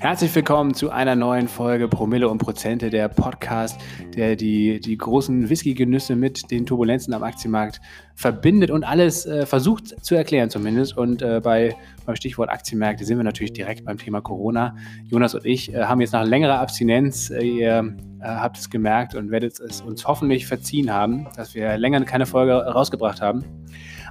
Herzlich 0.00 0.34
willkommen 0.34 0.72
zu 0.72 0.88
einer 0.90 1.14
neuen 1.14 1.46
Folge 1.46 1.86
Promille 1.86 2.28
und 2.30 2.38
Prozente, 2.38 2.88
der 2.88 3.08
Podcast, 3.08 3.78
der 4.16 4.34
die, 4.34 4.80
die 4.80 4.96
großen 4.96 5.50
Whisky-Genüsse 5.50 6.16
mit 6.16 6.50
den 6.50 6.64
Turbulenzen 6.64 7.12
am 7.12 7.22
Aktienmarkt 7.22 7.82
verbindet 8.14 8.70
und 8.70 8.82
alles 8.82 9.26
äh, 9.26 9.44
versucht 9.44 10.02
zu 10.02 10.14
erklären 10.14 10.48
zumindest. 10.48 10.96
Und 10.96 11.20
äh, 11.20 11.42
bei, 11.44 11.76
beim 12.06 12.16
Stichwort 12.16 12.48
Aktienmärkte 12.48 13.04
sind 13.04 13.18
wir 13.18 13.24
natürlich 13.24 13.52
direkt 13.52 13.84
beim 13.84 13.98
Thema 13.98 14.22
Corona. 14.22 14.74
Jonas 15.04 15.34
und 15.34 15.44
ich 15.44 15.74
äh, 15.74 15.84
haben 15.84 16.00
jetzt 16.00 16.12
nach 16.12 16.24
längerer 16.24 16.60
Abstinenz, 16.60 17.28
äh, 17.28 17.42
ihr 17.42 17.94
äh, 18.20 18.24
habt 18.24 18.56
es 18.56 18.70
gemerkt 18.70 19.14
und 19.14 19.30
werdet 19.30 19.60
es 19.60 19.82
uns 19.82 20.06
hoffentlich 20.06 20.46
verziehen 20.46 20.90
haben, 20.90 21.28
dass 21.36 21.54
wir 21.54 21.76
länger 21.76 22.02
keine 22.06 22.24
Folge 22.24 22.54
rausgebracht 22.54 23.20
haben. 23.20 23.44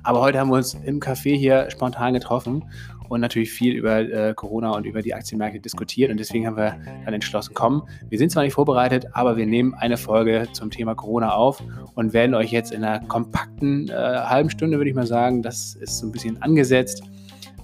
Aber 0.03 0.21
heute 0.21 0.39
haben 0.39 0.49
wir 0.49 0.57
uns 0.57 0.73
im 0.73 0.99
Café 0.99 1.35
hier 1.35 1.69
spontan 1.69 2.13
getroffen 2.13 2.65
und 3.09 3.21
natürlich 3.21 3.51
viel 3.51 3.73
über 3.73 3.99
äh, 3.99 4.33
Corona 4.35 4.71
und 4.71 4.85
über 4.85 5.01
die 5.01 5.13
Aktienmärkte 5.13 5.59
diskutiert. 5.59 6.11
Und 6.11 6.17
deswegen 6.17 6.45
haben 6.45 6.57
wir 6.57 6.77
dann 7.05 7.13
entschlossen, 7.13 7.53
komm, 7.53 7.87
wir 8.07 8.17
sind 8.17 8.31
zwar 8.31 8.43
nicht 8.43 8.53
vorbereitet, 8.53 9.07
aber 9.13 9.35
wir 9.35 9.45
nehmen 9.45 9.73
eine 9.73 9.97
Folge 9.97 10.47
zum 10.53 10.69
Thema 10.69 10.95
Corona 10.95 11.33
auf 11.33 11.61
und 11.95 12.13
werden 12.13 12.35
euch 12.35 12.51
jetzt 12.51 12.71
in 12.71 12.83
einer 12.83 13.05
kompakten 13.07 13.89
äh, 13.89 13.93
halben 13.93 14.49
Stunde, 14.49 14.77
würde 14.77 14.89
ich 14.89 14.95
mal 14.95 15.07
sagen, 15.07 15.41
das 15.41 15.75
ist 15.75 15.97
so 15.97 16.07
ein 16.07 16.11
bisschen 16.11 16.41
angesetzt, 16.41 17.03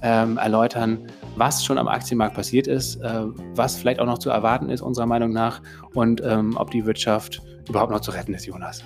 ähm, 0.02 0.38
erläutern, 0.38 1.00
was 1.36 1.64
schon 1.64 1.78
am 1.78 1.88
Aktienmarkt 1.88 2.36
passiert 2.36 2.67
ist, 2.67 2.98
äh, 3.02 3.22
was 3.54 3.78
vielleicht 3.78 4.00
auch 4.00 4.06
noch 4.06 4.20
zu 4.20 4.30
erwarten 4.30 4.70
ist, 4.70 4.81
unserer 4.81 5.06
Meinung 5.06 5.31
nach, 5.31 5.62
und 5.94 6.22
ähm, 6.26 6.56
ob 6.58 6.72
die 6.72 6.86
Wirtschaft 6.86 7.42
überhaupt 7.70 7.92
noch 7.92 8.02
zu 8.02 8.12
retten 8.12 8.34
ist, 8.34 8.45
Jonas. 8.45 8.84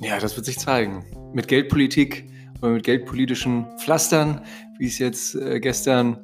Ja, 0.00 0.18
das 0.18 0.36
wird 0.36 0.46
sich 0.46 0.58
zeigen. 0.58 1.04
Mit 1.32 1.48
Geldpolitik 1.48 2.26
oder 2.60 2.72
mit 2.72 2.84
geldpolitischen 2.84 3.66
Pflastern, 3.78 4.40
wie 4.78 4.86
es 4.86 4.98
jetzt 4.98 5.34
äh, 5.34 5.60
gestern 5.60 6.18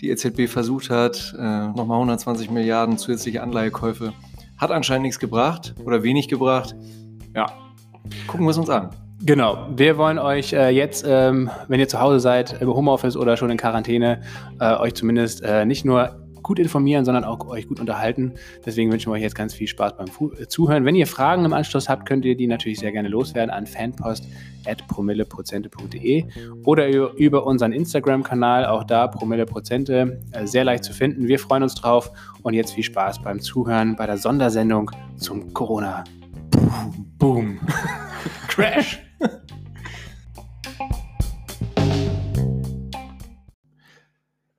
die 0.00 0.10
EZB 0.10 0.48
versucht 0.48 0.90
hat, 0.90 1.34
äh, 1.38 1.68
nochmal 1.68 1.96
120 1.96 2.50
Milliarden 2.50 2.98
zusätzliche 2.98 3.42
Anleihekäufe. 3.42 4.12
Hat 4.56 4.70
anscheinend 4.70 5.02
nichts 5.02 5.18
gebracht 5.18 5.74
oder 5.84 6.02
wenig 6.02 6.28
gebracht. 6.28 6.74
Ja, 7.34 7.46
gucken 8.26 8.46
wir 8.46 8.50
es 8.50 8.58
uns 8.58 8.70
an. 8.70 8.90
Genau, 9.20 9.66
wir 9.74 9.98
wollen 9.98 10.18
euch 10.18 10.52
äh, 10.52 10.70
jetzt, 10.70 11.04
ähm, 11.06 11.50
wenn 11.66 11.80
ihr 11.80 11.88
zu 11.88 12.00
Hause 12.00 12.20
seid, 12.20 12.62
im 12.62 12.68
Homeoffice 12.68 13.16
oder 13.16 13.36
schon 13.36 13.50
in 13.50 13.56
Quarantäne, 13.56 14.20
äh, 14.60 14.74
euch 14.76 14.94
zumindest 14.94 15.42
äh, 15.42 15.64
nicht 15.64 15.84
nur 15.84 16.27
gut 16.48 16.58
informieren, 16.58 17.04
sondern 17.04 17.22
auch 17.24 17.46
euch 17.46 17.68
gut 17.68 17.78
unterhalten. 17.78 18.32
Deswegen 18.64 18.90
wünschen 18.90 19.12
wir 19.12 19.16
euch 19.16 19.22
jetzt 19.22 19.34
ganz 19.34 19.52
viel 19.54 19.66
Spaß 19.68 19.98
beim 19.98 20.06
Fu 20.08 20.32
äh, 20.32 20.48
Zuhören. 20.48 20.86
Wenn 20.86 20.94
ihr 20.96 21.06
Fragen 21.06 21.44
im 21.44 21.52
Anschluss 21.52 21.90
habt, 21.90 22.08
könnt 22.08 22.24
ihr 22.24 22.36
die 22.36 22.46
natürlich 22.46 22.78
sehr 22.80 22.90
gerne 22.90 23.08
loswerden 23.08 23.50
an 23.50 23.66
fanpost.promilleprozente.de 23.66 26.24
oder 26.64 26.88
über 26.88 27.44
unseren 27.46 27.72
Instagram-Kanal, 27.72 28.64
auch 28.64 28.84
da 28.84 29.08
Promilleprozente, 29.08 30.22
äh, 30.32 30.46
sehr 30.46 30.64
leicht 30.64 30.84
zu 30.84 30.94
finden. 30.94 31.28
Wir 31.28 31.38
freuen 31.38 31.62
uns 31.62 31.74
drauf 31.74 32.10
und 32.42 32.54
jetzt 32.54 32.72
viel 32.72 32.84
Spaß 32.84 33.20
beim 33.22 33.40
Zuhören 33.40 33.96
bei 33.96 34.06
der 34.06 34.16
Sondersendung 34.16 34.90
zum 35.16 35.52
Corona. 35.52 36.04
Boom. 37.18 37.60
Crash. 38.48 39.02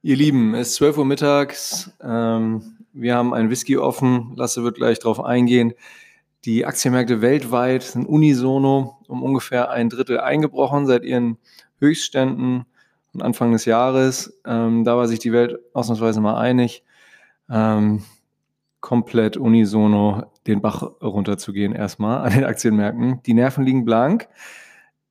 Ihr 0.02 0.16
Lieben, 0.16 0.56
es 0.56 0.70
ist 0.70 0.76
12 0.76 1.00
Uhr 1.00 1.06
mittags. 1.06 1.92
Ähm, 2.02 2.86
wir 2.94 3.16
haben 3.16 3.34
ein 3.34 3.50
Whisky 3.50 3.76
offen. 3.78 4.32
Lasse 4.38 4.64
wird 4.64 4.78
gleich 4.78 5.00
darauf 5.00 5.22
eingehen. 5.22 5.74
Die 6.46 6.66
Aktienmärkte 6.66 7.22
weltweit 7.22 7.84
sind 7.84 8.08
unisono 8.08 8.98
um 9.10 9.24
ungefähr 9.24 9.72
ein 9.72 9.90
Drittel 9.90 10.22
eingebrochen 10.22 10.88
seit 10.88 11.04
ihren 11.04 11.38
Höchstständen 11.82 12.66
von 13.12 13.22
Anfang 13.22 13.52
des 13.52 13.66
Jahres. 13.66 14.40
Ähm, 14.46 14.86
da 14.86 14.96
war 14.96 15.06
sich 15.10 15.20
die 15.20 15.34
Welt 15.34 15.60
ausnahmsweise 15.74 16.22
mal 16.22 16.40
einig, 16.40 16.86
ähm, 17.50 18.04
komplett 18.80 19.36
unisono 19.36 20.32
den 20.48 20.62
Bach 20.62 20.82
runterzugehen 21.02 21.74
erstmal 21.74 22.22
an 22.26 22.32
den 22.32 22.46
Aktienmärkten. 22.46 23.22
Die 23.24 23.34
Nerven 23.34 23.66
liegen 23.66 23.84
blank. 23.84 24.30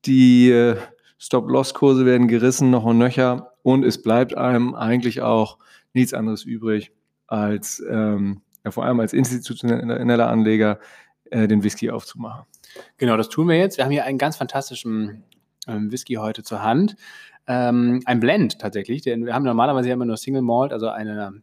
Die 0.06 0.50
äh, 0.50 0.78
Stop-Loss-Kurse 1.18 2.06
werden 2.06 2.28
gerissen, 2.28 2.70
noch 2.70 2.84
und 2.84 2.98
nöcher. 2.98 3.52
Und 3.62 3.84
es 3.84 4.02
bleibt 4.02 4.36
einem 4.36 4.74
eigentlich 4.74 5.20
auch 5.20 5.58
nichts 5.92 6.14
anderes 6.14 6.44
übrig, 6.44 6.92
als 7.26 7.82
ähm, 7.88 8.42
ja, 8.64 8.70
vor 8.70 8.84
allem 8.84 9.00
als 9.00 9.12
institutioneller 9.12 10.28
Anleger 10.28 10.78
äh, 11.30 11.48
den 11.48 11.62
Whisky 11.62 11.90
aufzumachen. 11.90 12.46
Genau, 12.96 13.16
das 13.16 13.28
tun 13.28 13.48
wir 13.48 13.58
jetzt. 13.58 13.76
Wir 13.76 13.84
haben 13.84 13.92
hier 13.92 14.04
einen 14.04 14.18
ganz 14.18 14.36
fantastischen 14.36 15.24
ähm, 15.66 15.90
Whisky 15.90 16.14
heute 16.14 16.42
zur 16.42 16.62
Hand. 16.62 16.96
Ähm, 17.46 18.00
ein 18.04 18.20
Blend 18.20 18.58
tatsächlich, 18.58 19.02
denn 19.02 19.26
wir 19.26 19.34
haben 19.34 19.44
normalerweise 19.44 19.90
immer 19.90 20.04
nur 20.04 20.16
Single 20.16 20.42
Malt, 20.42 20.72
also 20.72 20.88
eine, 20.88 21.42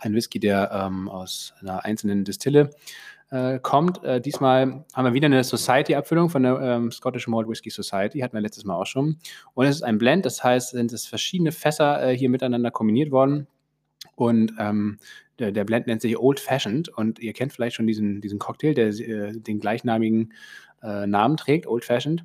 ein 0.00 0.14
Whisky, 0.14 0.40
der 0.40 0.70
ähm, 0.72 1.08
aus 1.08 1.54
einer 1.60 1.84
einzelnen 1.84 2.24
Distille 2.24 2.70
äh, 3.30 3.58
kommt. 3.58 4.02
Äh, 4.04 4.20
diesmal 4.20 4.84
haben 4.94 5.04
wir 5.04 5.12
wieder 5.12 5.26
eine 5.26 5.44
Society-Abfüllung 5.44 6.30
von 6.30 6.42
der 6.42 6.60
ähm, 6.60 6.90
Scottish 6.92 7.26
Malt 7.28 7.48
Whisky 7.48 7.70
Society, 7.70 8.20
hatten 8.20 8.34
wir 8.34 8.40
letztes 8.40 8.64
Mal 8.64 8.76
auch 8.76 8.86
schon. 8.86 9.18
Und 9.54 9.66
es 9.66 9.76
ist 9.76 9.82
ein 9.82 9.98
Blend, 9.98 10.26
das 10.26 10.42
heißt, 10.42 10.70
sind 10.70 10.92
es 10.92 11.06
verschiedene 11.06 11.52
Fässer 11.52 12.02
äh, 12.10 12.16
hier 12.16 12.30
miteinander 12.30 12.70
kombiniert 12.70 13.10
worden. 13.10 13.46
Und 14.16 14.52
ähm, 14.58 14.98
der, 15.38 15.50
der, 15.50 15.64
Blend 15.64 15.86
nennt 15.86 16.00
sich 16.00 16.18
Old 16.18 16.38
Fashioned 16.38 16.88
und 16.88 17.18
ihr 17.18 17.32
kennt 17.32 17.52
vielleicht 17.52 17.76
schon 17.76 17.86
diesen, 17.86 18.20
diesen 18.20 18.38
Cocktail, 18.38 18.74
der 18.74 18.88
äh, 18.88 19.32
den 19.32 19.58
gleichnamigen 19.58 20.32
äh, 20.82 21.06
Namen 21.06 21.36
trägt, 21.36 21.66
Old 21.66 21.84
Fashioned. 21.84 22.24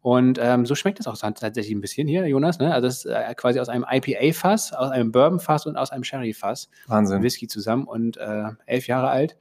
Und 0.00 0.38
ähm, 0.40 0.66
so 0.66 0.76
schmeckt 0.76 1.00
es 1.00 1.08
auch 1.08 1.16
tatsächlich 1.18 1.74
ein 1.74 1.80
bisschen 1.80 2.06
hier, 2.06 2.26
Jonas. 2.28 2.60
Ne? 2.60 2.72
Also 2.72 2.86
es 2.86 3.04
ist 3.04 3.06
äh, 3.06 3.34
quasi 3.34 3.58
aus 3.58 3.68
einem 3.68 3.84
IPA-Fass, 3.90 4.72
aus 4.72 4.90
einem 4.90 5.10
Bourbon-Fass 5.10 5.66
und 5.66 5.76
aus 5.76 5.90
einem 5.90 6.04
Sherry-Fass. 6.04 6.70
Wahnsinn. 6.86 7.22
Whisky 7.22 7.48
zusammen 7.48 7.88
und 7.88 8.16
äh, 8.16 8.44
elf 8.66 8.86
Jahre 8.86 9.08
alt. 9.08 9.36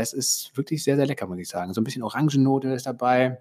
Es 0.00 0.12
ist 0.12 0.56
wirklich 0.56 0.82
sehr, 0.84 0.96
sehr 0.96 1.06
lecker, 1.06 1.26
muss 1.26 1.38
ich 1.38 1.48
sagen. 1.48 1.72
So 1.74 1.80
ein 1.80 1.84
bisschen 1.84 2.02
Orangennote 2.02 2.68
ist 2.68 2.86
dabei. 2.86 3.38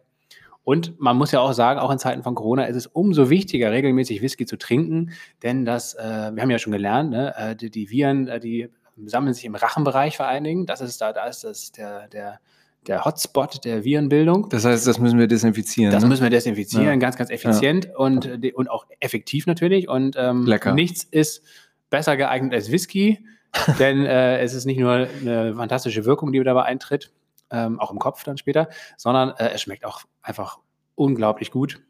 Und 0.63 0.99
man 0.99 1.15
muss 1.15 1.31
ja 1.31 1.39
auch 1.39 1.53
sagen, 1.53 1.79
auch 1.79 1.91
in 1.91 1.97
Zeiten 1.97 2.23
von 2.23 2.35
Corona 2.35 2.65
ist 2.65 2.75
es 2.75 2.87
umso 2.87 3.29
wichtiger, 3.29 3.71
regelmäßig 3.71 4.21
Whisky 4.21 4.45
zu 4.45 4.57
trinken, 4.57 5.11
denn 5.41 5.63
das, 5.63 5.93
äh, 5.93 6.31
wir 6.33 6.41
haben 6.43 6.49
ja 6.49 6.59
schon 6.59 6.73
gelernt, 6.73 7.11
ne, 7.11 7.33
äh, 7.37 7.55
die, 7.55 7.69
die, 7.69 7.89
Viren, 7.89 8.27
äh, 8.27 8.41
die 8.41 8.69
sammeln 9.05 9.33
sich 9.33 9.45
im 9.45 9.55
Rachenbereich 9.55 10.17
vor 10.17 10.27
allen 10.27 10.43
Dingen. 10.43 10.65
Das 10.65 10.81
ist 10.81 10.99
da, 10.99 11.13
da 11.13 11.25
ist 11.27 11.45
das 11.45 11.71
der, 11.71 12.09
der, 12.09 12.41
der 12.85 13.05
Hotspot 13.05 13.63
der 13.63 13.85
Virenbildung. 13.85 14.49
Das 14.49 14.65
heißt, 14.65 14.85
das 14.85 14.99
müssen 14.99 15.19
wir 15.19 15.27
desinfizieren. 15.27 15.91
Das 15.91 16.03
ne? 16.03 16.09
müssen 16.09 16.23
wir 16.23 16.29
desinfizieren, 16.29 16.85
ja. 16.85 16.95
ganz, 16.97 17.15
ganz 17.15 17.29
effizient 17.29 17.85
ja. 17.85 17.95
und, 17.95 18.25
äh, 18.25 18.51
und 18.53 18.69
auch 18.69 18.87
effektiv 18.99 19.45
natürlich. 19.47 19.87
Und 19.87 20.15
ähm, 20.17 20.45
Lecker. 20.45 20.73
nichts 20.73 21.05
ist 21.05 21.43
besser 21.89 22.17
geeignet 22.17 22.53
als 22.53 22.71
Whisky. 22.71 23.25
Denn 23.79 24.05
äh, 24.05 24.39
es 24.39 24.53
ist 24.53 24.65
nicht 24.65 24.79
nur 24.79 24.91
eine 24.91 25.55
fantastische 25.55 26.05
Wirkung, 26.05 26.31
die 26.31 26.43
dabei 26.43 26.63
eintritt, 26.63 27.11
ähm, 27.51 27.79
auch 27.79 27.91
im 27.91 27.99
Kopf 27.99 28.23
dann 28.23 28.37
später, 28.37 28.69
sondern 28.97 29.31
äh, 29.37 29.49
es 29.53 29.61
schmeckt 29.61 29.85
auch 29.85 30.01
einfach 30.21 30.59
unglaublich 30.95 31.51
gut. 31.51 31.81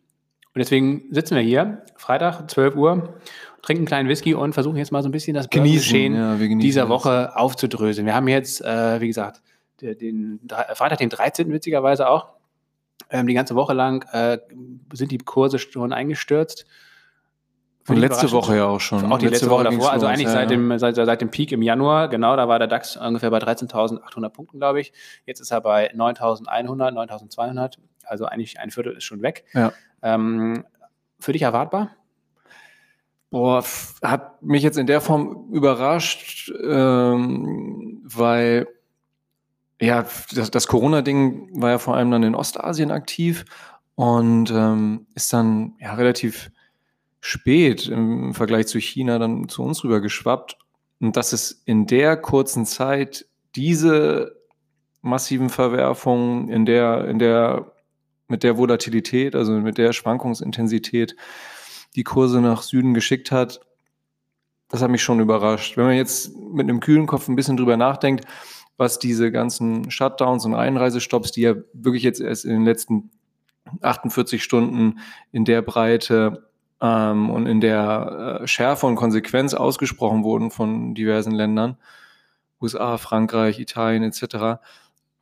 Und 0.54 0.60
deswegen 0.60 1.04
sitzen 1.12 1.36
wir 1.36 1.44
hier, 1.44 1.84
Freitag, 1.98 2.50
12 2.50 2.76
Uhr, 2.76 3.20
trinken 3.62 3.82
einen 3.82 3.86
kleinen 3.88 4.10
Whisky 4.10 4.34
und 4.34 4.54
versuchen 4.54 4.78
jetzt 4.78 4.92
mal 4.92 5.04
so 5.04 5.10
ein 5.10 5.12
bisschen 5.12 5.34
das 5.36 5.50
Geschehen 5.50 6.16
ja, 6.16 6.36
dieser 6.36 6.90
Woche 6.90 7.36
aufzudröseln. 7.36 8.08
Wir 8.08 8.16
haben 8.16 8.28
jetzt, 8.28 8.62
äh, 8.62 9.00
wie 9.00 9.08
gesagt, 9.08 9.42
den, 9.82 9.98
den, 9.98 10.40
Freitag, 10.74 10.98
den 10.98 11.10
13. 11.10 11.52
witzigerweise 11.52 12.10
auch. 12.10 12.30
Ähm, 13.10 13.28
die 13.28 13.34
ganze 13.34 13.56
Woche 13.56 13.74
lang 13.74 14.04
äh, 14.12 14.40
sind 14.94 15.12
die 15.12 15.20
Kurse 15.20 15.60
schon 15.60 15.94
eingestürzt. 15.94 16.66
Und 17.88 17.98
letzte 17.98 18.32
Woche 18.32 18.58
ja 18.58 18.66
auch 18.66 18.80
schon. 18.80 19.12
Auch 19.12 19.18
die 19.18 19.26
letzte, 19.26 19.46
letzte 19.46 19.50
Woche, 19.50 19.66
Woche 19.66 19.76
davor, 19.76 19.92
also 19.92 20.08
eigentlich 20.08 20.28
ja, 20.28 20.34
seit, 20.34 20.50
dem, 20.50 20.78
seit, 20.78 20.96
seit 20.96 21.22
dem 21.22 21.32
Peak 21.32 21.52
im 21.52 21.62
Januar, 21.62 22.10
genau, 22.10 22.36
da 22.36 22.48
war 22.48 22.60
der 22.60 22.68
DAX 22.68 22.98
ungefähr 22.98 23.30
bei 23.32 23.38
13.800 23.38 24.30
Punkten, 24.30 24.60
glaube 24.60 24.82
ich. 24.82 24.92
Jetzt 25.26 25.40
ist 25.40 25.52
er 25.52 25.62
bei 25.62 25.94
9.100, 25.94 26.48
9.200, 26.48 27.78
also 28.04 28.26
eigentlich 28.26 28.60
ein 28.60 28.72
Viertel 28.72 28.98
ist 28.98 29.06
schon 29.06 29.22
weg. 29.22 29.46
Ja. 29.54 29.72
Ähm, 30.02 30.66
für 31.20 31.32
dich 31.32 31.44
erwartbar? 31.44 31.92
Boah, 33.30 33.64
hat 34.02 34.42
mich 34.42 34.64
jetzt 34.64 34.78
in 34.78 34.88
der 34.88 35.02
Form 35.02 35.50
überrascht, 35.52 36.52
ähm, 36.64 38.02
weil 38.04 38.68
ja, 39.80 40.06
das, 40.34 40.50
das 40.50 40.68
Corona-Ding 40.68 41.62
war 41.62 41.72
ja 41.72 41.78
vor 41.78 41.96
allem 41.96 42.12
dann 42.12 42.24
in 42.24 42.36
Ostasien 42.36 42.92
aktiv 42.92 43.46
und 43.96 44.52
ähm, 44.52 45.08
ist 45.14 45.34
dann 45.34 45.76
ja 45.80 45.94
relativ 45.94 46.52
spät 47.20 47.88
im 47.88 48.34
Vergleich 48.34 48.68
zu 48.68 48.80
China 48.80 49.20
dann 49.20 49.50
zu 49.50 49.64
uns 49.64 49.84
rüber 49.84 50.02
geschwappt. 50.02 50.58
Und 51.00 51.16
dass 51.16 51.34
es 51.34 51.62
in 51.66 51.86
der 51.86 52.18
kurzen 52.18 52.66
Zeit 52.66 53.28
diese 53.56 54.36
massiven 55.02 55.50
Verwerfungen 55.50 56.50
in 56.50 56.66
der, 56.66 57.06
in 57.06 57.20
der, 57.20 57.72
mit 58.28 58.44
der 58.44 58.58
Volatilität, 58.58 59.36
also 59.36 59.54
mit 59.54 59.78
der 59.78 59.94
Schwankungsintensität, 59.94 61.16
die 61.96 62.04
Kurse 62.04 62.42
nach 62.42 62.62
Süden 62.62 62.94
geschickt 62.94 63.32
hat, 63.32 63.62
das 64.70 64.82
hat 64.82 64.92
mich 64.92 65.02
schon 65.02 65.20
überrascht. 65.20 65.78
Wenn 65.78 65.86
man 65.86 65.96
jetzt 65.96 66.36
mit 66.36 66.64
einem 66.64 66.80
kühlen 66.80 67.08
Kopf 67.08 67.28
ein 67.28 67.36
bisschen 67.36 67.58
drüber 67.58 67.78
nachdenkt, 67.78 68.26
was 68.76 69.00
diese 69.00 69.32
ganzen 69.32 69.90
Shutdowns 69.90 70.46
und 70.46 70.56
Einreisestopps, 70.56 71.32
die 71.32 71.42
ja 71.42 71.56
wirklich 71.74 72.04
jetzt 72.04 72.22
erst 72.22 72.46
in 72.46 72.52
den 72.52 72.66
letzten 72.66 73.10
48 73.82 74.44
Stunden 74.44 75.00
in 75.32 75.46
der 75.46 75.62
Breite 75.62 76.47
ähm, 76.82 77.30
und 77.30 77.48
in 77.48 77.62
der 77.62 78.40
äh, 78.42 78.48
Schärfe 78.48 78.86
und 78.86 78.96
Konsequenz 78.96 79.54
ausgesprochen 79.54 80.24
wurden 80.24 80.52
von 80.52 80.94
diversen 80.96 81.32
Ländern, 81.32 81.78
USA, 82.62 82.98
Frankreich, 82.98 83.60
Italien 83.60 84.04
etc., 84.04 84.60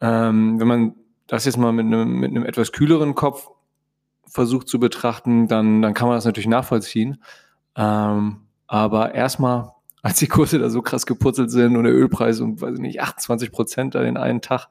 ähm, 0.01 0.59
wenn 0.59 0.67
man 0.67 0.95
das 1.27 1.45
jetzt 1.45 1.57
mal 1.57 1.71
mit 1.71 1.85
einem, 1.85 2.19
mit 2.19 2.35
etwas 2.45 2.71
kühleren 2.71 3.15
Kopf 3.15 3.49
versucht 4.27 4.67
zu 4.67 4.79
betrachten, 4.79 5.47
dann, 5.47 5.81
dann 5.81 5.93
kann 5.93 6.07
man 6.07 6.17
das 6.17 6.25
natürlich 6.25 6.47
nachvollziehen. 6.47 7.23
Ähm, 7.75 8.41
aber 8.67 9.15
erstmal, 9.15 9.71
als 10.01 10.19
die 10.19 10.27
Kurse 10.27 10.59
da 10.59 10.69
so 10.69 10.81
krass 10.81 11.05
geputzelt 11.05 11.49
sind 11.49 11.77
und 11.77 11.85
der 11.85 11.93
Ölpreis 11.93 12.39
um, 12.41 12.59
weiß 12.61 12.75
ich 12.75 12.81
nicht, 12.81 13.01
28 13.01 13.51
Prozent 13.51 13.95
da 13.95 14.03
den 14.03 14.17
einen 14.17 14.41
Tag 14.41 14.67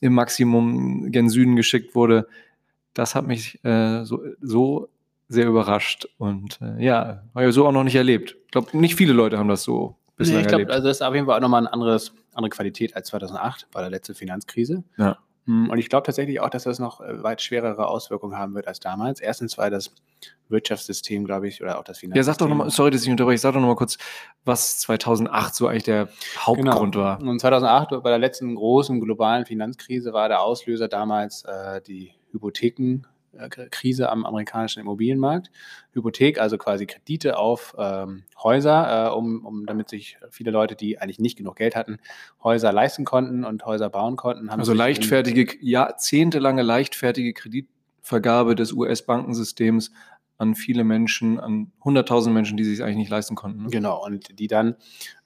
im 0.00 0.14
Maximum 0.14 1.10
gen 1.10 1.28
Süden 1.28 1.56
geschickt 1.56 1.94
wurde, 1.94 2.28
das 2.94 3.14
hat 3.14 3.26
mich 3.26 3.62
äh, 3.64 4.04
so, 4.04 4.22
so 4.40 4.88
sehr 5.30 5.46
überrascht. 5.46 6.08
Und 6.18 6.58
äh, 6.60 6.84
ja, 6.84 7.22
habe 7.34 7.48
ich 7.48 7.54
so 7.54 7.66
auch 7.66 7.72
noch 7.72 7.84
nicht 7.84 7.94
erlebt. 7.94 8.36
Ich 8.46 8.50
glaube, 8.50 8.76
nicht 8.76 8.96
viele 8.96 9.12
Leute 9.12 9.38
haben 9.38 9.48
das 9.48 9.62
so 9.62 9.96
bislang 10.16 10.38
nee, 10.38 10.42
ich 10.42 10.48
glaube, 10.48 10.72
also 10.72 10.88
das 10.88 10.98
ist 10.98 11.02
auf 11.02 11.14
jeden 11.14 11.26
Fall 11.26 11.36
auch 11.36 11.40
nochmal 11.40 11.60
eine 11.60 11.72
anderes, 11.72 12.12
andere 12.34 12.50
Qualität 12.50 12.96
als 12.96 13.08
2008 13.08 13.68
bei 13.70 13.80
der 13.80 13.90
letzten 13.90 14.14
Finanzkrise. 14.14 14.82
Ja. 14.98 15.18
Hm, 15.46 15.70
und 15.70 15.78
ich 15.78 15.88
glaube 15.88 16.04
tatsächlich 16.04 16.40
auch, 16.40 16.50
dass 16.50 16.64
das 16.64 16.80
noch 16.80 17.00
äh, 17.00 17.22
weit 17.22 17.40
schwerere 17.40 17.86
Auswirkungen 17.86 18.36
haben 18.36 18.54
wird 18.54 18.66
als 18.66 18.80
damals. 18.80 19.20
Erstens, 19.20 19.56
weil 19.56 19.70
das 19.70 19.94
Wirtschaftssystem, 20.48 21.24
glaube 21.24 21.46
ich, 21.46 21.62
oder 21.62 21.78
auch 21.78 21.84
das 21.84 21.98
Finanzsystem. 21.98 22.18
Ja, 22.18 22.24
sag 22.24 22.38
doch 22.38 22.48
nochmal, 22.48 22.70
sorry, 22.70 22.90
dass 22.90 23.04
ich 23.04 23.10
unterbreche, 23.10 23.38
sag 23.38 23.52
doch 23.52 23.60
nochmal 23.60 23.76
kurz, 23.76 23.98
was 24.44 24.80
2008 24.80 25.54
so 25.54 25.68
eigentlich 25.68 25.84
der 25.84 26.08
Hauptgrund 26.38 26.94
genau. 26.94 27.04
war. 27.04 27.22
Und 27.22 27.40
2008, 27.40 28.02
bei 28.02 28.10
der 28.10 28.18
letzten 28.18 28.56
großen 28.56 29.00
globalen 29.00 29.46
Finanzkrise, 29.46 30.12
war 30.12 30.28
der 30.28 30.42
Auslöser 30.42 30.88
damals 30.88 31.44
äh, 31.44 31.80
die 31.80 32.14
Hypotheken, 32.32 33.02
Krise 33.70 34.10
am 34.10 34.26
amerikanischen 34.26 34.80
Immobilienmarkt. 34.80 35.50
Hypothek, 35.92 36.40
also 36.40 36.58
quasi 36.58 36.86
Kredite 36.86 37.38
auf 37.38 37.74
ähm, 37.78 38.24
Häuser, 38.42 39.08
äh, 39.08 39.10
um, 39.14 39.44
um 39.44 39.66
damit 39.66 39.88
sich 39.88 40.18
viele 40.30 40.50
Leute, 40.50 40.76
die 40.76 40.98
eigentlich 40.98 41.18
nicht 41.18 41.38
genug 41.38 41.56
Geld 41.56 41.76
hatten, 41.76 41.98
Häuser 42.42 42.72
leisten 42.72 43.04
konnten 43.04 43.44
und 43.44 43.64
Häuser 43.66 43.90
bauen 43.90 44.16
konnten. 44.16 44.50
also 44.50 44.72
leichtfertige, 44.72 45.56
jahrzehntelange 45.60 46.62
leichtfertige 46.62 47.32
Kreditvergabe 47.32 48.54
des 48.54 48.72
US-Bankensystems 48.72 49.92
an 50.40 50.54
viele 50.54 50.84
Menschen, 50.84 51.38
an 51.38 51.70
100.000 51.82 52.30
Menschen, 52.30 52.56
die 52.56 52.64
sich 52.64 52.82
eigentlich 52.82 52.96
nicht 52.96 53.10
leisten 53.10 53.34
konnten. 53.34 53.64
Ne? 53.64 53.70
Genau, 53.70 54.02
und 54.04 54.38
die 54.38 54.46
dann 54.46 54.76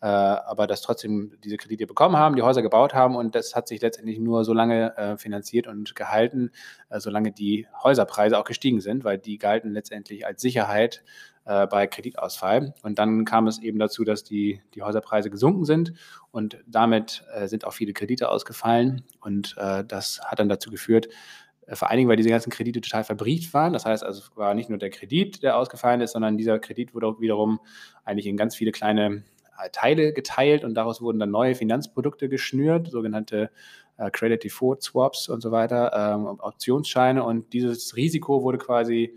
äh, 0.01 0.07
aber 0.07 0.67
das 0.67 0.83
trotzdem 0.83 1.33
diese 1.45 1.57
Kredite 1.57 1.87
bekommen 1.87 2.17
haben, 2.17 2.35
die 2.35 2.43
Häuser 2.43 2.63
gebaut 2.63 2.95
haben 2.95 3.15
und 3.15 3.35
das 3.35 3.55
hat 3.55 3.69
sich 3.69 3.81
letztendlich 3.81 4.19
nur 4.19 4.45
so 4.45 4.53
lange 4.53 4.97
äh, 4.97 5.17
finanziert 5.17 5.69
und 5.69 5.95
gehalten, 5.95 6.51
äh, 6.91 6.99
solange 6.99 7.31
die 7.31 7.67
Häuserpreise 7.83 8.39
auch 8.39 8.45
gestiegen 8.45 8.81
sind, 8.81 9.05
weil 9.05 9.19
die 9.19 9.39
galten 9.39 9.73
letztendlich 9.73 10.27
als 10.27 10.43
Sicherheit 10.43 11.05
äh, 11.45 11.67
bei 11.67 11.87
Kreditausfall. 11.87 12.75
Und 12.83 12.99
dann 12.99 13.25
kam 13.25 13.47
es 13.47 13.61
eben 13.61 13.79
dazu, 13.79 14.03
dass 14.05 14.25
die, 14.25 14.61
die 14.75 14.83
Häuserpreise 14.83 15.31
gesunken 15.31 15.65
sind 15.65 15.93
und 16.33 16.59
damit 16.67 17.25
äh, 17.33 17.47
sind 17.47 17.65
auch 17.65 17.73
viele 17.73 17.93
Kredite 17.93 18.31
ausgefallen 18.31 19.05
und 19.21 19.55
äh, 19.59 19.85
das 19.85 20.21
hat 20.25 20.41
dann 20.41 20.49
dazu 20.49 20.71
geführt, 20.71 21.09
vor 21.73 21.89
allen 21.89 21.99
Dingen, 21.99 22.09
weil 22.09 22.17
diese 22.17 22.29
ganzen 22.29 22.51
Kredite 22.51 22.81
total 22.81 23.05
verbrieft 23.05 23.55
waren. 23.55 23.73
Das 23.73 23.87
heißt 23.87 24.05
also, 24.05 24.21
es 24.21 24.37
war 24.37 24.55
nicht 24.55 24.69
nur 24.69 24.79
der 24.79 24.91
Kredit, 24.91 25.43
der 25.43 25.57
ausgefallen 25.57 26.01
ist, 26.01 26.13
sondern 26.13 26.37
dieser 26.37 26.59
Kredit 26.59 26.95
wurde 26.95 27.07
auch 27.07 27.21
wiederum 27.21 27.61
eigentlich 28.05 28.27
in 28.27 28.37
ganz 28.37 28.55
viele 28.55 28.73
kleine 28.73 29.25
äh, 29.59 29.71
Teile 29.73 30.13
geteilt 30.13 30.65
und 30.65 30.75
daraus 30.75 31.01
wurden 31.01 31.19
dann 31.19 31.31
neue 31.31 31.55
Finanzprodukte 31.55 32.29
geschnürt, 32.29 32.91
sogenannte 32.91 33.51
äh, 33.97 34.11
Credit 34.11 34.43
Default 34.43 34.83
Swaps 34.83 35.29
und 35.29 35.41
so 35.41 35.53
weiter, 35.53 35.93
ähm, 35.95 36.27
Optionsscheine. 36.41 37.25
Und 37.25 37.53
dieses 37.53 37.97
Risiko 37.97 38.43
wurde 38.43 38.59
quasi 38.59 39.17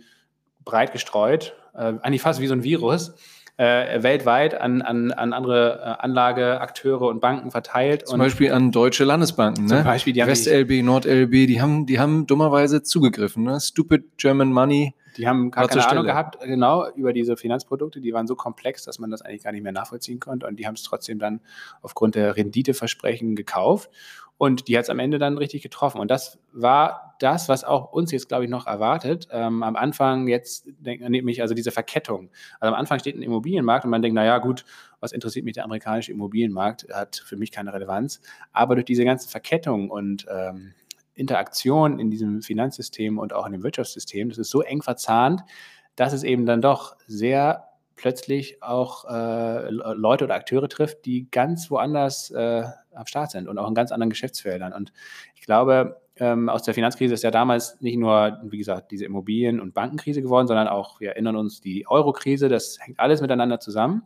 breit 0.63 0.91
gestreut, 0.91 1.55
äh, 1.73 1.93
eigentlich 2.01 2.21
fast 2.21 2.39
wie 2.39 2.47
so 2.47 2.53
ein 2.53 2.63
Virus 2.63 3.15
äh, 3.57 4.03
weltweit 4.03 4.59
an, 4.59 4.81
an, 4.81 5.11
an 5.11 5.33
andere 5.33 5.79
äh, 5.79 6.03
Anlageakteure 6.03 7.07
und 7.07 7.19
Banken 7.19 7.51
verteilt. 7.51 8.07
Zum 8.07 8.19
Beispiel 8.19 8.51
an 8.51 8.71
deutsche 8.71 9.03
Landesbanken, 9.03 9.65
ne? 9.65 9.77
Zum 9.77 9.83
Beispiel, 9.83 10.13
die 10.13 10.25
West-LB, 10.25 10.83
Nord-LB, 10.83 11.31
die 11.47 11.59
haben, 11.59 11.85
die 11.87 11.99
haben 11.99 12.27
dummerweise 12.27 12.83
zugegriffen, 12.83 13.43
ne? 13.43 13.59
Stupid 13.59 14.17
German 14.17 14.51
Money. 14.51 14.93
Die 15.17 15.27
haben 15.27 15.49
gar 15.49 15.67
keine 15.67 15.87
Ahnung 15.87 16.05
gehabt, 16.05 16.39
genau, 16.41 16.87
über 16.91 17.11
diese 17.11 17.37
Finanzprodukte. 17.37 17.99
Die 17.99 18.13
waren 18.13 18.27
so 18.27 18.35
komplex, 18.35 18.83
dass 18.83 18.99
man 18.99 19.09
das 19.09 19.23
eigentlich 19.23 19.43
gar 19.43 19.51
nicht 19.51 19.63
mehr 19.63 19.71
nachvollziehen 19.71 20.19
konnte. 20.19 20.45
Und 20.45 20.57
die 20.59 20.67
haben 20.67 20.75
es 20.75 20.83
trotzdem 20.83 21.17
dann 21.17 21.41
aufgrund 21.81 22.13
der 22.13 22.37
Renditeversprechen 22.37 23.35
gekauft. 23.35 23.89
Und 24.37 24.67
die 24.67 24.77
hat 24.77 24.83
es 24.83 24.89
am 24.89 24.99
Ende 24.99 25.17
dann 25.17 25.37
richtig 25.37 25.63
getroffen. 25.63 25.99
Und 25.99 26.11
das 26.11 26.39
war 26.51 27.15
das, 27.19 27.49
was 27.49 27.63
auch 27.63 27.91
uns 27.91 28.11
jetzt, 28.11 28.27
glaube 28.27 28.43
ich, 28.43 28.49
noch 28.49 28.67
erwartet. 28.67 29.27
Ähm, 29.31 29.63
am 29.63 29.75
Anfang 29.75 30.27
jetzt, 30.27 30.67
nämlich 30.81 31.41
also 31.41 31.55
diese 31.55 31.71
Verkettung. 31.71 32.29
Also 32.59 32.73
am 32.73 32.79
Anfang 32.79 32.99
steht 32.99 33.15
ein 33.15 33.23
Immobilienmarkt 33.23 33.85
und 33.85 33.91
man 33.91 34.01
denkt, 34.01 34.15
naja, 34.15 34.37
gut, 34.37 34.63
was 34.99 35.11
interessiert 35.11 35.45
mich 35.45 35.55
der 35.55 35.63
amerikanische 35.63 36.11
Immobilienmarkt? 36.11 36.87
Hat 36.93 37.15
für 37.15 37.35
mich 37.35 37.51
keine 37.51 37.73
Relevanz. 37.73 38.21
Aber 38.51 38.75
durch 38.75 38.85
diese 38.85 39.05
ganze 39.05 39.27
Verkettung 39.27 39.89
und 39.89 40.27
ähm, 40.29 40.73
Interaktion 41.15 41.99
in 41.99 42.11
diesem 42.11 42.43
Finanzsystem 42.43 43.17
und 43.17 43.33
auch 43.33 43.47
in 43.47 43.53
dem 43.53 43.63
Wirtschaftssystem, 43.63 44.29
das 44.29 44.37
ist 44.37 44.51
so 44.51 44.61
eng 44.61 44.83
verzahnt, 44.83 45.41
dass 45.95 46.13
es 46.13 46.23
eben 46.23 46.45
dann 46.45 46.61
doch 46.61 46.95
sehr 47.07 47.66
plötzlich 47.97 48.63
auch 48.63 49.05
äh, 49.05 49.69
Leute 49.69 50.23
oder 50.23 50.35
Akteure 50.35 50.69
trifft, 50.69 51.05
die 51.05 51.29
ganz 51.29 51.69
woanders 51.69 52.31
äh, 52.31 52.63
am 52.93 53.05
Start 53.05 53.31
sind 53.31 53.49
und 53.49 53.57
auch 53.57 53.67
in 53.67 53.75
ganz 53.75 53.91
anderen 53.91 54.09
Geschäftsfeldern. 54.09 54.71
Und 54.71 54.93
ich 55.35 55.41
glaube, 55.41 55.99
ähm, 56.15 56.47
aus 56.49 56.63
der 56.63 56.73
Finanzkrise 56.73 57.13
ist 57.13 57.23
ja 57.23 57.31
damals 57.31 57.81
nicht 57.81 57.97
nur, 57.97 58.39
wie 58.43 58.57
gesagt, 58.57 58.91
diese 58.91 59.05
Immobilien- 59.05 59.59
und 59.59 59.73
Bankenkrise 59.73 60.21
geworden, 60.21 60.47
sondern 60.47 60.67
auch, 60.67 60.99
wir 60.99 61.09
erinnern 61.09 61.35
uns, 61.35 61.59
die 61.59 61.87
Euro-Krise, 61.87 62.47
das 62.49 62.77
hängt 62.79 62.99
alles 62.99 63.21
miteinander 63.21 63.59
zusammen. 63.59 64.03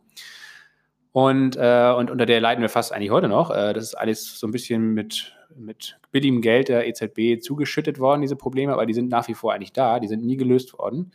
Und, 1.12 1.56
äh, 1.56 1.92
und 1.96 2.10
unter 2.10 2.24
der 2.24 2.40
leiden 2.40 2.62
wir 2.62 2.70
fast 2.70 2.92
eigentlich 2.92 3.10
heute 3.10 3.28
noch. 3.28 3.50
Äh, 3.50 3.74
das 3.74 3.84
ist 3.84 3.94
alles 3.94 4.40
so 4.40 4.46
ein 4.46 4.50
bisschen 4.50 4.94
mit, 4.94 5.34
mit 5.54 5.98
billigem 6.10 6.40
Geld 6.40 6.68
der 6.68 6.86
EZB 6.88 7.42
zugeschüttet 7.42 7.98
worden, 7.98 8.22
diese 8.22 8.36
Probleme, 8.36 8.72
aber 8.72 8.86
die 8.86 8.94
sind 8.94 9.10
nach 9.10 9.28
wie 9.28 9.34
vor 9.34 9.52
eigentlich 9.52 9.72
da, 9.72 10.00
die 10.00 10.08
sind 10.08 10.24
nie 10.24 10.36
gelöst 10.36 10.72
worden. 10.78 11.12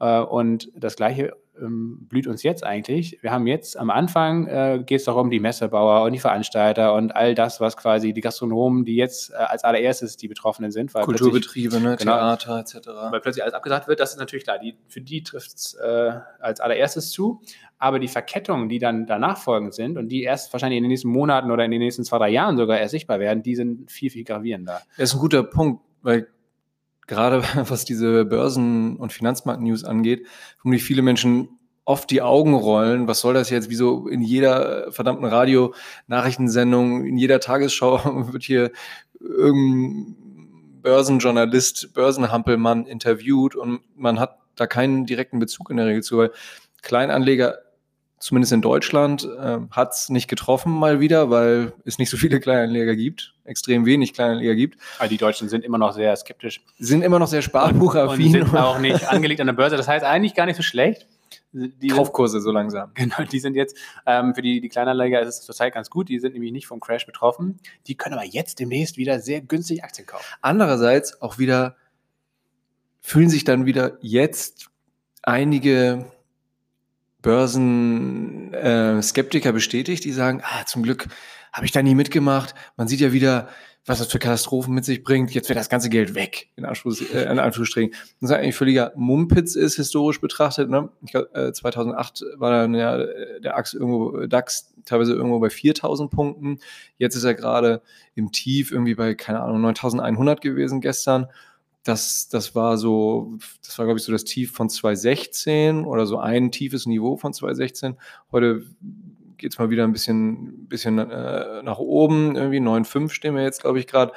Äh, 0.00 0.20
und 0.20 0.70
das 0.76 0.96
Gleiche 0.96 1.32
ähm, 1.60 2.06
blüht 2.08 2.26
uns 2.26 2.42
jetzt 2.42 2.64
eigentlich. 2.64 3.18
Wir 3.22 3.30
haben 3.30 3.46
jetzt 3.46 3.78
am 3.78 3.90
Anfang 3.90 4.46
äh, 4.46 4.82
geht 4.84 5.00
es 5.00 5.04
darum, 5.04 5.30
die 5.30 5.40
Messebauer 5.40 6.04
und 6.04 6.12
die 6.12 6.18
Veranstalter 6.18 6.94
und 6.94 7.14
all 7.14 7.34
das, 7.34 7.60
was 7.60 7.76
quasi 7.76 8.12
die 8.12 8.20
Gastronomen, 8.20 8.84
die 8.84 8.96
jetzt 8.96 9.30
äh, 9.30 9.34
als 9.34 9.64
allererstes 9.64 10.16
die 10.16 10.28
Betroffenen 10.28 10.70
sind. 10.70 10.92
Kulturbetriebe, 10.92 11.80
ne, 11.80 11.96
genau, 11.96 12.36
Theater 12.36 12.60
etc. 12.60 12.88
Weil 13.10 13.20
plötzlich 13.20 13.42
alles 13.42 13.54
abgesagt 13.54 13.88
wird, 13.88 14.00
das 14.00 14.12
ist 14.12 14.18
natürlich 14.18 14.44
klar, 14.44 14.58
die, 14.58 14.76
für 14.88 15.00
die 15.00 15.22
trifft 15.22 15.54
es 15.54 15.74
äh, 15.74 16.12
als 16.40 16.60
allererstes 16.60 17.10
zu. 17.10 17.40
Aber 17.78 17.98
die 17.98 18.08
Verkettungen, 18.08 18.68
die 18.68 18.78
dann 18.78 19.06
danach 19.06 19.36
folgend 19.36 19.74
sind 19.74 19.98
und 19.98 20.08
die 20.08 20.22
erst 20.22 20.52
wahrscheinlich 20.52 20.78
in 20.78 20.84
den 20.84 20.88
nächsten 20.88 21.08
Monaten 21.08 21.50
oder 21.50 21.64
in 21.64 21.70
den 21.70 21.80
nächsten 21.80 22.04
zwei, 22.04 22.18
drei 22.18 22.30
Jahren 22.30 22.56
sogar 22.56 22.78
erst 22.78 22.92
sichtbar 22.92 23.20
werden, 23.20 23.42
die 23.42 23.54
sind 23.54 23.90
viel, 23.90 24.10
viel 24.10 24.24
gravierender. 24.24 24.80
Das 24.96 25.10
ist 25.10 25.14
ein 25.14 25.20
guter 25.20 25.42
Punkt, 25.42 25.82
weil 26.02 26.28
gerade 27.06 27.42
was 27.68 27.84
diese 27.84 28.24
Börsen- 28.24 28.96
und 28.96 29.12
Finanzmarkt-News 29.12 29.84
angeht, 29.84 30.26
vermutlich 30.58 30.84
viele 30.84 31.02
Menschen 31.02 31.48
oft 31.84 32.10
die 32.10 32.22
Augen 32.22 32.54
rollen. 32.54 33.08
Was 33.08 33.20
soll 33.20 33.34
das 33.34 33.50
jetzt? 33.50 33.68
Wieso 33.68 34.08
in 34.08 34.22
jeder 34.22 34.90
verdammten 34.90 35.26
Radio-Nachrichtensendung, 35.26 37.04
in 37.04 37.18
jeder 37.18 37.40
Tagesschau 37.40 38.00
wird 38.32 38.42
hier 38.42 38.70
irgendein 39.20 40.16
Börsenjournalist, 40.82 41.94
Börsenhampelmann 41.94 42.86
interviewt 42.86 43.56
und 43.56 43.80
man 43.96 44.20
hat 44.20 44.38
da 44.54 44.66
keinen 44.66 45.06
direkten 45.06 45.38
Bezug 45.38 45.70
in 45.70 45.78
der 45.78 45.86
Regel 45.86 46.02
zu, 46.02 46.18
weil 46.18 46.30
Kleinanleger 46.82 47.58
zumindest 48.24 48.54
in 48.54 48.62
Deutschland, 48.62 49.24
äh, 49.24 49.58
hat 49.70 49.92
es 49.92 50.08
nicht 50.08 50.28
getroffen 50.28 50.72
mal 50.72 50.98
wieder, 50.98 51.28
weil 51.28 51.74
es 51.84 51.98
nicht 51.98 52.08
so 52.08 52.16
viele 52.16 52.40
Kleinanleger 52.40 52.96
gibt, 52.96 53.34
extrem 53.44 53.84
wenig 53.84 54.14
Kleinanleger 54.14 54.54
gibt. 54.54 54.80
Aber 54.98 55.08
die 55.08 55.18
Deutschen 55.18 55.50
sind 55.50 55.62
immer 55.62 55.76
noch 55.76 55.92
sehr 55.92 56.16
skeptisch. 56.16 56.64
Sind 56.78 57.02
immer 57.02 57.18
noch 57.18 57.26
sehr 57.26 57.42
sparbuchaffin. 57.42 58.24
Und 58.24 58.32
sind 58.32 58.56
auch 58.56 58.78
nicht 58.78 59.06
angelegt 59.10 59.42
an 59.42 59.46
der 59.46 59.52
Börse. 59.52 59.76
Das 59.76 59.88
heißt 59.88 60.06
eigentlich 60.06 60.34
gar 60.34 60.46
nicht 60.46 60.56
so 60.56 60.62
schlecht. 60.62 61.06
Die 61.52 61.88
Kaufkurse 61.88 62.40
so 62.40 62.50
langsam. 62.50 62.92
Genau, 62.94 63.22
die 63.30 63.40
sind 63.40 63.56
jetzt, 63.56 63.76
ähm, 64.06 64.34
für 64.34 64.40
die, 64.40 64.62
die 64.62 64.70
Kleinanleger 64.70 65.20
ist 65.20 65.28
es 65.28 65.40
zurzeit 65.42 65.74
ganz 65.74 65.90
gut, 65.90 66.08
die 66.08 66.18
sind 66.18 66.32
nämlich 66.32 66.52
nicht 66.52 66.66
vom 66.66 66.80
Crash 66.80 67.04
betroffen. 67.04 67.58
Die 67.86 67.94
können 67.94 68.14
aber 68.14 68.24
jetzt 68.24 68.58
demnächst 68.58 68.96
wieder 68.96 69.20
sehr 69.20 69.42
günstig 69.42 69.84
Aktien 69.84 70.06
kaufen. 70.06 70.24
Andererseits 70.40 71.20
auch 71.20 71.38
wieder 71.38 71.76
fühlen 73.02 73.28
sich 73.28 73.44
dann 73.44 73.66
wieder 73.66 73.98
jetzt 74.00 74.70
einige 75.22 76.06
Börsenskeptiker 77.24 79.48
äh, 79.48 79.52
bestätigt, 79.52 80.04
die 80.04 80.12
sagen, 80.12 80.42
ah, 80.44 80.66
zum 80.66 80.82
Glück 80.82 81.06
habe 81.52 81.64
ich 81.66 81.72
da 81.72 81.82
nie 81.82 81.94
mitgemacht. 81.94 82.54
Man 82.76 82.86
sieht 82.86 83.00
ja 83.00 83.12
wieder, 83.12 83.48
was 83.86 83.98
das 83.98 84.12
für 84.12 84.18
Katastrophen 84.18 84.74
mit 84.74 84.84
sich 84.84 85.02
bringt. 85.02 85.32
Jetzt 85.32 85.48
wird 85.48 85.58
das 85.58 85.70
ganze 85.70 85.88
Geld 85.88 86.14
weg, 86.14 86.50
in, 86.56 86.66
Anschluss, 86.66 87.00
äh, 87.00 87.30
in 87.30 87.38
Anführungsstrichen. 87.38 87.94
Das 88.20 88.30
ist 88.30 88.36
eigentlich 88.36 88.54
völliger 88.54 88.92
Mumpitz 88.94 89.56
ist, 89.56 89.76
historisch 89.76 90.20
betrachtet. 90.20 90.68
Ne? 90.68 90.90
Ich 91.02 91.12
glaub, 91.12 91.34
äh, 91.34 91.50
2008 91.52 92.24
war 92.36 92.50
dann 92.50 92.74
ja 92.74 92.98
der 92.98 93.40
DAX 93.40 93.72
irgendwo, 93.72 94.26
DAX 94.26 94.74
teilweise 94.84 95.14
irgendwo 95.14 95.38
bei 95.38 95.48
4000 95.48 96.10
Punkten. 96.10 96.58
Jetzt 96.98 97.16
ist 97.16 97.24
er 97.24 97.32
gerade 97.34 97.80
im 98.14 98.32
Tief 98.32 98.70
irgendwie 98.70 98.94
bei, 98.94 99.14
keine 99.14 99.40
Ahnung, 99.40 99.62
9100 99.62 100.42
gewesen 100.42 100.82
gestern. 100.82 101.28
Das, 101.84 102.28
das 102.28 102.54
war 102.54 102.78
so, 102.78 103.36
das 103.64 103.78
war, 103.78 103.84
glaube 103.84 103.98
ich, 103.98 104.04
so 104.04 104.12
das 104.12 104.24
Tief 104.24 104.52
von 104.52 104.68
2016 104.68 105.84
oder 105.84 106.06
so 106.06 106.18
ein 106.18 106.50
tiefes 106.50 106.86
Niveau 106.86 107.16
von 107.16 107.32
2016. 107.32 107.96
Heute 108.32 108.64
geht 109.36 109.52
es 109.52 109.58
mal 109.58 109.68
wieder 109.68 109.84
ein 109.84 109.92
bisschen, 109.92 110.66
bisschen 110.66 110.98
äh, 110.98 111.62
nach 111.62 111.78
oben, 111.78 112.36
irgendwie 112.36 112.60
9,5 112.60 113.10
stehen 113.10 113.34
wir 113.34 113.42
jetzt, 113.42 113.60
glaube 113.60 113.78
ich, 113.78 113.86
gerade. 113.86 114.12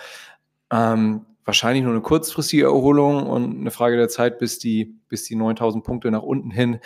Ähm, 0.71 1.25
wahrscheinlich 1.43 1.83
nur 1.83 1.93
eine 1.93 2.01
kurzfristige 2.01 2.63
Erholung 2.63 3.27
und 3.27 3.59
eine 3.59 3.71
Frage 3.71 3.97
der 3.97 4.09
Zeit, 4.09 4.39
bis 4.39 4.59
die, 4.59 4.95
bis 5.09 5.23
die 5.23 5.35
9000 5.35 5.83
Punkte 5.83 6.09
nach 6.09 6.23
unten 6.23 6.51
hin 6.51 6.79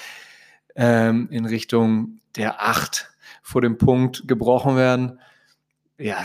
ähm, 0.76 1.28
in 1.32 1.46
Richtung 1.46 2.20
der 2.36 2.62
8 2.62 3.10
vor 3.44 3.62
dem 3.62 3.78
Punkt 3.78 4.28
gebrochen 4.28 4.76
werden. 4.76 5.20
Ja, 5.98 6.24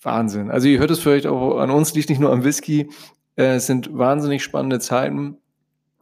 Wahnsinn. 0.00 0.50
Also 0.50 0.66
ihr 0.66 0.78
hört 0.78 0.90
es 0.90 0.98
vielleicht 0.98 1.26
auch 1.26 1.58
an 1.58 1.70
uns, 1.70 1.94
liegt 1.94 2.10
nicht 2.10 2.20
nur 2.20 2.32
am 2.32 2.42
Whisky. 2.44 2.90
Äh, 3.36 3.56
es 3.56 3.66
sind 3.66 3.96
wahnsinnig 3.96 4.42
spannende 4.42 4.80
Zeiten, 4.80 5.38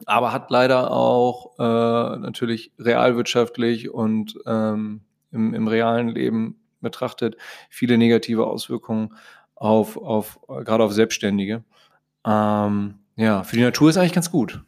aber 0.05 0.31
hat 0.31 0.49
leider 0.49 0.91
auch 0.91 1.57
äh, 1.59 2.17
natürlich 2.17 2.71
realwirtschaftlich 2.79 3.89
und 3.89 4.37
ähm, 4.45 5.01
im, 5.31 5.53
im 5.53 5.67
realen 5.67 6.09
Leben 6.09 6.59
betrachtet 6.81 7.37
viele 7.69 7.97
negative 7.97 8.47
Auswirkungen 8.47 9.15
auf, 9.55 9.97
auf 9.97 10.39
gerade 10.47 10.83
auf 10.83 10.91
Selbstständige. 10.91 11.63
Ähm, 12.25 12.95
ja, 13.15 13.43
für 13.43 13.55
die 13.55 13.61
Natur 13.61 13.89
ist 13.89 13.97
eigentlich 13.97 14.13
ganz 14.13 14.31
gut. 14.31 14.61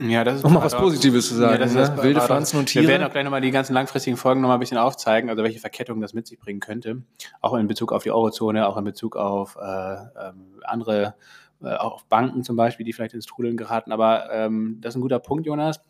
Ja, 0.00 0.24
das 0.24 0.36
ist 0.36 0.44
um 0.44 0.54
mal 0.54 0.62
was 0.62 0.74
Positives 0.74 1.28
zu 1.28 1.34
sagen. 1.34 1.52
Ja, 1.52 1.58
das 1.58 1.74
ne? 1.74 1.82
ist 1.82 2.02
Wilde 2.02 2.22
Pflanzen 2.22 2.58
und 2.58 2.66
Tiere. 2.66 2.84
Wir 2.84 2.88
werden 2.88 3.06
auch 3.06 3.12
gleich 3.12 3.24
nochmal 3.24 3.42
die 3.42 3.50
ganzen 3.50 3.74
langfristigen 3.74 4.16
Folgen 4.16 4.40
nochmal 4.40 4.56
ein 4.56 4.60
bisschen 4.60 4.78
aufzeigen, 4.78 5.28
also 5.28 5.42
welche 5.42 5.58
Verkettungen 5.58 6.00
das 6.00 6.14
mit 6.14 6.26
sich 6.26 6.38
bringen 6.38 6.60
könnte. 6.60 7.02
Auch 7.42 7.54
in 7.54 7.66
Bezug 7.66 7.92
auf 7.92 8.02
die 8.02 8.10
Eurozone, 8.10 8.66
auch 8.66 8.78
in 8.78 8.84
Bezug 8.84 9.16
auf 9.16 9.56
äh, 9.56 9.60
ähm, 9.62 10.62
andere, 10.62 11.16
äh, 11.62 11.74
auch 11.74 11.92
auf 11.92 12.06
Banken 12.06 12.42
zum 12.42 12.56
Beispiel, 12.56 12.84
die 12.84 12.92
vielleicht 12.92 13.14
ins 13.14 13.26
Trudeln 13.26 13.56
geraten. 13.56 13.92
Aber 13.92 14.30
ähm, 14.32 14.78
das 14.80 14.92
ist 14.92 14.98
ein 14.98 15.02
guter 15.02 15.18
Punkt, 15.18 15.46
Jonas. 15.46 15.80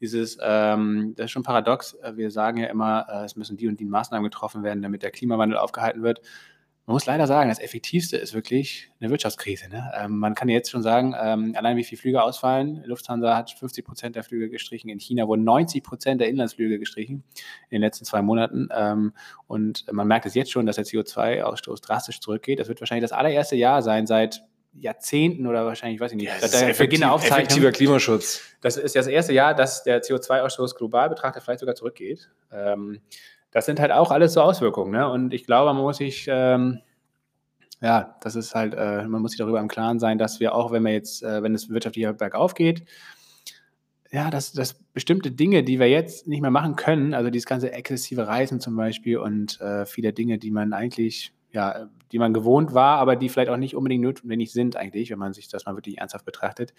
Dieses, 0.00 0.38
ähm, 0.42 1.14
das 1.16 1.26
ist 1.26 1.30
schon 1.30 1.42
paradox. 1.42 1.96
Wir 2.14 2.30
sagen 2.30 2.58
ja 2.58 2.66
immer, 2.66 3.06
äh, 3.08 3.24
es 3.24 3.36
müssen 3.36 3.56
die 3.56 3.68
und 3.68 3.80
die 3.80 3.84
Maßnahmen 3.84 4.24
getroffen 4.24 4.62
werden, 4.62 4.82
damit 4.82 5.02
der 5.02 5.10
Klimawandel 5.10 5.58
aufgehalten 5.58 6.02
wird 6.02 6.20
man 6.90 6.94
muss 6.94 7.06
leider 7.06 7.28
sagen, 7.28 7.50
das 7.50 7.60
Effektivste 7.60 8.16
ist 8.16 8.34
wirklich 8.34 8.90
eine 8.98 9.10
Wirtschaftskrise. 9.10 9.68
Ne? 9.68 9.92
Ähm, 9.96 10.18
man 10.18 10.34
kann 10.34 10.48
jetzt 10.48 10.72
schon 10.72 10.82
sagen, 10.82 11.14
ähm, 11.16 11.54
allein 11.56 11.76
wie 11.76 11.84
viele 11.84 12.00
Flüge 12.00 12.20
ausfallen. 12.20 12.82
Lufthansa 12.84 13.36
hat 13.36 13.52
50 13.52 13.84
Prozent 13.84 14.16
der 14.16 14.24
Flüge 14.24 14.50
gestrichen. 14.50 14.88
In 14.88 14.98
China 14.98 15.28
wurden 15.28 15.44
90 15.44 15.84
Prozent 15.84 16.20
der 16.20 16.28
Inlandsflüge 16.28 16.80
gestrichen 16.80 17.22
in 17.68 17.76
den 17.76 17.82
letzten 17.82 18.04
zwei 18.06 18.22
Monaten. 18.22 18.68
Ähm, 18.74 19.12
und 19.46 19.84
man 19.92 20.08
merkt 20.08 20.26
es 20.26 20.34
jetzt 20.34 20.50
schon, 20.50 20.66
dass 20.66 20.74
der 20.74 20.84
CO2-Ausstoß 20.84 21.80
drastisch 21.80 22.18
zurückgeht. 22.18 22.58
Das 22.58 22.66
wird 22.66 22.80
wahrscheinlich 22.80 23.08
das 23.08 23.16
allererste 23.16 23.54
Jahr 23.54 23.82
sein 23.82 24.08
seit 24.08 24.42
Jahrzehnten 24.72 25.46
oder 25.46 25.66
wahrscheinlich, 25.66 26.00
weiß 26.00 26.12
ich 26.12 26.16
nicht, 26.16 26.28
ja, 26.28 26.34
das 26.40 26.54
ist 26.54 26.78
Beginn 26.78 27.02
effektiver 27.02 27.72
Klimaschutz. 27.72 28.42
Das 28.60 28.76
ist 28.76 28.94
das 28.94 29.06
erste 29.06 29.32
Jahr, 29.32 29.54
dass 29.54 29.82
der 29.82 30.02
CO2-Ausstoß 30.02 30.76
global 30.76 31.08
betrachtet 31.08 31.42
vielleicht 31.42 31.60
sogar 31.60 31.74
zurückgeht. 31.74 32.30
Ähm, 32.52 33.00
das 33.50 33.66
sind 33.66 33.80
halt 33.80 33.90
auch 33.90 34.10
alles 34.10 34.34
so 34.34 34.42
Auswirkungen. 34.42 34.92
Ne? 34.92 35.10
Und 35.10 35.34
ich 35.34 35.44
glaube, 35.44 35.72
man 35.72 35.82
muss 35.82 35.96
sich, 35.96 36.26
ähm, 36.28 36.80
ja, 37.80 38.16
das 38.20 38.36
ist 38.36 38.54
halt, 38.54 38.74
äh, 38.74 39.06
man 39.06 39.22
muss 39.22 39.32
sich 39.32 39.38
darüber 39.38 39.60
im 39.60 39.68
Klaren 39.68 39.98
sein, 39.98 40.18
dass 40.18 40.38
wir 40.38 40.54
auch, 40.54 40.70
wenn 40.70 40.84
wir 40.84 40.92
jetzt, 40.92 41.22
äh, 41.22 41.42
wenn 41.42 41.54
es 41.54 41.68
wirtschaftlich 41.68 42.06
bergauf 42.16 42.54
geht, 42.54 42.84
ja, 44.12 44.30
dass, 44.30 44.52
dass 44.52 44.74
bestimmte 44.74 45.30
Dinge, 45.30 45.62
die 45.62 45.78
wir 45.78 45.88
jetzt 45.88 46.26
nicht 46.26 46.40
mehr 46.40 46.50
machen 46.50 46.76
können, 46.76 47.14
also 47.14 47.30
dieses 47.30 47.46
ganze 47.46 47.72
exzessive 47.72 48.26
Reisen 48.26 48.60
zum 48.60 48.76
Beispiel 48.76 49.18
und 49.18 49.60
äh, 49.60 49.86
viele 49.86 50.12
Dinge, 50.12 50.38
die 50.38 50.50
man 50.50 50.72
eigentlich, 50.72 51.32
ja, 51.52 51.88
die 52.12 52.18
man 52.18 52.34
gewohnt 52.34 52.74
war, 52.74 52.98
aber 52.98 53.16
die 53.16 53.28
vielleicht 53.28 53.50
auch 53.50 53.56
nicht 53.56 53.76
unbedingt 53.76 54.02
notwendig 54.02 54.52
sind 54.52 54.76
eigentlich, 54.76 55.10
wenn 55.10 55.18
man 55.18 55.32
sich 55.32 55.48
das 55.48 55.66
mal 55.66 55.76
wirklich 55.76 55.98
ernsthaft 55.98 56.24
betrachtet, 56.24 56.74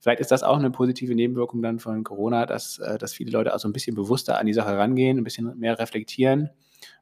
Vielleicht 0.00 0.20
ist 0.20 0.30
das 0.30 0.42
auch 0.42 0.56
eine 0.56 0.70
positive 0.70 1.14
Nebenwirkung 1.14 1.62
dann 1.62 1.78
von 1.78 2.04
Corona, 2.04 2.46
dass, 2.46 2.78
äh, 2.78 2.98
dass 2.98 3.12
viele 3.12 3.30
Leute 3.30 3.54
auch 3.54 3.58
so 3.58 3.68
ein 3.68 3.72
bisschen 3.72 3.96
bewusster 3.96 4.38
an 4.38 4.46
die 4.46 4.52
Sache 4.52 4.76
rangehen, 4.76 5.18
ein 5.18 5.24
bisschen 5.24 5.58
mehr 5.58 5.78
reflektieren. 5.78 6.50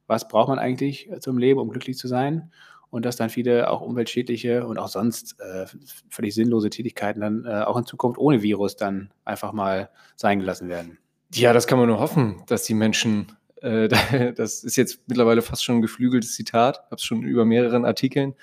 Was 0.06 0.28
braucht 0.28 0.48
man 0.48 0.58
eigentlich 0.58 1.10
äh, 1.10 1.20
zum 1.20 1.38
Leben, 1.38 1.60
um 1.60 1.70
glücklich 1.70 1.98
zu 1.98 2.08
sein? 2.08 2.52
Und 2.90 3.04
dass 3.04 3.16
dann 3.16 3.28
viele 3.28 3.70
auch 3.70 3.80
umweltschädliche 3.80 4.66
und 4.66 4.78
auch 4.78 4.86
sonst 4.86 5.40
äh, 5.40 5.66
völlig 6.08 6.34
sinnlose 6.34 6.70
Tätigkeiten 6.70 7.20
dann 7.20 7.44
äh, 7.44 7.64
auch 7.64 7.76
in 7.76 7.86
Zukunft 7.86 8.18
ohne 8.18 8.40
Virus 8.40 8.76
dann 8.76 9.10
einfach 9.24 9.52
mal 9.52 9.90
sein 10.14 10.38
gelassen 10.38 10.68
werden. 10.68 10.98
Ja, 11.32 11.52
das 11.52 11.66
kann 11.66 11.78
man 11.78 11.88
nur 11.88 11.98
hoffen, 11.98 12.42
dass 12.46 12.62
die 12.62 12.74
Menschen, 12.74 13.26
äh, 13.64 13.88
das 14.36 14.62
ist 14.62 14.76
jetzt 14.76 15.00
mittlerweile 15.06 15.42
fast 15.42 15.64
schon 15.64 15.76
ein 15.76 15.82
geflügeltes 15.82 16.34
Zitat, 16.34 16.78
habe 16.86 16.96
es 16.96 17.02
schon 17.02 17.22
über 17.22 17.44
mehreren 17.44 17.84
Artikeln 17.84 18.34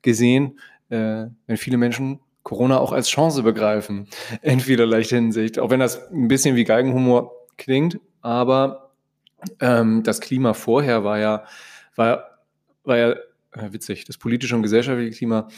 gesehen, 0.00 0.58
äh, 0.88 1.26
wenn 1.46 1.56
viele 1.56 1.76
Menschen 1.76 2.20
Corona 2.42 2.78
auch 2.78 2.92
als 2.92 3.08
Chance 3.08 3.42
begreifen, 3.42 4.08
in 4.42 4.60
vielerlei 4.60 5.04
Hinsicht. 5.04 5.58
Auch 5.58 5.70
wenn 5.70 5.80
das 5.80 6.10
ein 6.10 6.28
bisschen 6.28 6.56
wie 6.56 6.64
Geigenhumor 6.64 7.32
klingt, 7.56 8.00
aber 8.20 8.90
ähm, 9.60 10.02
das 10.02 10.20
Klima 10.20 10.54
vorher 10.54 11.04
war 11.04 11.18
ja, 11.18 11.44
war, 11.94 12.38
war 12.84 12.96
ja 12.96 13.10
äh, 13.52 13.72
witzig, 13.72 14.04
das 14.04 14.18
politische 14.18 14.56
und 14.56 14.62
gesellschaftliche 14.62 15.16
Klima 15.16 15.48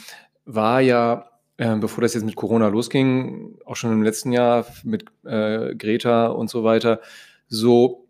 war 0.44 0.80
ja, 0.80 1.30
äh, 1.56 1.76
bevor 1.76 2.02
das 2.02 2.14
jetzt 2.14 2.24
mit 2.24 2.36
Corona 2.36 2.68
losging, 2.68 3.56
auch 3.64 3.76
schon 3.76 3.92
im 3.92 4.02
letzten 4.02 4.32
Jahr 4.32 4.66
mit 4.82 5.04
äh, 5.24 5.74
Greta 5.74 6.26
und 6.26 6.50
so 6.50 6.64
weiter, 6.64 7.00
so 7.48 8.03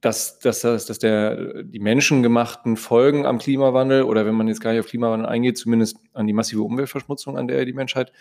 dass, 0.00 0.38
dass, 0.38 0.60
dass, 0.60 0.86
dass 0.86 0.98
der, 0.98 1.62
die 1.62 1.78
menschengemachten 1.78 2.76
Folgen 2.76 3.26
am 3.26 3.38
Klimawandel 3.38 4.04
oder 4.04 4.24
wenn 4.24 4.34
man 4.34 4.48
jetzt 4.48 4.60
gar 4.60 4.72
nicht 4.72 4.80
auf 4.80 4.86
Klimawandel 4.86 5.28
eingeht, 5.28 5.58
zumindest 5.58 5.98
an 6.14 6.26
die 6.26 6.32
massive 6.32 6.62
Umweltverschmutzung, 6.62 7.36
an 7.36 7.48
der 7.48 7.64
die 7.64 7.74
Menschheit, 7.74 8.12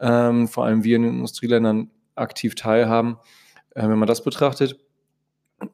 ähm, 0.00 0.48
vor 0.48 0.64
allem 0.64 0.82
wir 0.82 0.96
in 0.96 1.02
den 1.02 1.14
Industrieländern, 1.14 1.90
aktiv 2.16 2.54
teilhaben, 2.54 3.16
äh, 3.74 3.82
wenn 3.88 3.98
man 3.98 4.08
das 4.08 4.22
betrachtet. 4.22 4.78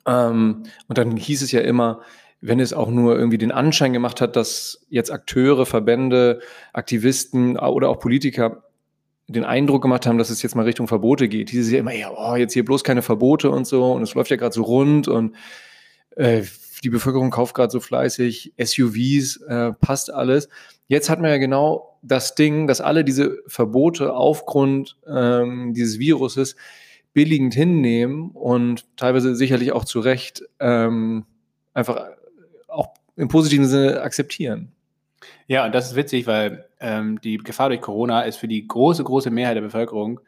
Ähm, 0.07 0.65
und 0.89 0.99
dann 0.99 1.17
hieß 1.17 1.43
es 1.43 1.53
ja 1.53 1.61
immer, 1.61 2.01
wenn 2.41 2.61
es 2.61 2.73
auch 2.73 2.89
nur 2.89 3.17
irgendwie 3.17 3.39
den 3.39 3.53
Anschein 3.53 3.93
gemacht 3.93 4.21
hat, 4.21 4.37
dass 4.37 4.87
jetzt 4.89 5.11
Akteure, 5.11 5.67
Verbände, 5.67 6.41
Aktivisten 6.73 7.59
oder 7.59 7.89
auch 7.89 7.99
Politiker 7.99 8.70
den 9.33 9.45
Eindruck 9.45 9.83
gemacht 9.83 10.07
haben, 10.07 10.19
dass 10.19 10.31
es 10.31 10.43
jetzt 10.43 10.55
mal 10.55 10.65
Richtung 10.65 10.89
Verbote 10.89 11.29
geht. 11.29 11.53
Dieses 11.53 11.73
ja 11.73 11.79
immer, 11.79 11.95
ja, 11.95 12.11
oh, 12.11 12.37
jetzt 12.37 12.53
hier 12.53 12.65
bloß 12.65 12.85
keine 12.85 13.03
Verbote 13.03 13.51
und 13.51 13.67
so 13.67 13.93
und 13.93 14.03
es 14.03 14.15
läuft 14.15 14.31
ja 14.31 14.37
gerade 14.37 14.55
so 14.55 14.63
rund 14.63 15.09
und 15.09 15.37
äh, 16.17 16.43
die 16.83 16.91
Bevölkerung 16.91 17.31
kauft 17.31 17.55
gerade 17.55 17.71
so 17.71 17.81
fleißig 17.81 18.55
SUVs, 18.59 19.37
äh, 19.43 19.73
passt 19.73 20.13
alles. 20.13 20.49
Jetzt 20.87 21.11
hat 21.11 21.21
man 21.21 21.31
ja 21.31 21.37
genau 21.37 21.99
das 22.03 22.35
Ding, 22.35 22.67
dass 22.67 22.81
alle 22.81 23.05
diese 23.05 23.39
Verbote 23.47 24.15
aufgrund 24.15 24.97
ähm, 25.07 25.75
dieses 25.75 25.99
Viruses 25.99 26.57
billigend 27.13 27.55
hinnehmen 27.55 28.31
und 28.31 28.87
teilweise 28.97 29.35
sicherlich 29.35 29.73
auch 29.73 29.85
zu 29.85 30.01
Recht 30.01 30.43
ähm, 30.59 31.27
einfach 31.75 32.07
auch 32.69 32.89
im 33.17 33.29
positiven 33.29 33.67
Sinne 33.67 34.01
akzeptieren. 34.01 34.73
Ja, 35.51 35.67
und 35.67 35.75
das 35.75 35.91
ist 35.91 35.97
witzig, 35.97 36.29
weil 36.29 36.65
ähm, 36.79 37.21
die 37.23 37.37
Gefahr 37.37 37.71
durch 37.71 37.81
Corona 37.81 38.21
ist 38.21 38.37
für 38.37 38.47
die 38.47 38.69
große, 38.69 39.03
große 39.03 39.33
Mehrheit 39.33 39.57
der 39.57 39.63
Bevölkerung, 39.63 40.21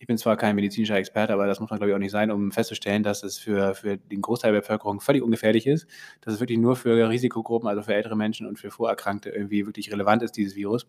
ich 0.00 0.08
bin 0.08 0.18
zwar 0.18 0.36
kein 0.36 0.56
medizinischer 0.56 0.96
Experte, 0.96 1.32
aber 1.32 1.46
das 1.46 1.60
muss 1.60 1.70
man, 1.70 1.78
glaube 1.78 1.90
ich, 1.90 1.94
auch 1.94 2.00
nicht 2.00 2.10
sein, 2.10 2.32
um 2.32 2.50
festzustellen, 2.50 3.04
dass 3.04 3.22
es 3.22 3.38
für, 3.38 3.76
für 3.76 3.98
den 3.98 4.20
Großteil 4.20 4.52
der 4.52 4.62
Bevölkerung 4.62 5.00
völlig 5.00 5.22
ungefährlich 5.22 5.68
ist, 5.68 5.86
dass 6.22 6.34
es 6.34 6.40
wirklich 6.40 6.58
nur 6.58 6.74
für 6.74 7.08
Risikogruppen, 7.08 7.68
also 7.68 7.82
für 7.82 7.94
ältere 7.94 8.16
Menschen 8.16 8.48
und 8.48 8.58
für 8.58 8.72
Vorerkrankte 8.72 9.30
irgendwie 9.30 9.64
wirklich 9.64 9.92
relevant 9.92 10.24
ist, 10.24 10.32
dieses 10.32 10.56
Virus. 10.56 10.88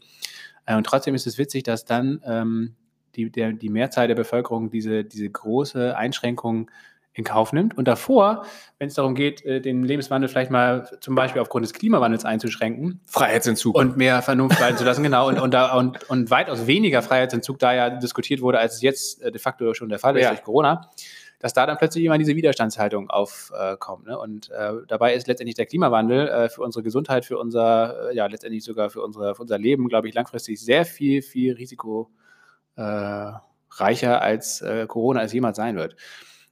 Äh, 0.65 0.75
und 0.77 0.87
trotzdem 0.87 1.13
ist 1.13 1.27
es 1.27 1.37
witzig, 1.37 1.61
dass 1.61 1.85
dann 1.85 2.21
ähm, 2.25 2.73
die, 3.15 3.29
der, 3.29 3.53
die 3.53 3.69
Mehrzahl 3.69 4.07
der 4.07 4.15
Bevölkerung 4.15 4.71
diese, 4.71 5.03
diese 5.03 5.29
große 5.29 5.95
Einschränkung 5.95 6.71
in 7.15 7.23
Kauf 7.23 7.53
nimmt. 7.53 7.77
Und 7.77 7.87
davor, 7.87 8.45
wenn 8.77 8.89
es 8.89 8.93
darum 8.93 9.15
geht, 9.15 9.43
äh, 9.45 9.61
den 9.61 9.83
Lebenswandel 9.83 10.27
vielleicht 10.27 10.51
mal 10.51 10.89
zum 10.99 11.15
Beispiel 11.15 11.41
aufgrund 11.41 11.65
des 11.65 11.73
Klimawandels 11.73 12.25
einzuschränken. 12.25 12.99
Freiheitsentzug. 13.05 13.75
Und 13.75 13.95
mehr 13.95 14.21
Vernunft 14.21 14.59
walten 14.59 14.77
zu 14.77 14.83
lassen, 14.83 15.01
genau. 15.01 15.29
Und, 15.29 15.39
und, 15.39 15.53
da, 15.53 15.77
und, 15.77 16.09
und 16.09 16.29
weitaus 16.29 16.67
weniger 16.67 17.01
Freiheitsentzug 17.01 17.57
da 17.57 17.73
ja 17.73 17.89
diskutiert 17.89 18.41
wurde, 18.41 18.59
als 18.59 18.75
es 18.75 18.81
jetzt 18.81 19.21
äh, 19.21 19.31
de 19.31 19.39
facto 19.39 19.73
schon 19.73 19.87
der 19.87 19.97
Fall 19.97 20.17
ist 20.17 20.23
ja. 20.23 20.31
durch 20.31 20.43
Corona, 20.43 20.91
dass 21.39 21.53
da 21.53 21.65
dann 21.65 21.77
plötzlich 21.77 22.03
immer 22.03 22.17
diese 22.17 22.35
Widerstandshaltung 22.35 23.09
aufkommt. 23.09 24.07
Ne? 24.07 24.19
Und 24.19 24.49
äh, 24.49 24.73
dabei 24.87 25.15
ist 25.15 25.27
letztendlich 25.27 25.55
der 25.55 25.67
Klimawandel 25.67 26.27
äh, 26.27 26.49
für 26.49 26.63
unsere 26.63 26.83
Gesundheit, 26.83 27.23
für 27.23 27.37
unser, 27.37 28.11
äh, 28.11 28.15
ja, 28.15 28.25
letztendlich 28.25 28.65
sogar 28.65 28.89
für, 28.89 29.01
unsere, 29.01 29.35
für 29.35 29.43
unser 29.43 29.57
Leben, 29.57 29.87
glaube 29.87 30.09
ich, 30.09 30.13
langfristig 30.13 30.59
sehr 30.59 30.85
viel, 30.85 31.21
viel 31.21 31.53
risikoreicher 31.53 32.11
als 34.21 34.61
Corona 34.87 35.23
es 35.23 35.31
jemals 35.31 35.55
sein 35.55 35.77
wird. 35.77 35.95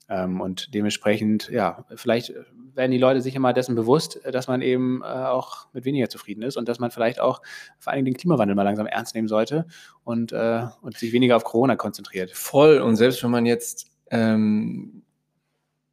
Ähm, 0.08 0.40
und 0.40 0.74
dementsprechend, 0.74 1.48
ja, 1.48 1.84
vielleicht 1.96 2.32
werden 2.74 2.90
die 2.90 2.98
Leute 2.98 3.20
sich 3.20 3.34
immer 3.34 3.52
dessen 3.52 3.74
bewusst, 3.74 4.20
dass 4.30 4.48
man 4.48 4.60
eben 4.60 5.02
äh, 5.02 5.06
auch 5.06 5.68
mit 5.72 5.84
weniger 5.84 6.08
zufrieden 6.08 6.42
ist 6.42 6.56
und 6.56 6.68
dass 6.68 6.78
man 6.78 6.90
vielleicht 6.90 7.20
auch 7.20 7.40
vor 7.78 7.92
allem 7.92 8.04
den 8.04 8.14
Klimawandel 8.14 8.54
mal 8.54 8.64
langsam 8.64 8.86
ernst 8.86 9.14
nehmen 9.14 9.28
sollte 9.28 9.66
und, 10.02 10.32
äh, 10.32 10.66
und 10.82 10.96
sich 10.96 11.12
weniger 11.12 11.36
auf 11.36 11.44
Corona 11.44 11.76
konzentriert. 11.76 12.32
Voll. 12.32 12.78
Und 12.78 12.96
selbst 12.96 13.22
wenn 13.22 13.30
man 13.30 13.46
jetzt 13.46 13.90
ähm, 14.10 15.02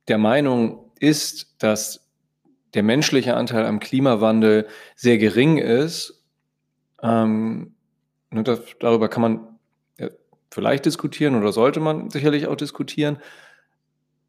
der 0.07 0.17
Meinung 0.17 0.91
ist, 0.99 1.55
dass 1.59 2.09
der 2.73 2.83
menschliche 2.83 3.35
Anteil 3.35 3.65
am 3.65 3.79
Klimawandel 3.79 4.67
sehr 4.95 5.17
gering 5.17 5.57
ist, 5.57 6.25
ähm, 7.01 7.75
das, 8.31 8.61
darüber 8.79 9.09
kann 9.09 9.21
man 9.21 9.51
vielleicht 10.51 10.85
diskutieren 10.85 11.35
oder 11.35 11.51
sollte 11.51 11.79
man 11.79 12.09
sicherlich 12.09 12.47
auch 12.47 12.55
diskutieren. 12.55 13.17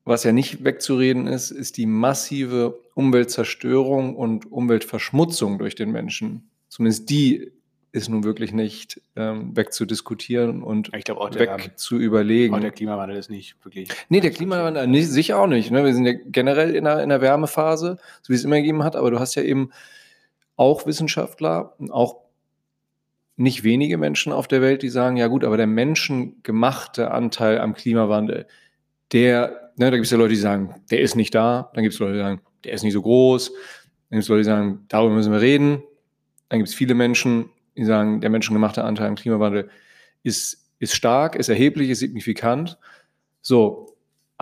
Was 0.04 0.24
ja 0.24 0.32
nicht 0.32 0.64
wegzureden 0.64 1.26
ist, 1.26 1.50
ist 1.50 1.76
die 1.76 1.86
massive 1.86 2.80
Umweltzerstörung 2.94 4.16
und 4.16 4.50
Umweltverschmutzung 4.50 5.58
durch 5.58 5.74
den 5.74 5.92
Menschen. 5.92 6.50
Zumindest 6.68 7.08
die 7.10 7.52
ist 7.92 8.08
nun 8.08 8.24
wirklich 8.24 8.52
nicht 8.52 9.00
ähm, 9.16 9.54
wegzudiskutieren 9.54 10.62
und 10.62 10.90
Ich 10.96 11.04
glaube 11.04 11.20
auch 11.20 11.28
der, 11.28 11.40
weg 11.40 11.72
zu 11.76 11.98
überlegen. 11.98 12.54
auch 12.54 12.60
der 12.60 12.70
Klimawandel 12.70 13.18
ist 13.18 13.30
nicht 13.30 13.62
wirklich. 13.64 13.90
Nee, 14.08 14.20
der 14.20 14.30
Klimawandel 14.30 14.86
nicht, 14.86 15.10
sicher 15.10 15.38
auch 15.38 15.46
nicht. 15.46 15.70
Ne? 15.70 15.84
Wir 15.84 15.94
sind 15.94 16.06
ja 16.06 16.14
generell 16.26 16.74
in 16.74 16.86
einer, 16.86 17.02
in 17.02 17.12
einer 17.12 17.20
Wärmephase, 17.20 17.98
so 18.22 18.32
wie 18.32 18.34
es 18.34 18.44
immer 18.44 18.56
gegeben 18.56 18.82
hat, 18.82 18.96
aber 18.96 19.10
du 19.10 19.20
hast 19.20 19.34
ja 19.34 19.42
eben 19.42 19.70
auch 20.56 20.86
Wissenschaftler, 20.86 21.74
auch 21.90 22.22
nicht 23.36 23.62
wenige 23.62 23.98
Menschen 23.98 24.32
auf 24.32 24.48
der 24.48 24.62
Welt, 24.62 24.82
die 24.82 24.88
sagen, 24.88 25.16
ja 25.16 25.26
gut, 25.26 25.44
aber 25.44 25.56
der 25.56 25.66
menschengemachte 25.66 27.10
Anteil 27.10 27.58
am 27.58 27.74
Klimawandel, 27.74 28.46
der, 29.12 29.61
ne, 29.76 29.90
da 29.90 29.96
gibt 29.96 30.04
es 30.04 30.10
ja 30.10 30.18
Leute, 30.18 30.34
die 30.34 30.40
sagen, 30.40 30.74
der 30.90 31.00
ist 31.00 31.16
nicht 31.16 31.34
da, 31.34 31.70
dann 31.74 31.82
gibt 31.82 31.94
es 31.94 32.00
Leute, 32.00 32.14
die 32.14 32.20
sagen, 32.20 32.40
der 32.64 32.72
ist 32.72 32.82
nicht 32.82 32.92
so 32.92 33.02
groß, 33.02 33.50
dann 33.50 34.18
gibt 34.18 34.22
es 34.22 34.28
Leute, 34.28 34.40
die 34.40 34.46
sagen, 34.46 34.84
darüber 34.88 35.14
müssen 35.14 35.32
wir 35.32 35.40
reden, 35.40 35.82
dann 36.48 36.58
gibt 36.58 36.68
es 36.68 36.74
viele 36.74 36.94
Menschen, 36.94 37.50
die 37.76 37.84
sagen, 37.84 38.20
der 38.20 38.30
menschengemachte 38.30 38.84
Anteil 38.84 39.08
am 39.08 39.14
Klimawandel 39.14 39.70
ist, 40.22 40.70
ist 40.78 40.94
stark, 40.94 41.36
ist 41.36 41.48
erheblich, 41.48 41.90
ist 41.90 42.00
signifikant. 42.00 42.78
So, 43.40 43.92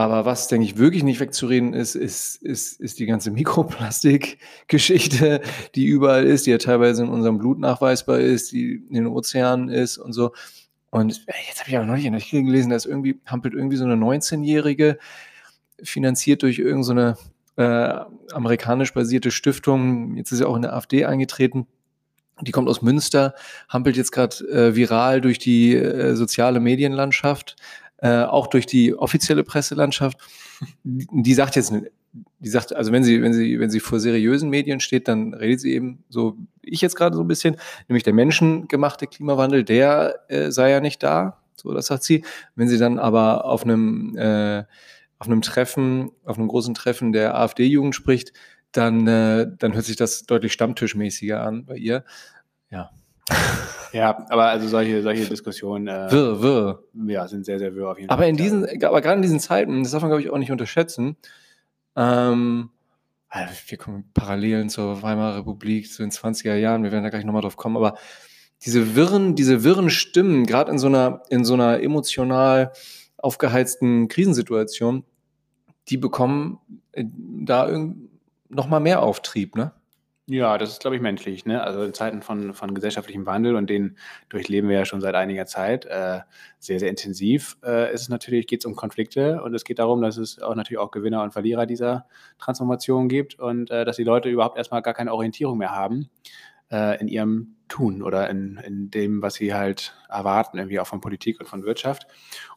aber 0.01 0.25
was, 0.25 0.49
denke 0.49 0.65
ich, 0.65 0.79
wirklich 0.79 1.03
nicht 1.03 1.21
wegzureden 1.21 1.75
ist, 1.75 1.95
ist, 1.95 2.43
ist, 2.43 2.81
ist 2.81 2.99
die 2.99 3.07
ganze 3.07 3.31
Mikroplastik-Geschichte, 3.31 5.43
die 5.75 5.85
überall 5.85 6.25
ist, 6.25 6.47
die 6.47 6.53
ja 6.53 6.59
teilweise 6.59 7.03
in 7.03 7.11
unserem 7.11 7.37
Blut 7.37 7.59
nachweisbar 7.59 8.19
ist, 8.19 8.53
die 8.53 8.83
in 8.89 8.95
den 8.95 9.07
Ozeanen 9.07 9.69
ist 9.69 9.99
und 9.99 10.15
so. 10.15 10.33
Und 10.91 11.25
jetzt 11.47 11.61
habe 11.61 11.71
ich 11.71 11.77
aber 11.77 11.87
noch 11.87 11.95
nicht 11.95 12.05
in 12.05 12.13
der 12.13 12.21
Artikel 12.21 12.45
gelesen, 12.45 12.71
dass 12.71 12.85
irgendwie 12.85 13.21
hampelt 13.27 13.55
irgendwie 13.55 13.77
so 13.77 13.85
eine 13.85 13.95
19-Jährige, 13.95 14.99
finanziert 15.83 16.43
durch 16.43 16.59
irgendeine 16.59 17.17
so 17.57 17.63
äh, 17.63 18.01
amerikanisch 18.33 18.93
basierte 18.93 19.31
Stiftung, 19.31 20.17
jetzt 20.17 20.33
ist 20.33 20.41
ja 20.41 20.47
auch 20.47 20.57
in 20.57 20.63
der 20.63 20.75
AfD 20.75 21.05
eingetreten, 21.05 21.67
die 22.41 22.53
kommt 22.53 22.69
aus 22.69 22.83
Münster, 22.83 23.35
hampelt 23.69 23.97
jetzt 23.97 24.13
gerade 24.13 24.37
äh, 24.49 24.75
viral 24.75 25.21
durch 25.21 25.39
die 25.39 25.75
äh, 25.75 26.15
soziale 26.15 26.61
Medienlandschaft, 26.61 27.57
äh, 27.99 28.23
auch 28.23 28.47
durch 28.47 28.67
die 28.67 28.95
offizielle 28.95 29.45
Presselandschaft. 29.45 30.19
Die, 30.85 31.07
die 31.11 31.35
sagt 31.35 31.57
jetzt, 31.57 31.73
die 32.13 32.49
sagt, 32.49 32.75
also 32.75 32.93
wenn 32.93 33.05
sie, 33.05 33.23
wenn 33.23 33.33
sie, 33.33 33.61
wenn 33.61 33.71
sie 33.71 33.81
vor 33.81 34.01
seriösen 34.01 34.51
Medien 34.51 34.81
steht, 34.81 35.07
dann 35.09 35.35
redet 35.35 35.61
sie 35.61 35.73
eben 35.73 36.05
so, 36.09 36.37
wie 36.63 36.71
ich 36.71 36.81
jetzt 36.81 36.97
gerade 36.97 37.15
so 37.15 37.23
ein 37.23 37.29
bisschen, 37.29 37.57
nämlich 37.89 38.03
der 38.03 38.15
menschengemachte 38.15 39.07
Klimawandel, 39.07 39.65
der 39.65 40.21
äh, 40.29 40.51
sei 40.51 40.71
ja 40.71 40.81
nicht 40.81 41.03
da. 41.03 41.39
So, 41.57 41.73
das 41.73 41.87
sagt 41.87 42.03
sie. 42.03 42.25
Wenn 42.57 42.69
sie 42.69 42.79
dann 42.79 42.99
aber 42.99 43.45
auf 43.45 43.65
einem, 43.65 44.17
äh, 44.17 44.65
auf 45.19 45.27
einem 45.27 45.43
Treffen, 45.43 46.11
auf 46.25 46.39
einem 46.39 46.49
großen 46.49 46.75
Treffen 46.75 47.13
der 47.13 47.37
AfD-Jugend 47.39 47.95
spricht, 47.95 48.33
dann, 48.73 49.07
äh, 49.07 49.47
dann 49.59 49.75
hört 49.75 49.85
sich 49.85 49.97
das 49.97 50.23
deutlich 50.23 50.53
stammtischmäßiger 50.53 51.43
an 51.43 51.67
bei 51.67 51.77
ihr. 51.77 52.05
Ja. 52.71 52.91
Ja, 53.93 54.25
aber 54.29 54.45
also 54.45 54.69
solche, 54.69 55.03
solche 55.03 55.25
Diskussionen 55.29 55.89
äh, 55.89 56.13
Wirr, 56.13 56.41
wirr. 56.41 56.85
ja, 57.09 57.27
sind 57.27 57.45
sehr, 57.45 57.59
sehr 57.59 57.75
wirr 57.75 57.91
auf 57.91 57.99
jeden 57.99 58.09
Aber 58.09 58.23
Fall. 58.23 58.31
in 58.31 58.37
diesen, 58.37 58.65
aber 58.85 59.01
gerade 59.01 59.17
in 59.17 59.23
diesen 59.23 59.41
Zeiten, 59.41 59.83
das 59.83 59.91
darf 59.91 60.03
man, 60.03 60.11
glaube 60.11 60.23
ich, 60.23 60.31
auch 60.31 60.39
nicht 60.39 60.53
unterschätzen, 60.53 61.17
ähm, 62.01 62.71
wir 63.69 63.79
kommen 63.79 64.11
Parallelen 64.15 64.71
zur 64.71 65.03
Weimarer 65.03 65.37
Republik, 65.37 65.93
zu 65.93 66.03
den 66.03 66.11
20er 66.11 66.55
Jahren, 66.55 66.83
wir 66.83 66.93
werden 66.93 67.05
da 67.05 67.11
gleich 67.11 67.25
nochmal 67.25 67.43
drauf 67.43 67.57
kommen, 67.57 67.77
aber 67.77 67.97
diese 68.65 68.97
wirren, 68.97 69.35
diese 69.35 69.63
wirren 69.65 69.91
Stimmen, 69.91 70.47
gerade 70.47 70.73
in 70.73 70.79
so 70.79 70.87
einer, 70.87 71.23
in 71.29 71.45
so 71.45 71.55
einer 71.55 71.81
emotional 71.81 72.73
aufgeheizten 73.19 74.09
Krisensituation, 74.09 75.05
die 75.89 75.99
bekommen 75.99 76.59
äh, 76.93 77.05
da 77.05 77.71
nochmal 78.49 78.81
mehr 78.81 79.03
Auftrieb, 79.03 79.55
ne? 79.55 79.73
Ja, 80.33 80.59
das 80.59 80.71
ist, 80.71 80.81
glaube 80.81 80.95
ich, 80.95 81.03
menschlich. 81.03 81.45
Ne? 81.45 81.61
Also 81.61 81.83
in 81.83 81.93
Zeiten 81.93 82.23
von, 82.23 82.55
von 82.55 82.73
gesellschaftlichem 82.73 83.27
Wandel 83.27 83.57
und 83.57 83.69
den 83.69 83.97
durchleben 84.29 84.71
wir 84.71 84.79
ja 84.79 84.85
schon 84.85 85.01
seit 85.01 85.17
einiger 85.17 85.45
Zeit 85.45 85.87
äh, 85.87 86.21
sehr, 86.61 86.79
sehr 86.79 86.89
intensiv. 86.89 87.57
Äh, 87.65 87.93
ist 87.93 88.03
es 88.03 88.09
natürlich, 88.11 88.47
geht 88.47 88.61
es 88.61 88.65
um 88.65 88.77
Konflikte 88.77 89.43
und 89.43 89.55
es 89.55 89.65
geht 89.65 89.81
darum, 89.81 90.01
dass 90.03 90.19
es 90.19 90.41
auch 90.41 90.55
natürlich 90.55 90.79
auch 90.79 90.93
Gewinner 90.93 91.25
und 91.25 91.33
Verlierer 91.33 91.67
dieser 91.67 92.07
Transformation 92.39 93.09
gibt 93.09 93.41
und 93.41 93.73
äh, 93.73 93.85
dass 93.85 93.97
die 93.97 94.05
Leute 94.05 94.29
überhaupt 94.29 94.57
erstmal 94.57 94.83
gar 94.83 94.95
keine 94.95 95.13
Orientierung 95.13 95.59
mehr 95.59 95.75
haben 95.75 96.11
äh, 96.71 97.01
in 97.01 97.09
ihrem 97.09 97.57
Tun 97.67 98.01
oder 98.01 98.31
in, 98.31 98.57
in 98.65 98.89
dem, 98.93 99.23
was 99.23 99.35
sie 99.35 99.53
halt 99.53 99.97
erwarten, 100.09 100.59
irgendwie 100.59 100.79
auch 100.79 100.87
von 100.87 101.01
Politik 101.01 101.41
und 101.41 101.47
von 101.47 101.65
Wirtschaft. 101.65 102.07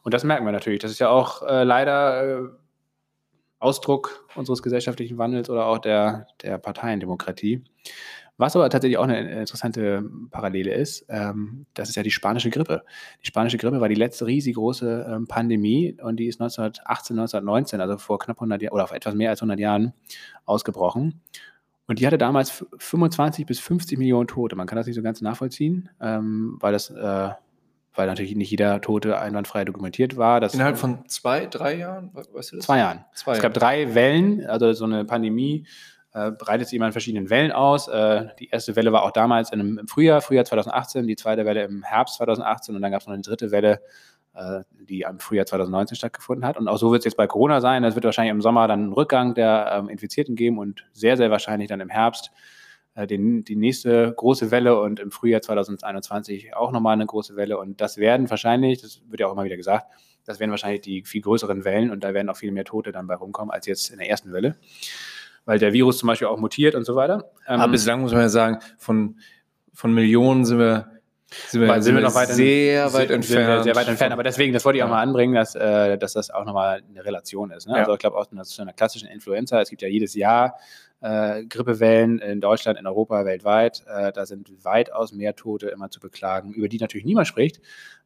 Und 0.02 0.14
das 0.14 0.22
merken 0.22 0.44
wir 0.44 0.52
natürlich. 0.52 0.78
Das 0.78 0.92
ist 0.92 1.00
ja 1.00 1.08
auch 1.08 1.42
äh, 1.42 1.64
leider 1.64 2.22
äh, 2.22 2.48
Ausdruck 3.64 4.28
unseres 4.34 4.62
gesellschaftlichen 4.62 5.18
Wandels 5.18 5.48
oder 5.48 5.66
auch 5.66 5.78
der, 5.78 6.26
der 6.42 6.58
Parteiendemokratie. 6.58 7.64
Was 8.36 8.56
aber 8.56 8.68
tatsächlich 8.68 8.98
auch 8.98 9.04
eine 9.04 9.40
interessante 9.40 10.04
Parallele 10.30 10.74
ist, 10.74 11.06
ähm, 11.08 11.66
das 11.74 11.88
ist 11.88 11.94
ja 11.94 12.02
die 12.02 12.10
spanische 12.10 12.50
Grippe. 12.50 12.82
Die 13.22 13.26
spanische 13.26 13.58
Grippe 13.58 13.80
war 13.80 13.88
die 13.88 13.94
letzte 13.94 14.26
riesengroße 14.26 15.06
ähm, 15.08 15.28
Pandemie 15.28 15.96
und 16.02 16.16
die 16.16 16.26
ist 16.26 16.40
1918, 16.40 17.16
1919, 17.16 17.80
also 17.80 17.96
vor 17.96 18.18
knapp 18.18 18.38
100 18.38 18.60
Jahren 18.60 18.74
oder 18.74 18.88
vor 18.88 18.96
etwas 18.96 19.14
mehr 19.14 19.30
als 19.30 19.40
100 19.40 19.60
Jahren 19.60 19.94
ausgebrochen. 20.46 21.20
Und 21.86 22.00
die 22.00 22.06
hatte 22.06 22.18
damals 22.18 22.64
25 22.78 23.46
bis 23.46 23.60
50 23.60 23.98
Millionen 23.98 24.26
Tote. 24.26 24.56
Man 24.56 24.66
kann 24.66 24.76
das 24.76 24.86
nicht 24.86 24.96
so 24.96 25.02
ganz 25.02 25.20
nachvollziehen, 25.20 25.90
ähm, 26.00 26.56
weil 26.60 26.72
das 26.72 26.90
äh, 26.90 27.30
weil 27.94 28.06
natürlich 28.06 28.34
nicht 28.34 28.50
jeder 28.50 28.80
Tote 28.80 29.18
einwandfrei 29.18 29.64
dokumentiert 29.64 30.16
war. 30.16 30.40
Das 30.40 30.54
Innerhalb 30.54 30.78
von 30.78 31.08
zwei, 31.08 31.46
drei 31.46 31.76
Jahren? 31.76 32.10
Weißt 32.12 32.52
du 32.52 32.56
das? 32.56 32.66
zwei 32.66 32.78
Jahren. 32.78 33.04
Zwei 33.14 33.32
Es 33.32 33.40
gab 33.40 33.54
drei 33.54 33.94
Wellen, 33.94 34.44
also 34.46 34.72
so 34.72 34.84
eine 34.84 35.04
Pandemie 35.04 35.66
äh, 36.14 36.30
breitet 36.30 36.68
sich 36.68 36.76
immer 36.76 36.86
in 36.86 36.92
verschiedenen 36.92 37.30
Wellen 37.30 37.52
aus. 37.52 37.88
Äh, 37.88 38.28
die 38.38 38.48
erste 38.48 38.76
Welle 38.76 38.92
war 38.92 39.02
auch 39.02 39.10
damals 39.10 39.52
einem, 39.52 39.78
im 39.78 39.88
Frühjahr, 39.88 40.20
Frühjahr 40.20 40.44
2018, 40.44 41.06
die 41.06 41.16
zweite 41.16 41.44
Welle 41.44 41.64
im 41.64 41.82
Herbst 41.82 42.16
2018 42.16 42.74
und 42.74 42.82
dann 42.82 42.92
gab 42.92 43.00
es 43.00 43.06
noch 43.06 43.14
eine 43.14 43.22
dritte 43.22 43.50
Welle, 43.50 43.80
äh, 44.34 44.60
die 44.88 45.02
im 45.02 45.18
Frühjahr 45.18 45.46
2019 45.46 45.96
stattgefunden 45.96 46.46
hat. 46.46 46.56
Und 46.56 46.68
auch 46.68 46.78
so 46.78 46.90
wird 46.90 47.00
es 47.00 47.04
jetzt 47.04 47.16
bei 47.16 47.26
Corona 47.26 47.60
sein. 47.60 47.84
Es 47.84 47.94
wird 47.94 48.04
wahrscheinlich 48.04 48.32
im 48.32 48.42
Sommer 48.42 48.68
dann 48.68 48.82
einen 48.82 48.92
Rückgang 48.92 49.34
der 49.34 49.72
ähm, 49.72 49.88
Infizierten 49.88 50.36
geben 50.36 50.58
und 50.58 50.86
sehr, 50.92 51.16
sehr 51.16 51.30
wahrscheinlich 51.30 51.68
dann 51.68 51.80
im 51.80 51.90
Herbst 51.90 52.30
den, 52.96 53.44
die 53.44 53.56
nächste 53.56 54.12
große 54.16 54.50
Welle 54.50 54.80
und 54.80 55.00
im 55.00 55.10
Frühjahr 55.10 55.42
2021 55.42 56.54
auch 56.54 56.70
nochmal 56.72 56.92
eine 56.94 57.06
große 57.06 57.36
Welle. 57.36 57.58
Und 57.58 57.80
das 57.80 57.96
werden 57.96 58.30
wahrscheinlich, 58.30 58.82
das 58.82 59.02
wird 59.08 59.20
ja 59.20 59.26
auch 59.26 59.32
immer 59.32 59.44
wieder 59.44 59.56
gesagt, 59.56 59.86
das 60.24 60.40
werden 60.40 60.50
wahrscheinlich 60.50 60.80
die 60.80 61.02
viel 61.02 61.20
größeren 61.20 61.64
Wellen 61.64 61.90
und 61.90 62.02
da 62.04 62.14
werden 62.14 62.28
auch 62.28 62.36
viel 62.36 62.52
mehr 62.52 62.64
Tote 62.64 62.92
dann 62.92 63.06
bei 63.06 63.14
rumkommen 63.14 63.50
als 63.50 63.66
jetzt 63.66 63.90
in 63.90 63.98
der 63.98 64.08
ersten 64.08 64.32
Welle. 64.32 64.56
Weil 65.44 65.58
der 65.58 65.72
Virus 65.72 65.98
zum 65.98 66.06
Beispiel 66.06 66.28
auch 66.28 66.38
mutiert 66.38 66.74
und 66.74 66.84
so 66.84 66.94
weiter. 66.96 67.30
Ähm, 67.46 67.60
Aber 67.60 67.72
bislang 67.72 68.00
muss 68.00 68.12
man 68.12 68.22
ja 68.22 68.28
sagen, 68.30 68.58
von, 68.78 69.18
von 69.74 69.92
Millionen 69.92 70.46
sind 70.46 70.58
wir, 70.58 70.88
sind 71.48 71.60
wir, 71.60 71.82
sind 71.82 71.94
wir 71.96 72.02
noch 72.02 72.14
weit 72.14 72.28
sehr 72.28 72.84
weit 72.94 73.08
sind 73.08 73.16
entfernt. 73.16 73.64
Sehr 73.64 73.76
weit 73.76 73.88
entfernt. 73.88 74.12
Aber 74.12 74.22
deswegen, 74.22 74.54
das 74.54 74.64
wollte 74.64 74.78
ich 74.78 74.82
auch 74.82 74.88
Ja. 74.88 74.94
mal 74.94 75.02
anbringen, 75.02 75.34
dass, 75.34 75.54
äh, 75.54 75.98
dass 75.98 76.14
das 76.14 76.30
auch 76.30 76.46
nochmal 76.46 76.82
eine 76.88 77.04
Relation 77.04 77.50
ist. 77.50 77.66
Ne? 77.66 77.74
Ja. 77.74 77.80
Also 77.80 77.92
ich 77.92 77.98
glaube 77.98 78.16
auch, 78.16 78.26
das 78.32 78.48
ist 78.48 78.54
so 78.54 78.62
eine 78.62 78.72
klassischen 78.72 79.08
Influenza. 79.08 79.60
Es 79.60 79.68
gibt 79.68 79.82
ja 79.82 79.88
jedes 79.88 80.14
Jahr 80.14 80.56
äh, 81.04 81.44
Grippewellen 81.44 82.18
in 82.18 82.40
Deutschland, 82.40 82.78
in 82.78 82.86
Europa, 82.86 83.26
weltweit. 83.26 83.84
Äh, 83.86 84.10
da 84.12 84.24
sind 84.24 84.50
weitaus 84.64 85.12
mehr 85.12 85.36
Tote 85.36 85.68
immer 85.68 85.90
zu 85.90 86.00
beklagen, 86.00 86.52
über 86.54 86.66
die 86.68 86.78
natürlich 86.78 87.04
niemand 87.04 87.26
spricht, 87.26 87.60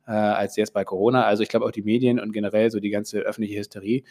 äh, 0.06 0.10
als 0.10 0.56
jetzt 0.56 0.72
bei 0.74 0.84
Corona. 0.84 1.24
Also 1.24 1.44
ich 1.44 1.48
glaube 1.48 1.64
auch 1.64 1.70
die 1.70 1.82
Medien 1.82 2.18
und 2.18 2.32
generell 2.32 2.70
so 2.72 2.80
die 2.80 2.90
ganze 2.90 3.20
öffentliche 3.20 3.58
Hysterie, 3.60 4.02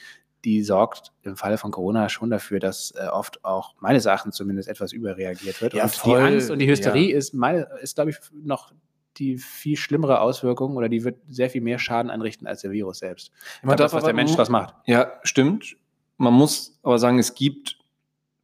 die 0.45 0.63
sorgt 0.63 1.11
im 1.23 1.35
Falle 1.35 1.57
von 1.57 1.71
Corona 1.71 2.07
schon 2.07 2.29
dafür, 2.29 2.59
dass 2.59 2.91
äh, 2.91 3.07
oft 3.07 3.43
auch 3.43 3.75
meines 3.81 4.05
Erachtens 4.05 4.37
zumindest 4.37 4.69
etwas 4.69 4.93
überreagiert 4.93 5.61
wird. 5.61 5.73
Ja, 5.73 5.83
und 5.83 5.91
voll. 5.91 6.19
die 6.21 6.25
Angst 6.25 6.49
und 6.49 6.59
die 6.59 6.69
Hysterie 6.69 7.13
ist, 7.13 7.33
meine- 7.33 7.67
ist 7.81 7.95
glaube 7.95 8.11
ich, 8.11 8.17
noch 8.31 8.71
die 9.17 9.37
viel 9.37 9.75
schlimmere 9.75 10.21
Auswirkung 10.21 10.77
oder 10.77 10.87
die 10.87 11.03
wird 11.03 11.17
sehr 11.27 11.49
viel 11.49 11.61
mehr 11.61 11.79
Schaden 11.79 12.09
anrichten 12.09 12.47
als 12.47 12.61
der 12.61 12.71
Virus 12.71 12.99
selbst. 12.99 13.31
Man 13.63 13.75
glaube, 13.75 13.83
das, 13.83 13.91
darf 13.91 13.97
was 13.97 14.05
der 14.05 14.13
Mensch 14.13 14.37
was 14.37 14.49
macht. 14.49 14.75
Ja, 14.85 15.11
stimmt. 15.23 15.75
Man 16.17 16.33
muss 16.33 16.79
aber 16.83 16.99
sagen, 16.99 17.19
es 17.19 17.33
gibt 17.33 17.76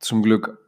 zum 0.04 0.22
Glück 0.24 0.60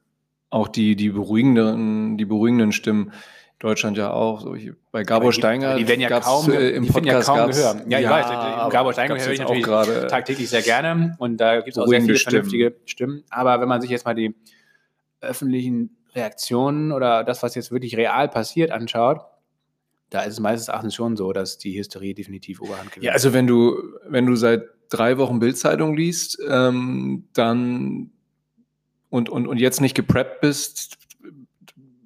auch 0.50 0.68
die, 0.68 0.96
die 0.96 1.10
beruhigenden, 1.10 2.18
die 2.18 2.26
beruhigenden 2.26 2.72
Stimmen. 2.72 3.12
Deutschland 3.60 3.98
ja 3.98 4.12
auch. 4.12 4.42
So 4.42 4.56
hier 4.56 4.76
bei 4.92 5.04
Gabor 5.04 5.32
die- 5.32 5.38
Steingart. 5.38 5.80
die 5.80 5.88
werden 5.88 6.02
ja 6.02 6.20
kaum, 6.20 6.52
äh, 6.52 6.72
im 6.72 6.84
die 6.84 6.90
finden 6.92 7.08
ja 7.08 7.14
Podcast 7.14 7.28
kaum 7.28 7.38
gab's- 7.38 7.58
Gehör. 7.58 7.82
Ja, 7.90 8.00
ich 8.00 8.10
weiß, 8.10 8.72
Gabor 8.72 8.94
Steingart 8.94 9.26
höre 9.26 9.32
ich 9.34 9.40
natürlich 9.40 9.64
gerade. 9.64 10.08
tagtäglich 10.08 10.50
sehr 10.50 10.62
gerne 10.62 11.16
und 11.20 11.38
da 11.38 11.56
gibt 11.62 11.70
es 11.70 11.78
auch 11.78 11.88
sehr 11.88 12.02
viele 12.02 12.18
vernünftige 12.18 12.76
Stimmen. 12.86 13.24
Aber 13.30 13.62
wenn 13.62 13.68
man 13.70 13.82
sich 13.82 13.90
jetzt 13.90 14.06
mal 14.06 14.14
die 14.14 14.36
öffentlichen 15.22 15.96
Reaktionen 16.14 16.92
oder 16.92 17.24
das, 17.24 17.44
was 17.44 17.56
jetzt 17.56 17.72
wirklich 17.72 17.96
real 17.98 18.28
passiert, 18.30 18.72
anschaut, 18.72 19.22
da 20.10 20.22
ist 20.22 20.34
es 20.34 20.40
meines 20.40 20.68
Erachtens 20.68 20.94
schon 20.96 21.16
so, 21.16 21.34
dass 21.34 21.58
die 21.58 21.78
Hysterie 21.78 22.14
definitiv 22.14 22.62
Oberhand 22.62 22.92
gewinnt. 22.92 23.06
Ja, 23.06 23.14
also 23.14 23.34
wenn 23.34 23.48
du, 23.48 23.78
wenn 24.08 24.26
du 24.26 24.36
seit 24.36 24.64
drei 24.90 25.18
Wochen 25.18 25.40
Bildzeitung 25.40 25.96
liest, 25.96 26.40
ähm, 26.48 27.28
dann 27.34 28.12
und, 29.10 29.30
und, 29.30 29.48
und 29.48 29.58
jetzt 29.58 29.82
nicht 29.82 29.96
gepreppt 29.96 30.42
bist, 30.42 30.98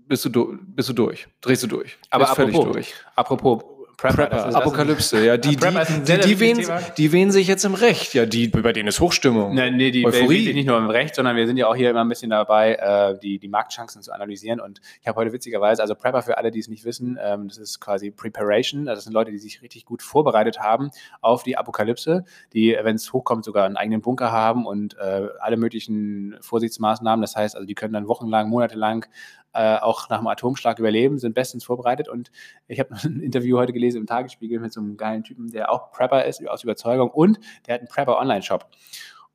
bist 0.08 0.26
du, 0.26 0.58
bist 0.62 0.90
du 0.90 0.94
durch, 0.94 1.28
drehst 1.42 1.64
du 1.64 1.68
durch. 1.68 1.98
Aber 2.10 2.30
apropos- 2.30 2.74
durch. 2.74 2.94
Apropos 3.16 3.64
Prepper, 4.00 4.28
Prepper 4.28 4.36
das 4.36 4.50
ist, 4.50 4.56
Apokalypse, 4.56 5.26
ja. 5.26 5.36
Die, 5.36 5.58
die, 5.58 5.58
die, 5.58 6.20
die, 6.20 6.40
wehen, 6.40 6.66
die 6.98 7.12
wehen 7.12 7.32
sich 7.32 7.48
jetzt 7.48 7.66
im 7.66 7.74
Recht. 7.74 8.14
Ja, 8.14 8.26
die, 8.26 8.48
bei 8.48 8.72
denen 8.72 8.88
ist 8.88 9.02
Hochstimmung. 9.02 9.54
Nee, 9.54 9.72
nee 9.72 9.92
die 9.92 10.06
Euphorie. 10.06 10.46
Wir, 10.46 10.54
nicht 10.54 10.68
nur 10.68 10.78
im 10.78 10.90
Recht, 10.90 11.16
sondern 11.16 11.36
wir 11.36 11.46
sind 11.46 11.58
ja 11.58 11.68
auch 11.68 11.76
hier 11.76 11.90
immer 11.90 12.02
ein 12.02 12.08
bisschen 12.08 12.30
dabei, 12.30 12.76
äh, 12.76 13.20
die, 13.20 13.40
die 13.40 13.50
Marktchancen 13.50 14.02
zu 14.02 14.14
analysieren. 14.14 14.62
Und 14.62 14.80
ich 15.02 15.08
habe 15.08 15.18
heute 15.18 15.34
witzigerweise, 15.34 15.82
also 15.82 15.96
Prepper 15.96 16.22
für 16.22 16.38
alle, 16.38 16.50
die 16.50 16.60
es 16.60 16.70
nicht 16.70 16.86
wissen, 16.86 17.20
ähm, 17.22 17.50
das 17.50 17.58
ist 17.58 17.82
quasi 17.82 18.10
Preparation. 18.10 18.88
Also 18.88 19.00
das 19.00 19.04
sind 19.04 19.14
Leute, 19.14 19.32
die 19.32 19.38
sich 19.38 19.62
richtig 19.62 19.84
gut 19.84 20.02
vorbereitet 20.02 20.60
haben 20.60 20.92
auf 21.20 21.44
die 21.44 21.58
Apokalypse, 21.58 22.24
die, 22.54 22.78
wenn 22.82 22.96
es 22.96 23.12
hochkommt, 23.12 23.44
sogar 23.44 23.66
einen 23.66 23.76
eigenen 23.76 24.00
Bunker 24.00 24.32
haben 24.32 24.66
und 24.66 24.98
äh, 24.98 25.28
alle 25.40 25.58
möglichen 25.58 26.38
Vorsichtsmaßnahmen. 26.40 27.22
Das 27.22 27.36
heißt, 27.36 27.54
also 27.56 27.68
die 27.68 27.76
können 27.76 27.94
dann 27.94 28.08
wochenlang, 28.08 28.48
monatelang 28.48 29.06
äh, 29.54 29.78
auch 29.78 30.10
nach 30.10 30.20
dem 30.20 30.28
Atomschlag 30.28 30.80
überleben, 30.80 31.18
sind 31.18 31.34
bestens 31.34 31.64
vorbereitet. 31.64 32.08
Und 32.08 32.32
ich 32.68 32.80
habe 32.80 32.94
ein 33.04 33.22
Interview 33.22 33.58
heute 33.58 33.74
gelesen 33.74 33.98
im 33.98 34.08
Tagesspiegel 34.08 34.60
mit 34.60 34.74
so 34.74 34.80
einem 34.80 34.98
geilen 34.98 35.24
Typen, 35.24 35.50
der 35.52 35.72
auch 35.72 35.92
Prepper 35.92 36.26
ist, 36.26 36.48
aus 36.48 36.64
Überzeugung 36.64 37.10
und 37.10 37.40
der 37.68 37.76
hat 37.76 37.82
einen 37.82 37.90
Prepper-Online-Shop. 37.90 38.68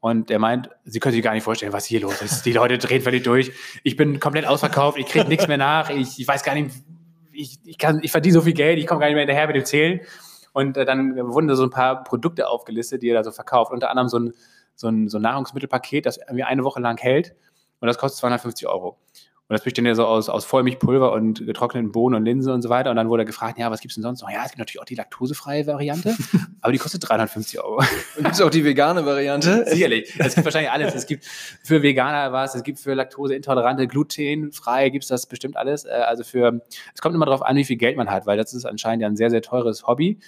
Und 0.01 0.29
der 0.29 0.39
meint, 0.39 0.69
sie 0.85 1.01
können 1.01 1.15
sich 1.15 1.23
gar 1.23 1.33
nicht 1.33 1.45
vorstellen, 1.45 1.73
was 1.73 1.87
hier 1.87 2.01
los 2.01 2.21
ist. 2.21 2.45
Die 2.45 2.53
Leute 2.53 2.77
drehen 2.77 3.01
völlig 3.01 3.23
durch. 3.23 3.53
Ich 3.85 3.97
bin 3.97 4.21
komplett 4.21 4.47
ausverkauft, 4.47 4.99
ich 4.99 5.07
kriege 5.07 5.27
nichts 5.27 5.49
mehr 5.49 5.57
nach, 5.57 5.89
ich, 5.89 6.19
ich, 6.19 6.29
weiß 6.29 6.43
gar 6.43 6.55
nicht, 6.55 6.73
ich, 7.33 7.59
ich, 7.65 7.79
ich 8.03 8.11
verdiene 8.11 8.35
so 8.35 8.43
viel 8.43 8.53
Geld, 8.53 8.79
ich 8.79 8.87
komme 8.87 9.01
gar 9.01 9.07
nicht 9.07 9.15
mehr 9.15 9.23
hinterher 9.23 9.47
mit 9.47 9.57
dem 9.57 9.65
Zählen. 9.65 10.01
Und 10.53 10.77
äh, 10.77 10.85
dann 10.85 11.17
wurden 11.17 11.49
da 11.49 11.57
so 11.57 11.65
ein 11.65 11.71
paar 11.71 12.05
Produkte 12.05 12.49
aufgelistet, 12.49 13.03
die 13.03 13.09
er 13.09 13.15
da 13.15 13.25
so 13.25 13.33
verkauft. 13.33 13.73
Unter 13.73 13.91
anderem 13.91 14.09
so 14.09 14.19
ein, 14.19 14.35
so 14.75 14.89
ein, 14.89 15.09
so 15.09 15.19
ein 15.19 15.23
Nahrungsmittelpaket, 15.23 16.07
das 16.07 16.19
irgendwie 16.19 16.45
eine 16.45 16.65
Woche 16.65 16.81
lang 16.81 16.99
hält. 16.99 17.35
Und 17.81 17.89
das 17.89 17.99
kostet 17.99 18.21
250 18.21 18.69
Euro. 18.69 18.99
Und 19.47 19.53
das 19.53 19.63
besteht 19.63 19.85
ja 19.85 19.95
so 19.95 20.07
aus, 20.07 20.31
aus 20.31 20.47
Vollmilchpulver 20.47 21.13
und 21.13 21.45
getrockneten 21.45 21.93
Bohnen 21.93 22.15
und 22.15 22.25
Linsen 22.25 22.51
und 22.51 22.63
so 22.63 22.71
weiter. 22.71 22.89
Und 22.89 22.97
dann 22.97 23.11
wurde 23.11 23.25
er 23.25 23.27
gefragt, 23.27 23.59
ja, 23.59 23.71
was 23.71 23.81
gibt 23.81 23.93
es 23.93 23.97
denn 23.97 24.03
sonst 24.03 24.23
noch? 24.23 24.31
Ja, 24.31 24.43
es 24.43 24.53
gibt 24.53 24.59
natürlich 24.59 24.81
auch 24.81 24.87
die 24.87 24.95
laktosefreie 24.95 25.67
Variante, 25.67 26.17
aber 26.63 26.73
die 26.73 26.79
kostet 26.79 27.07
350 27.07 27.61
Euro. 27.61 27.77
Und 28.17 28.25
gibt 28.25 28.35
es 28.35 28.41
auch 28.41 28.49
die 28.49 28.65
vegane 28.65 29.05
Variante? 29.05 29.65
Sicherlich. 29.69 30.15
Es 30.19 30.35
gibt 30.35 30.47
wahrscheinlich 30.47 30.71
alles. 30.71 30.95
Es 30.95 31.07
gibt 31.07 31.27
für 31.63 31.83
Veganer 31.83 32.33
was, 32.33 32.55
es 32.55 32.63
gibt 32.63 32.79
für 32.79 32.95
Laktoseintolerante, 32.95 33.87
glutenfrei 33.87 34.89
gibt 34.89 35.05
es 35.05 35.09
das 35.09 35.27
bestimmt 35.27 35.59
alles. 35.59 35.85
Äh, 35.85 35.91
also 35.91 36.25
für, 36.25 36.63
es 36.95 37.03
kommt 37.03 37.15
immer 37.15 37.27
darauf 37.27 37.43
an, 37.43 37.57
wie 37.57 37.65
viel 37.65 37.77
Geld 37.77 37.99
man 37.99 38.11
hat, 38.11 38.25
weil 38.25 38.39
das 38.39 38.55
ist 38.55 38.65
anscheinend 38.65 39.03
ja 39.03 39.09
ein 39.09 39.17
sehr, 39.17 39.29
sehr 39.29 39.43
teures 39.43 39.87
Hobby. 39.87 40.21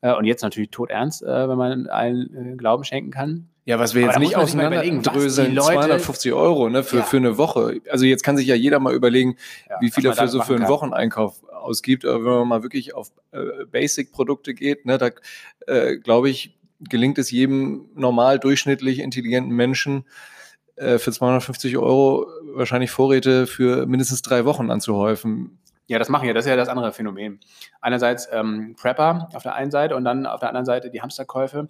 Äh, 0.00 0.14
und 0.14 0.24
jetzt 0.24 0.40
natürlich 0.40 0.70
todernst, 0.70 1.22
äh, 1.22 1.48
wenn 1.50 1.58
man 1.58 1.86
allen 1.86 2.56
Glauben 2.56 2.84
schenken 2.84 3.10
kann. 3.10 3.50
Ja, 3.66 3.78
was 3.78 3.94
wir 3.94 4.02
jetzt 4.02 4.18
nicht 4.18 4.36
auseinanderdröseln, 4.36 5.58
250 5.58 6.32
Euro 6.34 6.68
ne, 6.68 6.84
für, 6.84 6.98
ja. 6.98 7.02
für 7.02 7.16
eine 7.16 7.38
Woche. 7.38 7.80
Also 7.90 8.04
jetzt 8.04 8.22
kann 8.22 8.36
sich 8.36 8.46
ja 8.46 8.54
jeder 8.54 8.78
mal 8.78 8.94
überlegen, 8.94 9.36
ja, 9.70 9.76
wie 9.80 9.90
viel 9.90 10.04
er 10.04 10.14
für 10.14 10.28
so 10.28 10.42
für 10.42 10.52
einen 10.52 10.64
kann. 10.64 10.70
Wocheneinkauf 10.70 11.42
ausgibt. 11.50 12.04
Aber 12.04 12.24
wenn 12.24 12.32
man 12.32 12.48
mal 12.48 12.62
wirklich 12.62 12.94
auf 12.94 13.10
äh, 13.32 13.64
Basic-Produkte 13.70 14.52
geht, 14.52 14.84
ne, 14.84 14.98
da 14.98 15.10
äh, 15.66 15.96
glaube 15.96 16.28
ich, 16.28 16.58
gelingt 16.80 17.16
es 17.16 17.30
jedem 17.30 17.88
normal, 17.94 18.38
durchschnittlich 18.38 18.98
intelligenten 18.98 19.54
Menschen, 19.54 20.04
äh, 20.76 20.98
für 20.98 21.12
250 21.12 21.78
Euro 21.78 22.26
wahrscheinlich 22.54 22.90
Vorräte 22.90 23.46
für 23.46 23.86
mindestens 23.86 24.22
drei 24.22 24.44
Wochen 24.44 24.70
anzuhäufen. 24.70 25.58
Ja, 25.86 25.98
das 25.98 26.08
machen 26.08 26.26
ja, 26.26 26.34
das 26.34 26.46
ist 26.46 26.48
ja 26.48 26.56
das 26.56 26.68
andere 26.68 26.92
Phänomen. 26.92 27.40
Einerseits 27.80 28.28
ähm, 28.32 28.74
Prepper 28.76 29.28
auf 29.34 29.42
der 29.42 29.54
einen 29.54 29.70
Seite 29.70 29.96
und 29.96 30.04
dann 30.04 30.26
auf 30.26 30.40
der 30.40 30.48
anderen 30.48 30.64
Seite 30.64 30.90
die 30.90 31.02
Hamsterkäufe. 31.02 31.68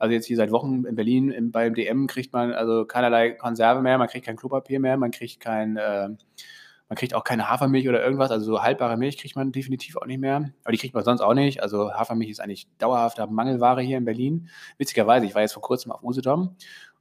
Also 0.00 0.14
jetzt 0.14 0.26
hier 0.26 0.36
seit 0.36 0.50
Wochen 0.50 0.86
in 0.86 0.94
Berlin 0.94 1.30
im, 1.30 1.52
beim 1.52 1.74
DM 1.74 2.06
kriegt 2.06 2.32
man 2.32 2.52
also 2.52 2.86
keinerlei 2.86 3.32
Konserve 3.32 3.82
mehr, 3.82 3.98
man 3.98 4.08
kriegt 4.08 4.24
kein 4.24 4.36
Klopapier 4.36 4.80
mehr, 4.80 4.96
man 4.96 5.10
kriegt 5.10 5.40
kein, 5.40 5.76
äh, 5.76 6.08
man 6.08 6.96
kriegt 6.96 7.14
auch 7.14 7.22
keine 7.22 7.50
Hafermilch 7.50 7.86
oder 7.86 8.02
irgendwas, 8.02 8.30
also 8.30 8.46
so 8.46 8.62
haltbare 8.62 8.96
Milch 8.96 9.18
kriegt 9.18 9.36
man 9.36 9.52
definitiv 9.52 9.98
auch 9.98 10.06
nicht 10.06 10.18
mehr. 10.18 10.52
Aber 10.64 10.72
die 10.72 10.78
kriegt 10.78 10.94
man 10.94 11.04
sonst 11.04 11.20
auch 11.20 11.34
nicht. 11.34 11.62
Also 11.62 11.92
Hafermilch 11.92 12.30
ist 12.30 12.40
eigentlich 12.40 12.66
dauerhafter 12.78 13.26
Mangelware 13.26 13.82
hier 13.82 13.98
in 13.98 14.06
Berlin. 14.06 14.48
Witzigerweise, 14.78 15.26
ich 15.26 15.34
war 15.34 15.42
jetzt 15.42 15.52
vor 15.52 15.62
kurzem 15.62 15.92
auf 15.92 16.02
Usedom 16.02 16.56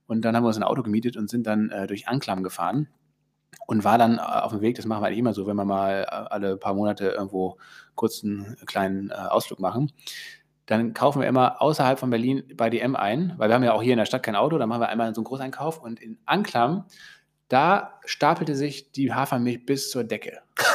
und 0.05 0.25
dann 0.25 0.35
haben 0.35 0.43
wir 0.43 0.47
uns 0.49 0.57
ein 0.57 0.63
Auto 0.63 0.83
gemietet 0.83 1.15
und 1.15 1.29
sind 1.29 1.47
dann 1.47 1.69
äh, 1.69 1.87
durch 1.87 2.09
Anklam 2.09 2.43
gefahren 2.43 2.89
und 3.65 3.83
war 3.83 3.97
dann 3.97 4.17
äh, 4.17 4.21
auf 4.21 4.51
dem 4.51 4.61
Weg, 4.61 4.75
das 4.75 4.85
machen 4.85 5.01
wir 5.01 5.07
eigentlich 5.07 5.19
immer 5.19 5.33
so, 5.33 5.47
wenn 5.47 5.55
wir 5.55 5.65
mal 5.65 6.01
äh, 6.01 6.05
alle 6.05 6.57
paar 6.57 6.73
Monate 6.73 7.09
irgendwo 7.09 7.57
kurz 7.95 8.23
einen 8.23 8.57
kleinen 8.65 9.09
äh, 9.11 9.13
Ausflug 9.13 9.59
machen, 9.59 9.91
dann 10.69 10.93
kaufen 10.93 11.21
wir 11.21 11.27
immer 11.27 11.61
außerhalb 11.61 11.97
von 11.97 12.11
Berlin 12.11 12.43
bei 12.55 12.69
DM 12.69 12.95
ein, 12.95 13.33
weil 13.37 13.49
wir 13.49 13.55
haben 13.55 13.63
ja 13.63 13.73
auch 13.73 13.81
hier 13.81 13.93
in 13.93 13.97
der 13.97 14.05
Stadt 14.05 14.21
kein 14.21 14.35
Auto, 14.35 14.57
dann 14.57 14.69
machen 14.69 14.81
wir 14.81 14.89
einmal 14.89 15.13
so 15.15 15.21
einen 15.21 15.25
Großeinkauf 15.25 15.81
und 15.81 15.99
in 15.99 16.19
Anklam, 16.25 16.85
da 17.47 17.99
stapelte 18.05 18.55
sich 18.55 18.91
die 18.91 19.11
Hafermilch 19.11 19.65
bis 19.65 19.89
zur 19.89 20.03
Decke. 20.03 20.39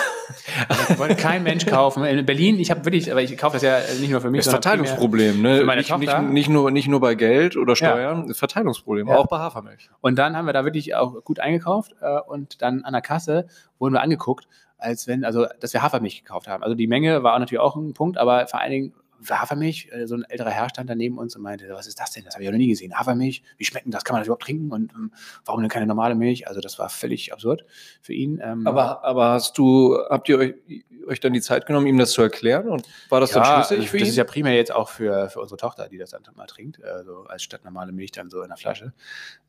Also 0.71 0.99
wollte 0.99 1.17
kein 1.17 1.43
Mensch 1.43 1.67
kaufen. 1.67 2.03
In 2.03 2.25
Berlin, 2.25 2.59
ich 2.59 2.71
habe 2.71 2.83
wirklich, 2.87 3.13
aber 3.13 3.21
ich 3.21 3.37
kaufe 3.37 3.57
das 3.57 3.63
ja 3.63 3.79
nicht 4.01 4.11
nur 4.11 4.23
für 4.23 4.31
mich. 4.31 4.43
Das 4.43 4.55
Verteilungsproblem, 4.55 5.43
ne? 5.43 5.63
Nicht. 5.77 5.99
Nicht, 5.99 6.23
nicht, 6.23 6.49
nur, 6.49 6.71
nicht 6.71 6.89
nur 6.89 6.99
bei 6.99 7.15
Geld 7.15 7.59
oder 7.59 7.77
Steuern, 7.77 8.29
ja. 8.29 8.35
Verteilungsproblem, 8.35 9.09
ja. 9.09 9.17
auch 9.17 9.27
bei 9.27 9.37
Hafermilch. 9.37 9.91
Und 10.01 10.19
dann 10.19 10.35
haben 10.35 10.47
wir 10.47 10.55
da 10.55 10.65
wirklich 10.65 10.95
auch 10.95 11.23
gut 11.25 11.41
eingekauft 11.41 11.95
äh, 12.01 12.21
und 12.27 12.63
dann 12.63 12.85
an 12.85 12.95
der 12.95 13.03
Kasse 13.03 13.49
wurden 13.79 13.93
wir 13.93 14.01
angeguckt, 14.01 14.49
als 14.79 15.07
wenn, 15.07 15.27
also, 15.27 15.47
dass 15.61 15.75
wir 15.75 15.83
Hafermilch 15.83 16.25
gekauft 16.25 16.49
haben. 16.49 16.63
Also 16.63 16.75
die 16.75 16.87
Menge 16.87 17.23
war 17.23 17.39
natürlich 17.39 17.61
auch 17.61 17.77
ein 17.77 17.93
Punkt, 17.93 18.17
aber 18.17 18.47
vor 18.47 18.61
allen 18.61 18.71
Dingen 18.71 18.95
Hafermilch, 19.31 19.89
äh, 19.93 20.07
so 20.07 20.15
ein 20.15 20.25
älterer 20.25 20.51
Herr 20.51 20.69
stand 20.69 20.89
da 20.89 20.95
neben 20.95 21.19
uns 21.19 21.37
und 21.37 21.43
meinte, 21.43 21.69
was 21.71 21.87
ist 21.87 22.01
das 22.01 22.13
denn? 22.13 22.25
Das 22.25 22.35
habe 22.35 22.45
ich 22.45 22.51
noch 22.51 22.57
nie 22.57 22.69
gesehen. 22.69 22.95
Hafermilch, 22.95 23.43
wie 23.57 23.65
schmeckt 23.65 23.87
denn 23.87 23.93
das? 23.93 24.05
Kann 24.05 24.15
man 24.15 24.21
das 24.21 24.27
überhaupt 24.27 24.43
trinken? 24.43 24.73
Und 24.73 24.93
ähm, 24.93 25.13
warum 25.45 25.61
denn 25.61 25.71
keine 25.71 25.87
normale 25.87 26.15
Milch? 26.15 26.49
Also 26.49 26.61
das 26.61 26.79
war 26.79 26.89
völlig 26.89 27.33
absurd 27.33 27.65
für 28.03 28.13
ihn. 28.13 28.41
Ähm, 28.43 28.67
aber, 28.67 29.05
aber 29.05 29.31
hast 29.31 29.57
du, 29.59 29.99
habt 30.09 30.29
ihr 30.29 30.39
euch, 30.39 30.55
euch 31.07 31.21
dann 31.21 31.33
die 31.33 31.41
Zeit 31.41 31.67
genommen, 31.67 31.87
ihm 31.87 31.99
das 31.99 32.13
zu 32.13 32.23
erklären? 32.23 32.69
Und 32.69 32.87
war 33.09 33.21
das 33.21 33.33
ja, 33.33 33.43
dann 33.43 33.55
schlüssig 33.55 33.79
also 33.79 33.91
für 33.91 33.97
ihn? 33.99 34.03
Das 34.03 34.09
ist 34.11 34.17
ja 34.17 34.25
primär 34.25 34.55
jetzt 34.55 34.73
auch 34.73 34.89
für, 34.89 35.29
für 35.31 35.41
unsere 35.41 35.59
Tochter, 35.59 35.89
die 35.89 35.99
das 35.99 36.11
dann 36.11 36.23
mal 36.35 36.47
trinkt, 36.47 36.83
also 36.83 37.25
als 37.25 37.43
statt 37.43 37.65
normale 37.65 37.93
Milch 37.93 38.13
dann 38.13 38.31
so 38.31 38.43
in 38.43 38.49
der 38.49 38.57
Flasche. 38.57 38.93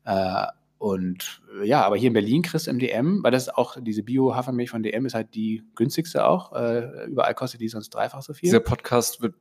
Äh, 0.04 0.46
und 0.78 1.40
ja, 1.64 1.82
aber 1.84 1.96
hier 1.96 2.08
in 2.08 2.12
Berlin 2.12 2.42
kriegst 2.42 2.66
du 2.66 2.70
im 2.70 2.78
DM, 2.78 3.22
weil 3.22 3.30
das 3.30 3.48
auch 3.48 3.76
diese 3.80 4.02
Bio-Hafermilch 4.02 4.70
von 4.70 4.82
DM 4.82 5.06
ist 5.06 5.14
halt 5.14 5.34
die 5.34 5.64
günstigste 5.74 6.26
auch. 6.26 6.52
Äh, 6.52 7.06
überall 7.06 7.34
kostet 7.34 7.62
die 7.62 7.68
sonst 7.68 7.90
dreifach 7.90 8.20
so 8.20 8.34
viel. 8.34 8.48
Dieser 8.48 8.60
Podcast 8.60 9.22
wird 9.22 9.34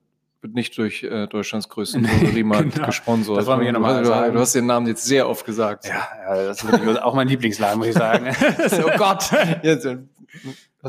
nicht 0.48 0.78
durch 0.78 1.04
äh, 1.04 1.28
Deutschlands 1.28 1.70
größten 1.70 2.04
Drogeriemarkt 2.22 2.74
genau. 2.74 2.88
gesponsert. 2.88 3.38
Das 3.38 3.46
wollen 3.46 3.62
wir 3.62 3.72
nochmal 3.72 4.02
du, 4.02 4.08
sagen. 4.08 4.34
Du 4.34 4.40
hast 4.40 4.56
den 4.56 4.66
Namen 4.66 4.88
jetzt 4.88 5.06
sehr 5.06 5.28
oft 5.30 5.46
gesagt. 5.46 5.88
Ja, 5.88 6.08
ja 6.28 6.46
das 6.46 6.64
ist 6.64 7.02
auch 7.02 7.14
mein 7.14 7.28
Lieblingsladen, 7.28 7.78
muss 7.78 7.88
ich 7.88 7.94
sagen. 7.94 8.28
oh 8.84 8.98
Gott. 8.98 9.32
Jetzt, 9.64 9.86
hast 9.86 9.96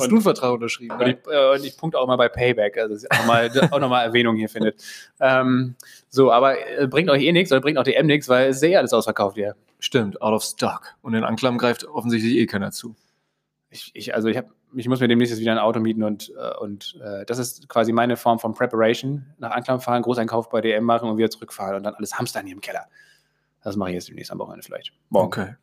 und, 0.03 0.11
du 0.11 0.16
einen 0.16 0.21
Vertrag 0.23 0.53
unterschrieben? 0.53 0.97
Und 0.97 1.07
ich, 1.07 1.16
äh, 1.31 1.55
und 1.55 1.64
ich 1.64 1.77
punkte 1.77 1.99
auch 1.99 2.07
mal 2.07 2.16
bei 2.16 2.29
Payback, 2.29 2.79
also 2.79 2.95
dass 2.95 3.11
auch 3.11 3.19
nochmal 3.19 3.51
auch 3.71 3.81
noch 3.81 3.97
Erwähnung 3.97 4.37
hier 4.37 4.49
findet. 4.49 4.83
Ähm, 5.21 5.77
so, 6.09 6.33
aber 6.33 6.59
äh, 6.59 6.87
bringt 6.87 7.11
euch 7.11 7.23
eh 7.23 7.33
nichts 7.33 7.53
oder 7.53 7.61
bringt 7.61 7.79
auch 7.79 7.85
DM 7.85 8.07
nichts, 8.07 8.29
weil 8.29 8.49
es 8.49 8.57
ist 8.57 8.62
eh 8.62 8.77
alles 8.77 8.92
ausverkauft 8.92 9.37
hier. 9.37 9.55
Stimmt, 9.79 10.21
out 10.23 10.35
of 10.35 10.42
stock. 10.42 10.95
Und 11.03 11.12
den 11.12 11.25
Anklam 11.25 11.59
greift 11.59 11.85
offensichtlich 11.85 12.37
eh 12.37 12.47
keiner 12.47 12.73
zu. 12.73 12.97
Ich, 13.71 13.90
ich 13.95 14.14
also 14.14 14.29
ich 14.29 14.37
habe 14.37 14.49
ich 14.77 14.89
muss 14.89 15.01
mir 15.01 15.09
demnächst 15.09 15.33
jetzt 15.33 15.41
wieder 15.41 15.53
ein 15.53 15.59
Auto 15.59 15.81
mieten 15.81 16.03
und, 16.03 16.33
äh, 16.39 16.57
und 16.59 16.99
äh, 17.03 17.25
das 17.25 17.39
ist 17.39 17.69
quasi 17.69 17.93
meine 17.93 18.17
Form 18.17 18.39
von 18.39 18.55
Preparation. 18.55 19.27
Nach 19.39 19.51
Anklam 19.51 19.81
fahren, 19.81 20.03
Großeinkauf 20.03 20.49
bei 20.51 20.61
DM 20.61 20.85
machen 20.85 21.09
und 21.09 21.17
wieder 21.17 21.31
zurückfahren 21.31 21.77
und 21.77 21.83
dann 21.83 21.95
alles 21.95 22.19
hamstern 22.19 22.47
hier 22.47 22.55
im 22.55 22.61
Keller. 22.61 22.87
Das 23.65 23.77
mache 23.77 23.91
ich 23.91 23.95
jetzt 23.95 24.09
demnächst 24.09 24.31
am 24.31 24.39
Wochenende 24.39 24.65
vielleicht. 24.65 24.93
Morgen. 25.09 25.27
Okay. 25.27 25.55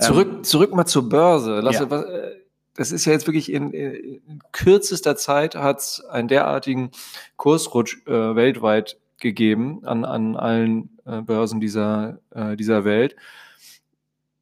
Zurück, 0.00 0.28
ähm, 0.28 0.44
zurück 0.44 0.74
mal 0.74 0.86
zur 0.86 1.08
Börse. 1.08 1.60
Lasse, 1.60 1.84
ja. 1.84 1.90
was, 1.90 2.04
äh, 2.04 2.36
das 2.74 2.92
ist 2.92 3.04
ja 3.04 3.12
jetzt 3.12 3.26
wirklich 3.26 3.52
in, 3.52 3.72
in 3.72 4.42
kürzester 4.52 5.16
Zeit 5.16 5.54
hat 5.54 5.78
es 5.78 6.04
einen 6.04 6.28
derartigen 6.28 6.90
Kursrutsch 7.36 8.06
äh, 8.06 8.36
weltweit 8.36 8.98
gegeben 9.18 9.84
an, 9.84 10.04
an 10.04 10.36
allen 10.36 10.98
äh, 11.04 11.20
Börsen 11.20 11.60
dieser, 11.60 12.18
äh, 12.30 12.56
dieser 12.56 12.84
Welt. 12.84 13.16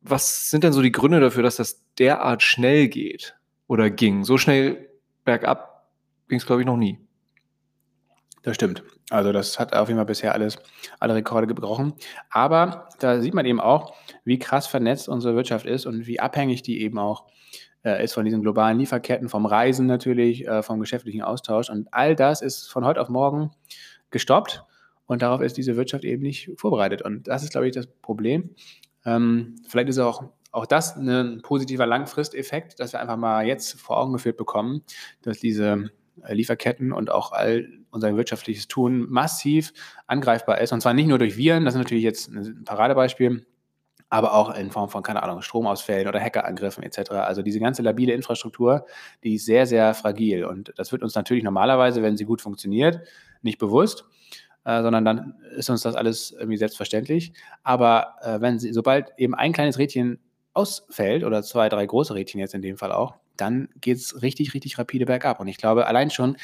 Was 0.02 0.50
sind 0.50 0.64
denn 0.64 0.72
so 0.72 0.82
die 0.82 0.92
Gründe 0.92 1.18
dafür, 1.20 1.42
dass 1.42 1.56
das 1.56 1.80
derart 1.98 2.42
schnell 2.42 2.88
geht? 2.88 3.35
Oder 3.66 3.90
ging. 3.90 4.24
So 4.24 4.38
schnell 4.38 4.88
bergab 5.24 5.88
ging 6.28 6.38
es, 6.38 6.46
glaube 6.46 6.62
ich, 6.62 6.66
noch 6.66 6.76
nie. 6.76 6.98
Das 8.42 8.54
stimmt. 8.54 8.84
Also 9.10 9.32
das 9.32 9.58
hat 9.58 9.74
auf 9.74 9.88
jeden 9.88 9.98
Fall 9.98 10.06
bisher 10.06 10.32
alles, 10.32 10.56
alle 11.00 11.14
Rekorde 11.14 11.48
gebrochen. 11.48 11.94
Aber 12.30 12.88
da 13.00 13.20
sieht 13.20 13.34
man 13.34 13.44
eben 13.44 13.60
auch, 13.60 13.94
wie 14.24 14.38
krass 14.38 14.66
vernetzt 14.66 15.08
unsere 15.08 15.34
Wirtschaft 15.34 15.66
ist 15.66 15.84
und 15.84 16.06
wie 16.06 16.20
abhängig 16.20 16.62
die 16.62 16.80
eben 16.80 16.98
auch 16.98 17.26
äh, 17.84 18.04
ist 18.04 18.14
von 18.14 18.24
diesen 18.24 18.42
globalen 18.42 18.78
Lieferketten, 18.78 19.28
vom 19.28 19.46
Reisen 19.46 19.86
natürlich, 19.86 20.46
äh, 20.46 20.62
vom 20.62 20.80
geschäftlichen 20.80 21.22
Austausch. 21.22 21.70
Und 21.70 21.88
all 21.92 22.14
das 22.14 22.42
ist 22.42 22.70
von 22.70 22.84
heute 22.84 23.00
auf 23.00 23.08
morgen 23.08 23.50
gestoppt. 24.10 24.64
Und 25.06 25.22
darauf 25.22 25.40
ist 25.40 25.56
diese 25.56 25.76
Wirtschaft 25.76 26.04
eben 26.04 26.22
nicht 26.22 26.50
vorbereitet. 26.56 27.02
Und 27.02 27.28
das 27.28 27.44
ist, 27.44 27.50
glaube 27.50 27.68
ich, 27.68 27.74
das 27.74 27.86
Problem. 27.86 28.50
Ähm, 29.04 29.56
vielleicht 29.68 29.88
ist 29.88 29.98
auch 29.98 30.24
auch 30.52 30.66
das 30.66 30.96
ein 30.96 31.42
positiver 31.42 31.86
Langfristeffekt, 31.86 32.80
dass 32.80 32.92
wir 32.92 33.00
einfach 33.00 33.16
mal 33.16 33.46
jetzt 33.46 33.80
vor 33.80 33.98
Augen 33.98 34.12
geführt 34.12 34.36
bekommen, 34.36 34.82
dass 35.22 35.38
diese 35.38 35.90
äh, 36.22 36.34
Lieferketten 36.34 36.92
und 36.92 37.10
auch 37.10 37.32
all 37.32 37.68
unser 37.90 38.16
wirtschaftliches 38.16 38.68
Tun 38.68 39.06
massiv 39.08 39.72
angreifbar 40.06 40.60
ist. 40.60 40.72
Und 40.72 40.80
zwar 40.80 40.94
nicht 40.94 41.08
nur 41.08 41.18
durch 41.18 41.36
Viren, 41.36 41.64
das 41.64 41.74
ist 41.74 41.78
natürlich 41.78 42.04
jetzt 42.04 42.28
ein 42.28 42.64
Paradebeispiel, 42.64 43.46
aber 44.08 44.34
auch 44.34 44.54
in 44.54 44.70
Form 44.70 44.88
von, 44.88 45.02
keine 45.02 45.22
Ahnung, 45.22 45.42
Stromausfällen 45.42 46.06
oder 46.06 46.20
Hackerangriffen 46.20 46.84
etc. 46.84 47.10
Also 47.12 47.42
diese 47.42 47.58
ganze 47.58 47.82
labile 47.82 48.12
Infrastruktur, 48.12 48.86
die 49.24 49.34
ist 49.34 49.46
sehr, 49.46 49.66
sehr 49.66 49.94
fragil. 49.94 50.44
Und 50.44 50.72
das 50.76 50.92
wird 50.92 51.02
uns 51.02 51.14
natürlich 51.14 51.42
normalerweise, 51.42 52.02
wenn 52.02 52.16
sie 52.16 52.24
gut 52.24 52.40
funktioniert, 52.40 53.00
nicht 53.42 53.58
bewusst, 53.58 54.04
äh, 54.64 54.82
sondern 54.82 55.04
dann 55.04 55.34
ist 55.56 55.70
uns 55.70 55.82
das 55.82 55.96
alles 55.96 56.32
irgendwie 56.32 56.56
selbstverständlich. 56.56 57.32
Aber 57.62 58.16
äh, 58.22 58.40
wenn 58.40 58.58
sie, 58.58 58.72
sobald 58.72 59.12
eben 59.18 59.34
ein 59.34 59.52
kleines 59.52 59.78
Rädchen 59.78 60.18
ausfällt 60.56 61.24
oder 61.24 61.42
zwei, 61.42 61.68
drei 61.68 61.84
große 61.86 62.14
Rädchen 62.14 62.40
jetzt 62.40 62.54
in 62.54 62.62
dem 62.62 62.76
Fall 62.76 62.92
auch, 62.92 63.14
dann 63.36 63.68
geht 63.80 63.98
es 63.98 64.22
richtig, 64.22 64.54
richtig 64.54 64.78
rapide 64.78 65.06
bergab. 65.06 65.40
Und 65.40 65.48
ich 65.48 65.58
glaube, 65.58 65.86
allein 65.86 66.10
schon 66.10 66.36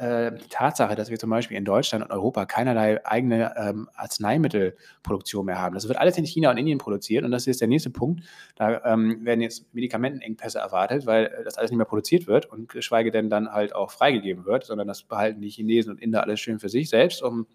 äh, 0.00 0.32
die 0.32 0.48
Tatsache, 0.48 0.94
dass 0.94 1.10
wir 1.10 1.18
zum 1.18 1.28
Beispiel 1.28 1.58
in 1.58 1.64
Deutschland 1.64 2.02
und 2.02 2.10
Europa 2.10 2.46
keinerlei 2.46 3.04
eigene 3.04 3.54
ähm, 3.56 3.88
Arzneimittelproduktion 3.94 5.44
mehr 5.44 5.58
haben. 5.58 5.74
Das 5.74 5.88
wird 5.88 5.98
alles 5.98 6.16
in 6.16 6.24
China 6.24 6.50
und 6.50 6.56
Indien 6.56 6.78
produziert 6.78 7.22
und 7.22 7.30
das 7.30 7.46
ist 7.46 7.60
der 7.60 7.68
nächste 7.68 7.90
Punkt. 7.90 8.24
Da 8.56 8.82
ähm, 8.84 9.24
werden 9.24 9.42
jetzt 9.42 9.72
Medikamentenengpässe 9.74 10.58
erwartet, 10.58 11.04
weil 11.04 11.26
äh, 11.26 11.44
das 11.44 11.58
alles 11.58 11.70
nicht 11.70 11.76
mehr 11.76 11.86
produziert 11.86 12.26
wird 12.26 12.46
und 12.46 12.70
geschweige 12.70 13.10
denn 13.10 13.28
dann 13.28 13.52
halt 13.52 13.74
auch 13.74 13.90
freigegeben 13.90 14.46
wird, 14.46 14.64
sondern 14.64 14.88
das 14.88 15.02
behalten 15.02 15.42
die 15.42 15.50
Chinesen 15.50 15.92
und 15.92 16.00
Inder 16.00 16.22
alles 16.22 16.40
schön 16.40 16.58
für 16.58 16.70
sich 16.70 16.88
selbst, 16.88 17.22
um 17.22 17.46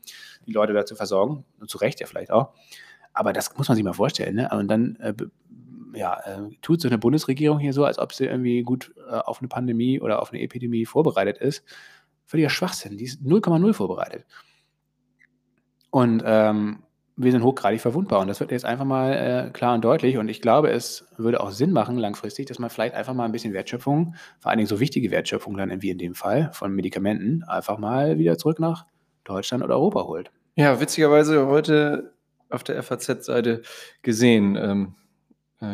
die 0.46 0.54
Leute 0.54 0.74
da 0.74 0.86
zu 0.86 0.96
versorgen. 0.96 1.46
Und 1.60 1.70
zu 1.70 1.80
Recht 1.80 2.00
ja 2.00 2.06
vielleicht 2.06 2.30
auch. 2.30 2.54
Aber 3.14 3.34
das 3.34 3.58
muss 3.58 3.68
man 3.70 3.76
sich 3.76 3.84
mal 3.84 3.94
vorstellen. 3.94 4.36
Ne? 4.36 4.50
Und 4.52 4.68
dann 4.68 4.98
äh, 4.98 5.14
ja, 5.96 6.20
äh, 6.26 6.50
tut 6.62 6.82
so 6.82 6.88
eine 6.88 6.98
Bundesregierung 6.98 7.60
hier 7.60 7.74
so, 7.74 7.86
als 7.86 8.00
ob 8.00 8.14
sie 8.14 8.26
irgendwie 8.26 8.64
gut 8.64 8.94
äh, 9.10 9.16
auf 9.16 9.40
eine 9.40 9.48
Pandemie 9.48 10.00
oder 10.00 10.22
auf 10.22 10.32
eine 10.32 10.42
Epidemie 10.42 10.86
vorbereitet 10.86 11.38
ist 11.38 11.64
völliger 12.26 12.50
Schwachsinn. 12.50 12.98
Die 12.98 13.06
ist 13.06 13.22
0,0 13.22 13.74
vorbereitet. 13.74 14.26
Und 15.92 16.24
ähm, 16.26 16.84
wir 17.16 17.32
sind 17.32 17.44
hochgradig 17.44 17.80
verwundbar. 17.80 18.20
Und 18.20 18.28
das 18.28 18.40
wird 18.42 18.52
jetzt 18.52 18.66
einfach 18.66 18.84
mal 18.84 19.14
äh, 19.14 19.50
klar 19.52 19.76
und 19.76 19.86
deutlich. 19.86 20.18
Und 20.18 20.28
ich 20.28 20.42
glaube, 20.42 20.70
es 20.72 21.08
würde 21.18 21.42
auch 21.42 21.52
Sinn 21.52 21.72
machen, 21.72 21.98
langfristig, 21.98 22.48
dass 22.48 22.60
man 22.60 22.70
vielleicht 22.70 22.96
einfach 22.96 23.14
mal 23.14 23.24
ein 23.24 23.32
bisschen 23.32 23.54
Wertschöpfung, 23.54 24.16
vor 24.40 24.50
allen 24.50 24.58
Dingen 24.58 24.68
so 24.68 24.80
wichtige 24.80 25.12
Wertschöpfung 25.12 25.56
dann 25.56 25.82
wie 25.82 25.92
in 25.92 25.98
dem 25.98 26.16
Fall 26.16 26.50
von 26.52 26.74
Medikamenten, 26.74 27.44
einfach 27.44 27.78
mal 27.78 28.18
wieder 28.18 28.38
zurück 28.38 28.60
nach 28.60 28.86
Deutschland 29.24 29.64
oder 29.64 29.76
Europa 29.76 30.04
holt. 30.04 30.32
Ja, 30.56 30.80
witzigerweise 30.82 31.48
heute 31.48 32.14
auf 32.50 32.64
der 32.64 32.82
FAZ-Seite 32.84 33.62
gesehen. 34.02 34.58
Ähm, 34.58 34.96
äh, 34.98 35.05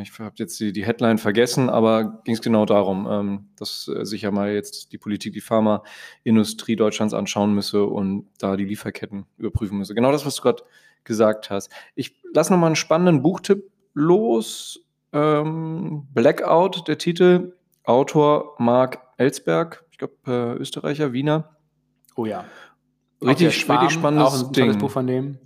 ich 0.01 0.19
habe 0.19 0.35
jetzt 0.37 0.59
die, 0.59 0.71
die, 0.71 0.85
Headline 0.85 1.17
vergessen, 1.17 1.69
aber 1.69 2.21
ging 2.23 2.35
es 2.35 2.41
genau 2.41 2.65
darum, 2.65 3.07
ähm, 3.09 3.49
dass 3.57 3.87
äh, 3.87 4.05
sich 4.05 4.21
ja 4.21 4.31
mal 4.31 4.51
jetzt 4.51 4.91
die 4.91 4.97
Politik, 4.97 5.33
die 5.33 5.41
Pharmaindustrie 5.41 6.75
Deutschlands 6.75 7.13
anschauen 7.13 7.53
müsse 7.53 7.85
und 7.85 8.27
da 8.37 8.55
die 8.55 8.65
Lieferketten 8.65 9.25
überprüfen 9.37 9.77
müsse. 9.77 9.95
Genau 9.95 10.11
das, 10.11 10.25
was 10.25 10.35
du 10.35 10.43
gerade 10.43 10.63
gesagt 11.03 11.49
hast. 11.49 11.71
Ich 11.95 12.21
lasse 12.33 12.53
nochmal 12.53 12.67
einen 12.67 12.75
spannenden 12.75 13.23
Buchtipp 13.23 13.71
los. 13.93 14.85
Ähm, 15.13 16.07
Blackout, 16.13 16.87
der 16.87 16.97
Titel. 16.97 17.53
Autor 17.83 18.55
Marc 18.59 18.99
Ellsberg, 19.17 19.83
ich 19.91 19.97
glaube 19.97 20.13
äh, 20.27 20.53
Österreicher, 20.59 21.13
Wiener. 21.13 21.57
Oh 22.15 22.25
ja. 22.25 22.45
Richtig, 23.23 23.55
Schwarm, 23.57 23.79
richtig 23.79 23.99
spannendes 23.99 24.27
auch 24.27 24.47
ein 24.47 24.53
Ding. 24.53 24.77
Buch 24.77 24.91
von 24.91 25.07
dem. 25.07 25.39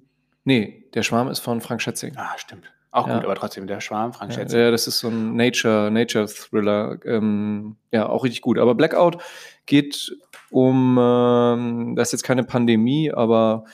Nee, 0.44 0.86
der 0.94 1.04
Schwarm 1.04 1.28
ist 1.30 1.40
von 1.40 1.62
Frank 1.62 1.82
Schätzing. 1.82 2.14
Ah, 2.16 2.38
stimmt. 2.38 2.72
Auch 2.96 3.10
ja. 3.10 3.16
gut, 3.16 3.26
aber 3.26 3.36
trotzdem, 3.36 3.68
der 3.68 3.82
Schwarm, 3.82 4.14
Frank 4.14 4.38
ja. 4.38 4.46
Ja, 4.46 4.72
das 4.72 4.88
ist 4.88 5.00
so 5.00 5.10
ein 5.10 5.36
Nature, 5.36 5.92
Nature-Thriller. 5.92 7.00
Ähm, 7.04 7.76
ja, 7.92 8.08
auch 8.08 8.24
richtig 8.24 8.42
gut. 8.42 8.58
Aber 8.58 8.74
Blackout 8.74 9.18
geht 9.66 10.16
um, 10.50 10.98
ähm, 10.98 11.96
das 11.98 12.08
ist 12.08 12.12
jetzt 12.14 12.24
keine 12.24 12.46
Pandemie, 12.46 13.12
aber 13.12 13.66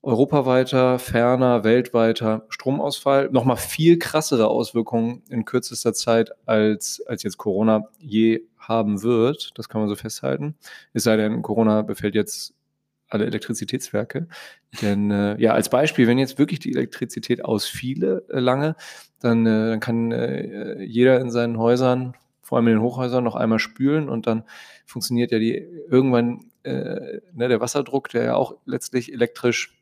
europaweiter, 0.00 1.00
ferner, 1.00 1.64
weltweiter 1.64 2.46
Stromausfall. 2.48 3.30
Nochmal 3.32 3.56
viel 3.56 3.98
krassere 3.98 4.46
Auswirkungen 4.46 5.24
in 5.28 5.44
kürzester 5.44 5.92
Zeit, 5.92 6.30
als, 6.46 7.02
als 7.04 7.24
jetzt 7.24 7.38
Corona 7.38 7.88
je 7.98 8.42
haben 8.58 9.02
wird. 9.02 9.50
Das 9.56 9.68
kann 9.68 9.80
man 9.80 9.90
so 9.90 9.96
festhalten. 9.96 10.54
Es 10.92 11.02
sei 11.02 11.16
denn, 11.16 11.42
Corona 11.42 11.82
befällt 11.82 12.14
jetzt 12.14 12.54
alle 13.08 13.26
Elektrizitätswerke. 13.26 14.28
Denn 14.82 15.10
äh, 15.10 15.40
ja, 15.40 15.52
als 15.52 15.68
Beispiel, 15.68 16.06
wenn 16.06 16.18
jetzt 16.18 16.38
wirklich 16.38 16.58
die 16.60 16.72
Elektrizität 16.72 17.44
ausfiele 17.44 18.24
äh, 18.28 18.38
lange, 18.38 18.76
dann, 19.20 19.46
äh, 19.46 19.70
dann 19.70 19.80
kann 19.80 20.12
äh, 20.12 20.82
jeder 20.82 21.20
in 21.20 21.30
seinen 21.30 21.58
Häusern, 21.58 22.14
vor 22.42 22.58
allem 22.58 22.68
in 22.68 22.74
den 22.74 22.82
Hochhäusern, 22.82 23.24
noch 23.24 23.34
einmal 23.34 23.58
spülen 23.58 24.08
und 24.08 24.26
dann 24.26 24.44
funktioniert 24.84 25.32
ja 25.32 25.38
die 25.38 25.66
irgendwann 25.88 26.50
äh, 26.62 27.20
ne, 27.32 27.48
der 27.48 27.60
Wasserdruck, 27.60 28.08
der 28.10 28.24
ja 28.24 28.34
auch 28.34 28.56
letztlich 28.66 29.12
elektrisch 29.12 29.72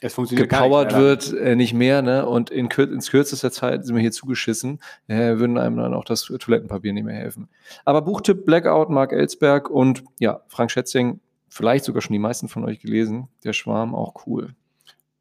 gepowert 0.00 0.92
nicht 0.92 1.00
wird, 1.00 1.32
äh, 1.32 1.56
nicht 1.56 1.72
mehr, 1.72 2.02
ne? 2.02 2.26
Und 2.26 2.50
in, 2.50 2.68
kür 2.68 2.92
in 2.92 3.00
kürzester 3.00 3.50
Zeit 3.50 3.86
sind 3.86 3.94
wir 3.94 4.02
hier 4.02 4.12
zugeschissen, 4.12 4.80
äh, 5.08 5.38
würden 5.38 5.56
einem 5.56 5.78
dann 5.78 5.94
auch 5.94 6.04
das 6.04 6.24
Toilettenpapier 6.24 6.92
nicht 6.92 7.04
mehr 7.04 7.14
helfen. 7.14 7.48
Aber 7.86 8.02
Buchtipp 8.02 8.44
Blackout, 8.44 8.90
Mark 8.90 9.12
Ellsberg 9.12 9.70
und 9.70 10.04
ja, 10.18 10.42
Frank 10.48 10.70
Schätzing, 10.70 11.20
vielleicht 11.54 11.84
sogar 11.84 12.02
schon 12.02 12.12
die 12.12 12.18
meisten 12.18 12.48
von 12.48 12.64
euch 12.64 12.80
gelesen. 12.80 13.28
Der 13.44 13.52
Schwarm 13.52 13.94
auch 13.94 14.26
cool. 14.26 14.54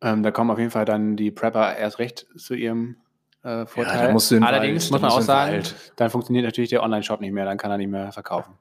Ähm, 0.02 0.24
da 0.24 0.32
kommen 0.32 0.50
auf 0.50 0.58
jeden 0.58 0.72
Fall 0.72 0.84
dann 0.84 1.16
die 1.16 1.30
Prepper 1.30 1.78
erst 1.78 2.00
recht 2.00 2.26
zu 2.36 2.56
ihrem 2.56 2.98
äh, 3.44 3.68
Vorteil. 3.68 4.16
Ja, 4.16 4.48
Allerdings 4.48 4.92
Wald, 4.92 4.92
muss 4.92 5.02
man 5.02 5.12
auch 5.12 5.22
sagen, 5.22 5.54
Wald. 5.54 5.94
dann 5.96 6.10
funktioniert 6.10 6.46
natürlich 6.46 6.72
der 6.72 6.82
Online-Shop 6.82 7.22
nicht 7.22 7.34
mehr, 7.34 7.46
dann 7.46 7.58
kann 7.58 7.70
er 7.70 7.78
nicht 7.78 7.92
mehr 7.92 8.12
verkaufen. 8.12 8.56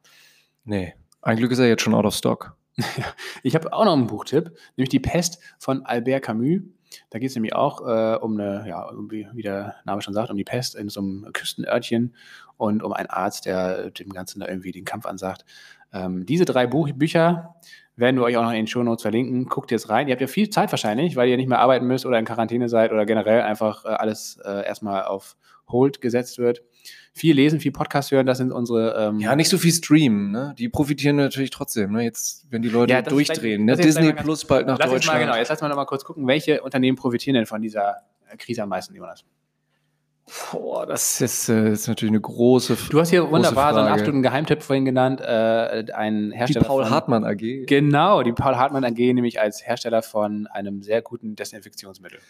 Nee, 0.64 0.94
ein 1.22 1.38
Glück 1.38 1.50
ist 1.50 1.60
er 1.60 1.66
jetzt 1.66 1.82
schon 1.82 1.94
out 1.94 2.04
of 2.04 2.14
stock. 2.14 2.54
ich 3.42 3.54
habe 3.54 3.72
auch 3.72 3.86
noch 3.86 3.94
einen 3.94 4.06
Buchtipp, 4.06 4.52
nämlich 4.76 4.90
Die 4.90 5.00
Pest 5.00 5.38
von 5.58 5.86
Albert 5.86 6.24
Camus. 6.24 6.60
Da 7.10 7.18
geht 7.18 7.30
es 7.30 7.34
nämlich 7.34 7.54
auch 7.54 7.80
äh, 7.80 8.16
um 8.16 8.38
eine, 8.38 8.66
ja, 8.68 8.90
wie 9.08 9.42
der 9.42 9.76
Name 9.84 10.02
schon 10.02 10.14
sagt, 10.14 10.30
um 10.30 10.36
die 10.36 10.44
Pest 10.44 10.74
in 10.74 10.88
so 10.88 11.00
einem 11.00 11.28
Küstenörtchen 11.32 12.14
und 12.56 12.82
um 12.82 12.92
einen 12.92 13.08
Arzt, 13.08 13.46
der 13.46 13.90
dem 13.90 14.10
Ganzen 14.10 14.40
da 14.40 14.48
irgendwie 14.48 14.72
den 14.72 14.84
Kampf 14.84 15.06
ansagt. 15.06 15.44
Ähm, 15.92 16.26
diese 16.26 16.44
drei 16.44 16.66
Buch 16.66 16.90
Bücher 16.92 17.56
werden 17.96 18.16
wir 18.16 18.24
euch 18.24 18.36
auch 18.36 18.42
noch 18.42 18.50
in 18.50 18.56
den 18.56 18.66
Show 18.66 18.82
Notes 18.82 19.02
verlinken. 19.02 19.46
Guckt 19.46 19.70
jetzt 19.70 19.88
rein. 19.88 20.08
Ihr 20.08 20.12
habt 20.12 20.20
ja 20.20 20.26
viel 20.26 20.48
Zeit 20.48 20.70
wahrscheinlich, 20.72 21.16
weil 21.16 21.28
ihr 21.28 21.36
nicht 21.36 21.48
mehr 21.48 21.58
arbeiten 21.58 21.86
müsst 21.86 22.06
oder 22.06 22.18
in 22.18 22.24
Quarantäne 22.24 22.68
seid 22.68 22.92
oder 22.92 23.04
generell 23.04 23.42
einfach 23.42 23.84
äh, 23.84 23.88
alles 23.88 24.38
äh, 24.44 24.66
erstmal 24.66 25.04
auf 25.04 25.36
Hold 25.68 26.00
gesetzt 26.00 26.38
wird. 26.38 26.62
Viel 27.14 27.36
lesen, 27.36 27.60
viel 27.60 27.72
Podcast 27.72 28.10
hören, 28.10 28.24
das 28.24 28.38
sind 28.38 28.52
unsere. 28.52 28.96
Ähm 28.96 29.20
ja, 29.20 29.36
nicht 29.36 29.50
so 29.50 29.58
viel 29.58 29.72
streamen, 29.72 30.30
ne? 30.30 30.54
Die 30.58 30.70
profitieren 30.70 31.16
natürlich 31.16 31.50
trotzdem, 31.50 31.92
ne? 31.92 32.02
Jetzt, 32.04 32.46
wenn 32.50 32.62
die 32.62 32.70
Leute 32.70 32.94
ja, 32.94 33.02
durchdrehen, 33.02 33.66
ne? 33.66 33.76
Disney 33.76 34.14
Plus 34.14 34.46
bald 34.46 34.66
nach 34.66 34.78
lass 34.78 34.90
Deutschland. 34.90 35.18
Mal, 35.18 35.26
genau, 35.26 35.36
jetzt 35.36 35.50
lass 35.50 35.60
mal 35.60 35.68
noch 35.68 35.76
mal 35.76 35.84
kurz 35.84 36.04
gucken, 36.04 36.26
welche 36.26 36.62
Unternehmen 36.62 36.96
profitieren 36.96 37.34
denn 37.34 37.46
von 37.46 37.60
dieser 37.60 37.96
Krise 38.38 38.62
am 38.62 38.70
meisten, 38.70 38.94
Jonas? 38.94 39.24
Boah, 40.52 40.86
das 40.86 41.20
ist, 41.20 41.48
äh, 41.48 41.72
ist 41.72 41.88
natürlich 41.88 42.12
eine 42.12 42.20
große 42.20 42.76
Du 42.88 43.00
hast 43.00 43.10
hier 43.10 43.30
wunderbar 43.30 43.74
so 43.74 43.80
einen 43.80 43.88
absoluten 43.88 44.22
Geheimtipp 44.22 44.62
vorhin 44.62 44.84
genannt, 44.84 45.20
äh, 45.20 45.84
ein 45.92 46.30
Hersteller. 46.30 46.60
Die 46.60 46.68
Paul 46.68 46.84
von, 46.84 46.92
Hartmann 46.92 47.24
AG. 47.24 47.66
Genau, 47.66 48.22
die 48.22 48.32
Paul 48.32 48.56
Hartmann 48.56 48.84
AG, 48.84 48.96
nämlich 48.96 49.40
als 49.40 49.66
Hersteller 49.66 50.02
von 50.02 50.46
einem 50.46 50.82
sehr 50.82 51.02
guten 51.02 51.34
Desinfektionsmittel. 51.34 52.20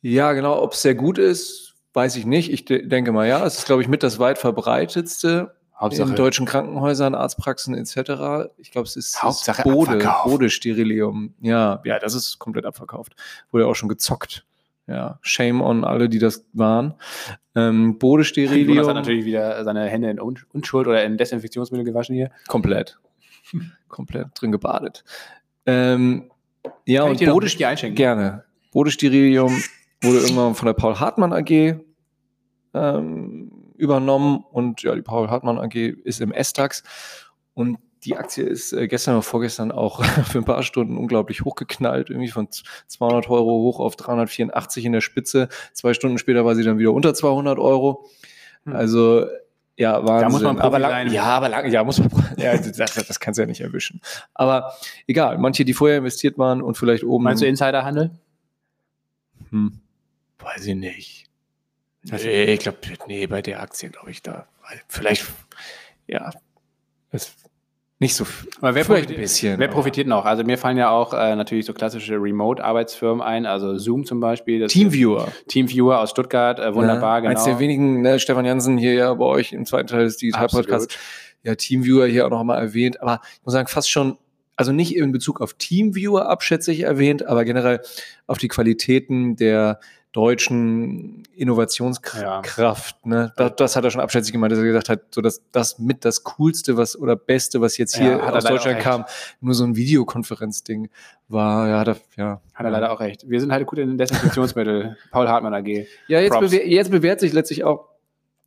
Ja, 0.00 0.32
genau. 0.32 0.62
Ob 0.62 0.72
es 0.72 0.82
sehr 0.82 0.94
gut 0.94 1.18
ist, 1.18 1.73
weiß 1.94 2.16
ich 2.16 2.26
nicht. 2.26 2.52
Ich 2.52 2.64
de 2.64 2.86
denke 2.86 3.12
mal, 3.12 3.26
ja. 3.26 3.44
Es 3.46 3.58
ist, 3.58 3.66
glaube 3.66 3.82
ich, 3.82 3.88
mit 3.88 4.02
das 4.02 4.18
weit 4.18 4.38
verbreitetste. 4.38 5.54
Hauptsache. 5.76 6.10
In 6.10 6.14
deutschen 6.14 6.46
Krankenhäusern, 6.46 7.14
Arztpraxen 7.14 7.74
etc. 7.74 8.50
Ich 8.58 8.70
glaube, 8.70 8.86
es 8.86 8.94
ist 8.94 9.22
Hauptsache 9.22 9.62
Bode, 9.62 9.98
Bode 10.24 10.48
Sterilium. 10.48 11.34
Ja, 11.40 11.80
ja, 11.84 11.98
das 11.98 12.14
ist 12.14 12.38
komplett 12.38 12.64
abverkauft. 12.64 13.16
Wurde 13.50 13.66
auch 13.66 13.74
schon 13.74 13.88
gezockt. 13.88 14.46
Ja, 14.86 15.18
shame 15.22 15.62
on 15.62 15.84
alle, 15.84 16.08
die 16.08 16.18
das 16.18 16.46
waren. 16.52 16.94
Ähm, 17.56 17.98
Bodesterilium. 17.98 18.68
Jonas 18.68 18.88
hat 18.88 18.96
natürlich 18.96 19.24
wieder 19.24 19.64
seine 19.64 19.86
Hände 19.86 20.10
in 20.10 20.20
Unschuld 20.20 20.86
oder 20.86 21.02
in 21.04 21.16
Desinfektionsmittel 21.16 21.84
gewaschen 21.84 22.14
hier. 22.14 22.30
Komplett. 22.46 22.98
Komplett 23.88 24.28
drin 24.34 24.52
gebadet. 24.52 25.04
Ähm, 25.66 26.30
ja, 26.86 27.02
Kann 27.02 27.10
und 27.12 27.20
ich 27.20 27.28
Bodestirilium 27.28 27.70
einschenken? 27.70 27.96
Gerne. 27.96 28.44
Bodesterilium 28.72 29.62
wurde 30.04 30.18
irgendwann 30.18 30.54
von 30.54 30.66
der 30.66 30.74
Paul 30.74 30.98
Hartmann 30.98 31.32
AG 31.32 31.76
ähm, 32.74 33.72
übernommen 33.76 34.44
und 34.50 34.82
ja, 34.82 34.94
die 34.94 35.02
Paul 35.02 35.30
Hartmann 35.30 35.58
AG 35.58 35.74
ist 35.74 36.20
im 36.20 36.32
S-Tax 36.32 36.82
und 37.54 37.78
die 38.04 38.16
Aktie 38.16 38.44
ist 38.44 38.72
äh, 38.72 38.86
gestern 38.86 39.14
oder 39.14 39.22
vorgestern 39.22 39.72
auch 39.72 40.04
für 40.24 40.38
ein 40.38 40.44
paar 40.44 40.62
Stunden 40.62 40.96
unglaublich 40.96 41.42
hochgeknallt, 41.42 42.10
irgendwie 42.10 42.30
von 42.30 42.48
200 42.86 43.28
Euro 43.30 43.50
hoch 43.50 43.80
auf 43.80 43.96
384 43.96 44.84
in 44.84 44.92
der 44.92 45.00
Spitze. 45.00 45.48
Zwei 45.72 45.94
Stunden 45.94 46.18
später 46.18 46.44
war 46.44 46.54
sie 46.54 46.64
dann 46.64 46.78
wieder 46.78 46.92
unter 46.92 47.14
200 47.14 47.58
Euro. 47.58 48.06
Hm. 48.64 48.76
Also 48.76 49.26
ja, 49.76 50.04
Wahnsinn. 50.04 50.20
Da 50.20 50.28
muss 50.28 50.42
man 50.42 50.60
aber 50.60 50.78
lang, 50.78 51.10
Ja, 51.10 51.24
aber 51.24 51.48
lang, 51.48 51.70
ja, 51.70 51.82
muss 51.82 51.98
man, 51.98 52.10
ja, 52.36 52.56
das, 52.56 52.94
das 52.94 53.20
kannst 53.20 53.38
du 53.38 53.42
ja 53.42 53.46
nicht 53.46 53.60
erwischen. 53.60 54.00
Aber 54.32 54.72
egal, 55.06 55.38
manche, 55.38 55.64
die 55.64 55.74
vorher 55.74 55.98
investiert 55.98 56.38
waren 56.38 56.62
und 56.62 56.76
vielleicht 56.76 57.04
oben. 57.04 57.24
Meinst 57.24 57.42
du 57.42 57.46
Insiderhandel? 57.46 58.12
Hm, 59.50 59.80
weiß 60.44 60.66
ich 60.66 60.74
nicht. 60.74 61.26
Nee, 62.02 62.44
ich 62.44 62.60
glaube, 62.60 62.78
nee, 63.06 63.26
bei 63.26 63.40
der 63.40 63.62
Aktie 63.62 63.88
glaube 63.88 64.10
ich 64.10 64.22
da. 64.22 64.46
Vielleicht, 64.88 65.24
ja, 66.06 66.32
es 67.10 67.34
Nicht 67.98 68.14
so 68.14 68.26
Aber 68.60 68.74
wer 68.74 68.84
profitiert, 68.84 69.18
ein 69.18 69.22
bisschen. 69.22 69.58
wer 69.58 69.68
profitiert 69.68 70.06
noch? 70.06 70.24
Also 70.24 70.42
mir 70.44 70.58
fallen 70.58 70.76
ja 70.76 70.90
auch 70.90 71.14
äh, 71.14 71.36
natürlich 71.36 71.64
so 71.64 71.72
klassische 71.72 72.16
Remote-Arbeitsfirmen 72.16 73.22
ein, 73.22 73.46
also 73.46 73.78
Zoom 73.78 74.04
zum 74.04 74.20
Beispiel. 74.20 74.66
Teamviewer. 74.66 75.28
Teamviewer 75.48 76.00
aus 76.00 76.10
Stuttgart, 76.10 76.58
äh, 76.58 76.74
wunderbar, 76.74 77.16
ne? 77.16 77.28
genau. 77.28 77.38
Eins 77.38 77.44
der 77.44 77.58
wenigen, 77.58 78.02
ne, 78.02 78.18
Stefan 78.18 78.44
Jansen 78.44 78.76
hier 78.76 78.94
ja 78.94 79.14
bei 79.14 79.24
euch 79.24 79.52
im 79.52 79.64
zweiten 79.64 79.86
Teil 79.86 80.04
des 80.04 80.16
Digital-Podcasts, 80.18 80.98
ja, 81.44 81.54
Teamviewer 81.54 82.06
hier 82.06 82.26
auch 82.26 82.30
noch 82.30 82.42
mal 82.42 82.58
erwähnt, 82.58 83.00
aber 83.00 83.20
ich 83.22 83.44
muss 83.44 83.52
sagen, 83.52 83.68
fast 83.68 83.90
schon, 83.90 84.18
also 84.56 84.72
nicht 84.72 84.96
in 84.96 85.12
Bezug 85.12 85.40
auf 85.40 85.54
Teamviewer 85.54 86.28
abschätzig 86.28 86.80
erwähnt, 86.80 87.24
aber 87.26 87.44
generell 87.44 87.80
auf 88.26 88.38
die 88.38 88.48
Qualitäten 88.48 89.36
der 89.36 89.78
deutschen 90.14 91.24
Innovationskraft. 91.34 93.04
Ne? 93.04 93.32
Das, 93.36 93.56
das 93.56 93.76
hat 93.76 93.84
er 93.84 93.90
schon 93.90 94.00
abschätzig 94.00 94.32
gemeint, 94.32 94.52
dass 94.52 94.60
er 94.60 94.64
gesagt 94.64 94.88
hat, 94.88 95.12
so 95.12 95.20
dass 95.20 95.42
das 95.50 95.80
mit 95.80 96.04
das 96.04 96.22
Coolste, 96.22 96.76
was 96.76 96.96
oder 96.96 97.16
Beste, 97.16 97.60
was 97.60 97.76
jetzt 97.78 97.96
hier 97.96 98.12
Ja, 98.12 98.30
aus 98.32 98.44
Deutschland 98.44 98.78
kam, 98.78 99.04
nur 99.40 99.54
so 99.54 99.64
ein 99.64 99.74
Videokonferenzding 99.74 100.88
war. 101.26 101.68
Ja, 101.68 101.82
da, 101.82 101.96
ja. 102.16 102.40
Hat 102.54 102.64
er 102.64 102.70
leider 102.70 102.92
auch 102.92 103.00
recht. 103.00 103.28
Wir 103.28 103.40
sind 103.40 103.50
halt 103.50 103.66
gut 103.66 103.80
in 103.80 103.98
Desinfektionsmittel. 103.98 104.96
Paul 105.10 105.28
Hartmann 105.28 105.52
AG. 105.52 105.86
Ja, 106.06 106.20
jetzt, 106.20 106.38
bewehr, 106.38 106.68
jetzt 106.68 106.92
bewährt 106.92 107.18
sich 107.18 107.32
letztlich 107.32 107.64
auch, 107.64 107.88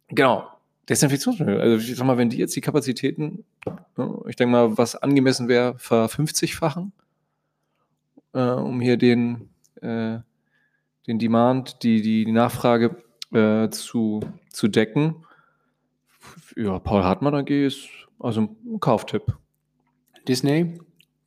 genau, 0.08 0.48
Desinfektionsmittel. 0.88 1.60
Also 1.60 1.78
ich 1.92 1.98
sag 1.98 2.08
mal, 2.08 2.18
wenn 2.18 2.30
die 2.30 2.38
jetzt 2.38 2.56
die 2.56 2.62
Kapazitäten, 2.62 3.44
ja, 3.66 4.14
ich 4.26 4.38
denke 4.38 4.54
mal, 4.54 4.78
was 4.78 4.96
angemessen 4.96 5.50
wäre, 5.50 5.76
ver-50-fachen, 5.78 6.94
äh, 8.34 8.40
um 8.40 8.80
hier 8.80 8.96
den, 8.96 9.50
äh, 9.82 10.20
den 11.08 11.20
Demand, 11.20 11.84
die, 11.84 12.02
die, 12.02 12.32
Nachfrage 12.32 12.98
äh, 13.34 13.70
zu, 13.70 14.22
zu 14.52 14.68
decken. 14.68 15.26
Ja, 16.56 16.80
Paul 16.80 17.04
Hartmann 17.04 17.36
AG 17.36 17.50
ist 17.50 17.88
also 18.20 18.42
ein 18.42 18.80
Kauftipp. 18.80 19.38
Disney, 20.28 20.80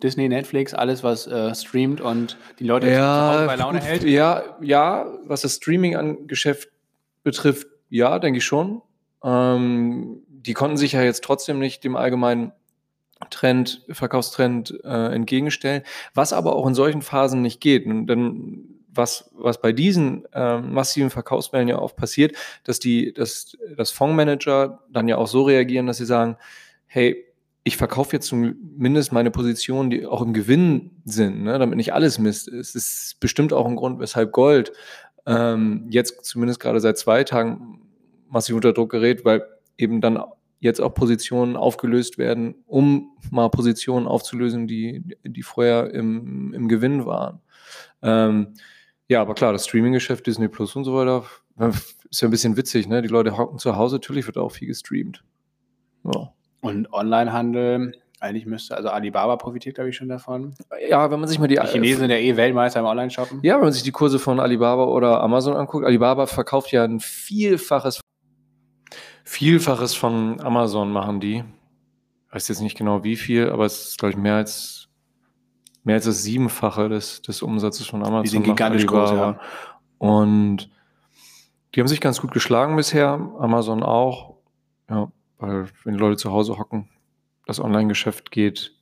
Disney, 0.02 0.28
Netflix, 0.28 0.74
alles, 0.74 1.02
was 1.02 1.26
äh, 1.26 1.54
streamt 1.54 2.00
und 2.00 2.36
die 2.58 2.64
Leute 2.64 2.86
Hause 2.86 3.46
bei 3.46 3.56
Laune 3.56 3.80
hält. 3.80 4.04
Ja, 4.04 4.56
ja, 4.60 5.06
was 5.24 5.42
das 5.42 5.56
Streaming-Geschäft 5.56 6.68
betrifft, 7.22 7.66
ja, 7.88 8.18
denke 8.18 8.38
ich 8.38 8.44
schon. 8.44 8.82
Ähm, 9.22 10.22
die 10.28 10.54
konnten 10.54 10.76
sich 10.76 10.92
ja 10.92 11.02
jetzt 11.02 11.24
trotzdem 11.24 11.58
nicht 11.58 11.84
dem 11.84 11.96
allgemeinen 11.96 12.52
Trend, 13.28 13.84
Verkaufstrend 13.90 14.80
äh, 14.82 15.14
entgegenstellen, 15.14 15.82
was 16.14 16.32
aber 16.32 16.56
auch 16.56 16.66
in 16.66 16.74
solchen 16.74 17.02
Phasen 17.02 17.42
nicht 17.42 17.60
geht. 17.60 17.84
Und 17.84 18.06
dann, 18.06 18.79
was, 18.92 19.30
was 19.34 19.60
bei 19.60 19.72
diesen 19.72 20.26
ähm, 20.32 20.72
massiven 20.72 21.10
Verkaufswellen 21.10 21.68
ja 21.68 21.78
auch 21.78 21.94
passiert, 21.96 22.36
dass 22.64 22.78
die, 22.78 23.12
dass, 23.12 23.56
dass 23.76 23.90
Fondsmanager 23.90 24.80
dann 24.90 25.08
ja 25.08 25.16
auch 25.16 25.28
so 25.28 25.42
reagieren, 25.42 25.86
dass 25.86 25.98
sie 25.98 26.06
sagen, 26.06 26.36
hey, 26.86 27.24
ich 27.62 27.76
verkaufe 27.76 28.16
jetzt 28.16 28.26
zumindest 28.26 29.12
meine 29.12 29.30
Positionen, 29.30 29.90
die 29.90 30.06
auch 30.06 30.22
im 30.22 30.32
Gewinn 30.32 30.90
sind, 31.04 31.42
ne, 31.42 31.58
damit 31.58 31.76
nicht 31.76 31.92
alles 31.92 32.18
Mist 32.18 32.48
ist. 32.48 32.74
Es 32.74 32.86
ist 33.10 33.20
bestimmt 33.20 33.52
auch 33.52 33.66
ein 33.66 33.76
Grund, 33.76 34.00
weshalb 34.00 34.32
Gold 34.32 34.72
ähm, 35.26 35.86
jetzt 35.90 36.24
zumindest 36.24 36.60
gerade 36.60 36.80
seit 36.80 36.98
zwei 36.98 37.22
Tagen 37.24 37.82
massiv 38.28 38.56
unter 38.56 38.72
Druck 38.72 38.90
gerät, 38.90 39.24
weil 39.24 39.44
eben 39.76 40.00
dann 40.00 40.22
jetzt 40.60 40.80
auch 40.80 40.94
Positionen 40.94 41.56
aufgelöst 41.56 42.18
werden, 42.18 42.54
um 42.66 43.12
mal 43.30 43.48
Positionen 43.48 44.06
aufzulösen, 44.06 44.66
die, 44.66 45.02
die 45.24 45.42
vorher 45.42 45.92
im, 45.92 46.52
im 46.54 46.68
Gewinn 46.68 47.06
waren. 47.06 47.40
Ähm, 48.02 48.54
ja, 49.10 49.20
aber 49.20 49.34
klar, 49.34 49.52
das 49.52 49.64
Streaming-Geschäft, 49.66 50.24
Disney 50.26 50.46
Plus 50.46 50.76
und 50.76 50.84
so 50.84 50.94
weiter, 50.94 51.24
ist 52.08 52.20
ja 52.20 52.28
ein 52.28 52.30
bisschen 52.30 52.56
witzig, 52.56 52.86
ne? 52.86 53.02
Die 53.02 53.08
Leute 53.08 53.36
hocken 53.36 53.58
zu 53.58 53.76
Hause, 53.76 53.96
natürlich 53.96 54.26
wird 54.26 54.38
auch 54.38 54.50
viel 54.50 54.68
gestreamt. 54.68 55.24
Ja. 56.04 56.32
Und 56.60 56.92
Onlinehandel, 56.92 57.92
eigentlich 58.20 58.46
müsste, 58.46 58.76
also 58.76 58.88
Alibaba 58.90 59.36
profitiert, 59.36 59.74
glaube 59.74 59.90
ich, 59.90 59.96
schon 59.96 60.08
davon. 60.08 60.54
Ja, 60.88 61.10
wenn 61.10 61.18
man 61.18 61.28
sich 61.28 61.40
mal 61.40 61.48
die, 61.48 61.56
Die 61.56 61.66
Chinesen 61.66 62.02
sind 62.02 62.10
ja 62.10 62.18
eh 62.18 62.36
Weltmeister 62.36 62.78
im 62.78 62.86
Online-Shoppen. 62.86 63.40
Ja, 63.42 63.56
wenn 63.56 63.64
man 63.64 63.72
sich 63.72 63.82
die 63.82 63.90
Kurse 63.90 64.20
von 64.20 64.38
Alibaba 64.38 64.84
oder 64.84 65.20
Amazon 65.22 65.56
anguckt, 65.56 65.84
Alibaba 65.84 66.26
verkauft 66.26 66.70
ja 66.70 66.84
ein 66.84 67.00
Vielfaches, 67.00 68.00
Vielfaches 69.24 69.94
von 69.94 70.40
Amazon 70.40 70.92
machen 70.92 71.18
die. 71.18 71.42
Ich 72.28 72.34
weiß 72.34 72.46
jetzt 72.46 72.60
nicht 72.60 72.78
genau 72.78 73.02
wie 73.02 73.16
viel, 73.16 73.50
aber 73.50 73.64
es 73.64 73.88
ist, 73.88 73.98
glaube 73.98 74.12
ich, 74.12 74.16
mehr 74.16 74.36
als, 74.36 74.79
mehr 75.84 75.96
als 75.96 76.04
das 76.04 76.22
Siebenfache 76.22 76.88
des, 76.88 77.22
des 77.22 77.42
Umsatzes 77.42 77.86
von 77.86 78.02
Amazon. 78.02 78.22
Die 78.22 78.28
sind 78.28 78.42
gigantisch 78.44 78.86
groß, 78.86 79.10
ja. 79.10 79.40
Und 79.98 80.70
die 81.74 81.80
haben 81.80 81.88
sich 81.88 82.00
ganz 82.00 82.20
gut 82.20 82.32
geschlagen 82.32 82.76
bisher, 82.76 83.12
Amazon 83.38 83.82
auch. 83.82 84.36
Ja, 84.88 85.10
weil 85.38 85.66
wenn 85.84 85.94
die 85.94 86.00
Leute 86.00 86.16
zu 86.16 86.32
Hause 86.32 86.58
hocken, 86.58 86.88
das 87.46 87.60
Online-Geschäft 87.60 88.30
geht. 88.30 88.74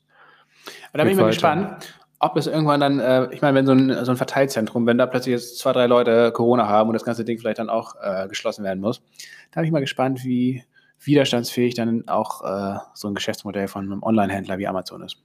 Aber 0.91 0.99
da 0.99 1.05
bin 1.05 1.13
ich 1.13 1.17
mal 1.17 1.25
weiter. 1.25 1.33
gespannt, 1.33 2.01
ob 2.19 2.37
es 2.37 2.47
irgendwann 2.47 2.81
dann, 2.81 2.99
äh, 2.99 3.33
ich 3.33 3.43
meine, 3.43 3.57
wenn 3.57 3.67
so 3.67 3.73
ein, 3.73 4.05
so 4.05 4.11
ein 4.11 4.17
Verteilzentrum, 4.17 4.87
wenn 4.87 4.99
da 4.99 5.07
plötzlich 5.07 5.33
jetzt 5.33 5.59
zwei, 5.59 5.73
drei 5.73 5.87
Leute 5.87 6.33
Corona 6.33 6.67
haben 6.67 6.89
und 6.89 6.95
das 6.95 7.05
ganze 7.05 7.25
Ding 7.25 7.39
vielleicht 7.39 7.59
dann 7.59 7.71
auch 7.71 7.95
äh, 8.01 8.27
geschlossen 8.29 8.65
werden 8.65 8.81
muss, 8.81 9.03
da 9.51 9.61
bin 9.61 9.67
ich 9.67 9.73
mal 9.73 9.81
gespannt, 9.81 10.25
wie 10.25 10.65
widerstandsfähig 11.01 11.75
dann 11.75 12.09
auch 12.09 12.43
äh, 12.43 12.79
so 12.95 13.09
ein 13.09 13.15
Geschäftsmodell 13.15 13.69
von 13.69 13.85
einem 13.85 14.03
Online-Händler 14.03 14.59
wie 14.59 14.67
Amazon 14.67 15.03
ist. 15.03 15.23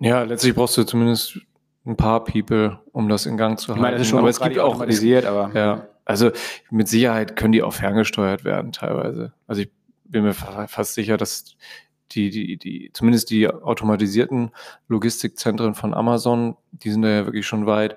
Ja, 0.00 0.22
letztlich 0.22 0.54
brauchst 0.54 0.76
du 0.76 0.84
zumindest 0.84 1.38
ein 1.86 1.96
paar 1.96 2.24
People, 2.24 2.78
um 2.92 3.08
das 3.08 3.26
in 3.26 3.36
Gang 3.36 3.58
zu 3.58 3.64
Ich 3.64 3.68
halten. 3.70 3.80
meine, 3.82 3.96
das 3.96 4.02
ist 4.02 4.10
schon 4.10 4.18
aber 4.18 4.28
es 4.28 4.40
gibt 4.40 4.58
auch, 4.58 4.70
automatisiert, 4.70 5.24
aber 5.24 5.50
ja, 5.54 5.86
also 6.04 6.30
mit 6.70 6.88
Sicherheit 6.88 7.36
können 7.36 7.52
die 7.52 7.62
auch 7.62 7.72
ferngesteuert 7.72 8.44
werden 8.44 8.72
teilweise. 8.72 9.32
Also 9.46 9.62
ich 9.62 9.70
bin 10.04 10.22
mir 10.24 10.34
fa- 10.34 10.66
fast 10.66 10.94
sicher, 10.94 11.16
dass 11.16 11.56
die, 12.12 12.30
die, 12.30 12.56
die, 12.56 12.90
zumindest 12.92 13.30
die 13.30 13.46
automatisierten 13.48 14.50
Logistikzentren 14.88 15.74
von 15.74 15.94
Amazon, 15.94 16.56
die 16.72 16.90
sind 16.90 17.02
da 17.02 17.08
ja 17.08 17.26
wirklich 17.26 17.46
schon 17.46 17.66
weit, 17.66 17.96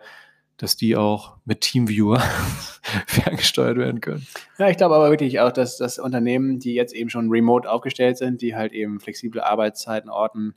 dass 0.57 0.75
die 0.77 0.95
auch 0.95 1.37
mit 1.45 1.61
Teamviewer 1.61 2.19
ferngesteuert 3.07 3.77
werden 3.77 4.01
können. 4.01 4.25
Ja, 4.59 4.69
ich 4.69 4.77
glaube 4.77 4.95
aber 4.95 5.09
wirklich 5.09 5.39
auch, 5.39 5.51
dass 5.51 5.77
das 5.77 5.99
Unternehmen, 5.99 6.59
die 6.59 6.73
jetzt 6.75 6.93
eben 6.93 7.09
schon 7.09 7.29
remote 7.29 7.69
aufgestellt 7.69 8.17
sind, 8.17 8.41
die 8.41 8.55
halt 8.55 8.71
eben 8.71 8.99
flexible 8.99 9.41
Arbeitszeiten, 9.41 10.09
Orten, 10.09 10.53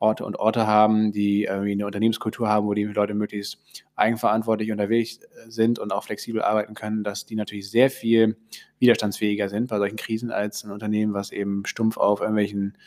Orte 0.00 0.24
und 0.24 0.38
Orte 0.38 0.66
haben, 0.66 1.12
die 1.12 1.44
irgendwie 1.44 1.72
eine 1.72 1.86
Unternehmenskultur 1.86 2.48
haben, 2.48 2.66
wo 2.66 2.74
die 2.74 2.84
Leute 2.84 3.14
möglichst 3.14 3.58
eigenverantwortlich 3.96 4.72
unterwegs 4.72 5.20
sind 5.46 5.78
und 5.78 5.92
auch 5.92 6.04
flexibel 6.04 6.42
arbeiten 6.42 6.74
können, 6.74 7.04
dass 7.04 7.26
die 7.26 7.36
natürlich 7.36 7.70
sehr 7.70 7.90
viel 7.90 8.36
widerstandsfähiger 8.78 9.50
sind 9.50 9.68
bei 9.68 9.76
solchen 9.76 9.96
Krisen 9.96 10.30
als 10.30 10.64
ein 10.64 10.70
Unternehmen, 10.70 11.12
was 11.12 11.32
eben 11.32 11.66
stumpf 11.66 11.98
auf 11.98 12.20
irgendwelchen 12.20 12.78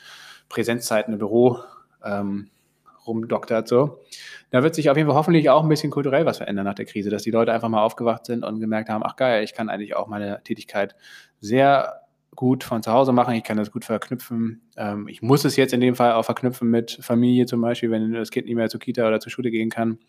Präsenzzeiten 0.50 1.14
im 1.14 1.20
Büro 1.20 1.60
ähm, 2.04 2.50
rumdoktert. 3.06 3.68
So. 3.68 4.00
Da 4.50 4.64
wird 4.64 4.74
sich 4.74 4.90
auf 4.90 4.98
jeden 4.98 5.08
Fall 5.08 5.18
hoffentlich 5.18 5.52
auch 5.52 5.62
ein 5.62 5.70
bisschen 5.70 5.92
kulturell 5.92 6.26
was 6.26 6.38
verändern 6.38 6.66
nach 6.66 6.74
der 6.74 6.86
Krise, 6.86 7.12
dass 7.12 7.22
die 7.22 7.32
Leute 7.32 7.54
einfach 7.54 7.70
mal 7.70 7.84
aufgewacht 7.84 8.26
sind 8.26 8.44
und 8.44 8.60
gemerkt 8.60 8.90
haben, 8.90 9.04
ach 9.06 9.16
geil, 9.16 9.44
ich 9.44 9.54
kann 9.54 9.70
eigentlich 9.70 9.96
auch 9.96 10.08
meine 10.08 10.42
Tätigkeit 10.44 10.96
sehr 11.40 12.03
gut 12.36 12.64
von 12.64 12.84
zu 12.84 12.92
Hause 12.92 13.12
machen, 13.12 13.36
ich 13.36 13.44
kann 13.44 13.58
das 13.58 13.72
gut 13.72 13.86
verknüpfen. 13.86 14.62
Ähm, 14.78 15.08
ich 15.08 15.22
muss 15.22 15.46
es 15.46 15.56
jetzt 15.56 15.74
in 15.74 15.82
dem 15.82 15.96
Fall 15.96 16.14
auch 16.14 16.24
verknüpfen 16.24 16.70
mit 16.70 16.98
Familie 17.02 17.46
zum 17.46 17.62
Beispiel, 17.62 17.92
wenn 17.92 18.12
das 18.14 18.32
Kind 18.32 18.48
nicht 18.48 18.56
mehr 18.56 18.70
zur 18.70 18.80
Kita 18.80 19.08
oder 19.08 19.20
zur 19.20 19.32
Schule 19.32 19.52
gehen 19.52 19.70
kann. 19.70 20.00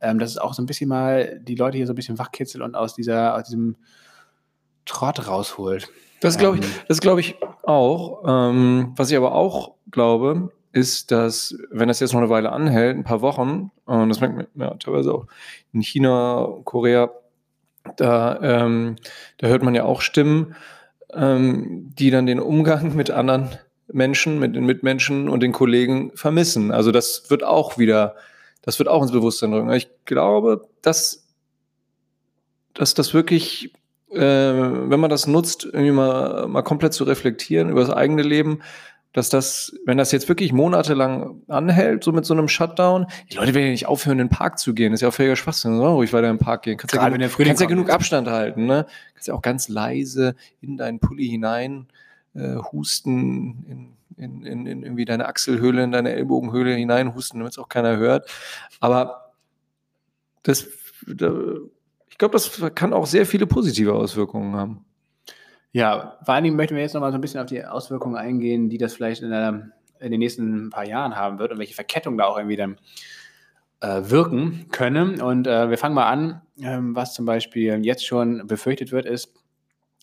Ähm, 0.00 0.18
dass 0.18 0.30
es 0.30 0.38
auch 0.38 0.54
so 0.54 0.62
ein 0.62 0.66
bisschen 0.66 0.88
mal 0.88 1.40
die 1.42 1.54
Leute 1.54 1.76
hier 1.76 1.86
so 1.86 1.92
ein 1.92 1.96
bisschen 1.96 2.18
wachkitzelt 2.18 2.62
und 2.62 2.74
aus, 2.74 2.94
dieser, 2.94 3.34
aus 3.36 3.44
diesem 3.44 3.76
Trott 4.84 5.26
rausholt. 5.26 5.88
Das 6.20 6.38
glaube 6.38 6.58
ich, 6.58 6.64
Ähm. 6.64 6.70
das 6.88 7.00
glaube 7.00 7.20
ich 7.20 7.36
auch. 7.62 8.22
Ähm, 8.26 8.92
was 8.96 9.10
ich 9.10 9.16
aber 9.16 9.34
auch 9.34 9.74
glaube, 9.90 10.50
ist, 10.72 11.12
dass, 11.12 11.56
wenn 11.70 11.88
das 11.88 12.00
jetzt 12.00 12.12
noch 12.12 12.20
eine 12.20 12.30
Weile 12.30 12.50
anhält, 12.50 12.96
ein 12.96 13.04
paar 13.04 13.20
Wochen, 13.20 13.70
und 13.84 14.08
das 14.08 14.20
merkt 14.20 14.36
man 14.36 14.68
ja, 14.68 14.74
teilweise 14.74 15.14
auch 15.14 15.26
in 15.72 15.80
China, 15.82 16.48
Korea, 16.64 17.10
da, 17.96 18.40
ähm, 18.42 18.96
da 19.38 19.46
hört 19.46 19.62
man 19.62 19.74
ja 19.74 19.84
auch 19.84 20.00
Stimmen, 20.00 20.56
ähm, 21.16 21.92
die 21.98 22.10
dann 22.10 22.26
den 22.26 22.40
Umgang 22.40 22.94
mit 22.94 23.10
anderen 23.10 23.50
Menschen, 23.92 24.38
mit 24.38 24.56
den 24.56 24.64
Mitmenschen 24.64 25.28
und 25.28 25.42
den 25.42 25.52
Kollegen 25.52 26.12
vermissen. 26.14 26.70
Also 26.70 26.90
das 26.90 27.30
wird 27.30 27.44
auch 27.44 27.78
wieder, 27.78 28.16
das 28.62 28.78
wird 28.78 28.88
auch 28.88 29.02
ins 29.02 29.12
Bewusstsein 29.12 29.52
rücken. 29.52 29.70
Ich 29.72 29.88
glaube, 30.04 30.68
dass, 30.82 31.26
dass 32.72 32.94
das 32.94 33.14
wirklich 33.14 33.72
äh, 34.14 34.20
wenn 34.20 35.00
man 35.00 35.10
das 35.10 35.26
nutzt, 35.26 35.64
irgendwie 35.64 35.90
mal, 35.90 36.46
mal 36.46 36.62
komplett 36.62 36.92
zu 36.92 37.04
reflektieren 37.04 37.68
über 37.68 37.80
das 37.80 37.90
eigene 37.90 38.22
Leben, 38.22 38.60
dass 39.14 39.28
das, 39.28 39.72
wenn 39.86 39.96
das 39.96 40.10
jetzt 40.12 40.28
wirklich 40.28 40.52
monatelang 40.52 41.40
anhält, 41.46 42.02
so 42.02 42.10
mit 42.10 42.26
so 42.26 42.34
einem 42.34 42.48
Shutdown, 42.48 43.06
die 43.30 43.36
Leute 43.36 43.54
werden 43.54 43.66
ja 43.66 43.70
nicht 43.70 43.86
aufhören, 43.86 44.18
in 44.18 44.26
den 44.26 44.28
Park 44.28 44.58
zu 44.58 44.74
gehen. 44.74 44.90
Das 44.90 44.98
ist 44.98 45.02
ja 45.02 45.08
auch 45.08 45.14
völliger 45.14 45.36
Schwachsinn. 45.36 45.76
So 45.76 45.86
ruhig 45.86 46.12
weiter 46.12 46.28
in 46.28 46.36
den 46.36 46.44
Park 46.44 46.62
gehen. 46.62 46.76
Kannst 46.76 46.94
ja, 46.94 47.00
Gerade 47.00 47.14
wenn 47.14 47.20
genug, 47.20 47.38
kannst 47.38 47.62
ja 47.62 47.68
genug 47.68 47.90
Abstand 47.90 48.28
halten, 48.28 48.66
ne? 48.66 48.86
Kannst 49.14 49.28
ja 49.28 49.34
auch 49.34 49.42
ganz 49.42 49.68
leise 49.68 50.34
in 50.60 50.76
deinen 50.76 50.98
Pulli 50.98 51.28
hinein 51.28 51.86
äh, 52.34 52.56
husten, 52.56 53.64
in, 53.68 53.96
in, 54.16 54.44
in, 54.44 54.66
in 54.66 54.82
irgendwie 54.82 55.04
deine 55.04 55.28
Achselhöhle, 55.28 55.84
in 55.84 55.92
deine 55.92 56.12
Ellbogenhöhle 56.12 56.74
hinein 56.74 57.14
husten, 57.14 57.38
damit 57.38 57.52
es 57.52 57.58
auch 57.58 57.68
keiner 57.68 57.96
hört. 57.96 58.28
Aber 58.80 59.32
das, 60.42 60.66
da, 61.06 61.32
ich 62.08 62.18
glaube, 62.18 62.32
das 62.32 62.60
kann 62.74 62.92
auch 62.92 63.06
sehr 63.06 63.26
viele 63.26 63.46
positive 63.46 63.92
Auswirkungen 63.92 64.56
haben. 64.56 64.84
Ja, 65.74 66.18
vor 66.24 66.34
allen 66.34 66.44
Dingen 66.44 66.54
möchten 66.54 66.76
wir 66.76 66.82
jetzt 66.82 66.94
noch 66.94 67.00
mal 67.00 67.10
so 67.10 67.18
ein 67.18 67.20
bisschen 67.20 67.40
auf 67.40 67.46
die 67.46 67.64
Auswirkungen 67.64 68.14
eingehen, 68.14 68.68
die 68.68 68.78
das 68.78 68.94
vielleicht 68.94 69.22
in 69.22 69.30
der 69.30 69.70
in 69.98 70.12
den 70.12 70.20
nächsten 70.20 70.70
paar 70.70 70.86
Jahren 70.86 71.16
haben 71.16 71.40
wird 71.40 71.50
und 71.50 71.58
welche 71.58 71.74
Verkettung 71.74 72.16
da 72.16 72.26
auch 72.26 72.36
irgendwie 72.36 72.54
dann 72.54 72.78
äh, 73.80 74.02
wirken 74.04 74.66
können. 74.70 75.20
Und 75.20 75.48
äh, 75.48 75.70
wir 75.70 75.76
fangen 75.76 75.96
mal 75.96 76.06
an, 76.06 76.42
ähm, 76.60 76.94
was 76.94 77.12
zum 77.12 77.24
Beispiel 77.26 77.84
jetzt 77.84 78.06
schon 78.06 78.46
befürchtet 78.46 78.92
wird, 78.92 79.04
ist, 79.04 79.43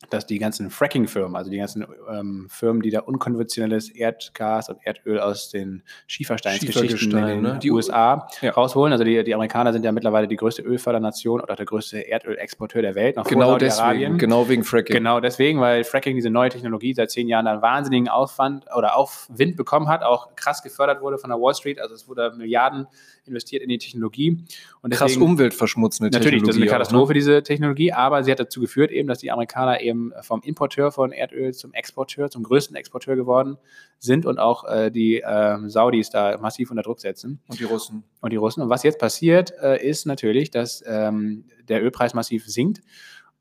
dass 0.09 0.25
die 0.25 0.39
ganzen 0.39 0.69
Fracking-Firmen, 0.69 1.35
also 1.35 1.51
die 1.51 1.57
ganzen 1.57 1.85
ähm, 2.09 2.47
Firmen, 2.49 2.81
die 2.81 2.89
da 2.89 3.01
unkonventionelles 3.01 3.89
Erdgas 3.89 4.69
und 4.69 4.79
Erdöl 4.83 5.19
aus 5.19 5.49
den 5.49 5.83
Schiefersteinsgeschichten 6.07 7.11
in 7.11 7.27
den 7.27 7.41
ne? 7.41 7.59
die 7.61 7.71
USA 7.71 8.27
Ja. 8.41 8.51
rausholen. 8.51 8.91
Also 8.93 9.03
die, 9.03 9.23
die 9.23 9.33
Amerikaner 9.35 9.73
sind 9.73 9.83
ja 9.85 9.91
mittlerweile 9.91 10.27
die 10.27 10.35
größte 10.35 10.61
Ölfördernation 10.61 11.41
oder 11.41 11.55
der 11.55 11.65
größte 11.65 11.99
Erdölexporteur 11.99 12.81
der 12.81 12.95
Welt. 12.95 13.15
Noch 13.17 13.25
Genau 13.27 13.57
deswegen, 13.57 14.17
genau 14.17 14.47
wegen 14.49 14.63
Fracking. 14.63 14.95
Genau 14.95 15.19
deswegen, 15.19 15.59
weil 15.59 15.83
Fracking 15.83 16.15
diese 16.15 16.29
neue 16.29 16.49
Technologie 16.49 16.93
seit 16.93 17.11
zehn 17.11 17.27
Jahren 17.27 17.47
einen 17.47 17.61
wahnsinnigen 17.61 18.07
Aufwand 18.09 18.65
oder 18.75 18.95
Aufwind 18.95 19.55
bekommen 19.57 19.87
hat, 19.87 20.03
auch 20.03 20.35
krass 20.35 20.63
gefördert 20.63 21.01
wurde 21.01 21.17
von 21.17 21.29
der 21.29 21.39
Wall 21.39 21.53
Street. 21.53 21.79
Also 21.79 21.93
es 21.95 22.07
wurde 22.07 22.33
Milliarden 22.37 22.87
investiert 23.25 23.61
in 23.61 23.69
die 23.69 23.77
Technologie. 23.77 24.43
Und 24.81 24.91
Krass 24.93 25.11
deswegen- 25.11 25.25
umweltverschmutzende 25.25 26.09
Natürlich, 26.17 26.41
das 26.41 26.49
ist 26.51 26.55
eine 26.55 26.65
Technologie 26.65 26.69
auch, 26.69 26.73
ne? 26.73 26.77
Katastrophe, 26.79 27.13
diese 27.13 27.43
Technologie, 27.43 27.93
aber 27.93 28.23
sie 28.23 28.31
hat 28.31 28.39
dazu 28.39 28.61
geführt, 28.61 28.91
eben, 28.91 29.07
dass 29.07 29.19
die 29.19 29.31
Amerikaner 29.31 29.81
eben 29.81 29.90
vom 30.21 30.41
Importeur 30.43 30.91
von 30.91 31.11
Erdöl 31.11 31.53
zum 31.53 31.73
Exporteur, 31.73 32.29
zum 32.29 32.43
größten 32.43 32.75
Exporteur 32.75 33.15
geworden 33.15 33.57
sind 33.99 34.25
und 34.25 34.39
auch 34.39 34.63
äh, 34.65 34.91
die 34.91 35.23
ähm, 35.25 35.69
Saudis 35.69 36.09
da 36.09 36.37
massiv 36.37 36.71
unter 36.71 36.83
Druck 36.83 36.99
setzen 36.99 37.41
Und 37.47 37.59
die 37.59 37.65
Russen. 37.65 38.03
und 38.21 38.31
die 38.33 38.37
Russen. 38.37 38.61
Und 38.61 38.69
was 38.69 38.83
jetzt 38.83 38.99
passiert, 38.99 39.53
äh, 39.61 39.85
ist 39.85 40.05
natürlich, 40.05 40.51
dass 40.51 40.83
ähm, 40.85 41.45
der 41.67 41.83
Ölpreis 41.83 42.13
massiv 42.13 42.47
sinkt, 42.47 42.81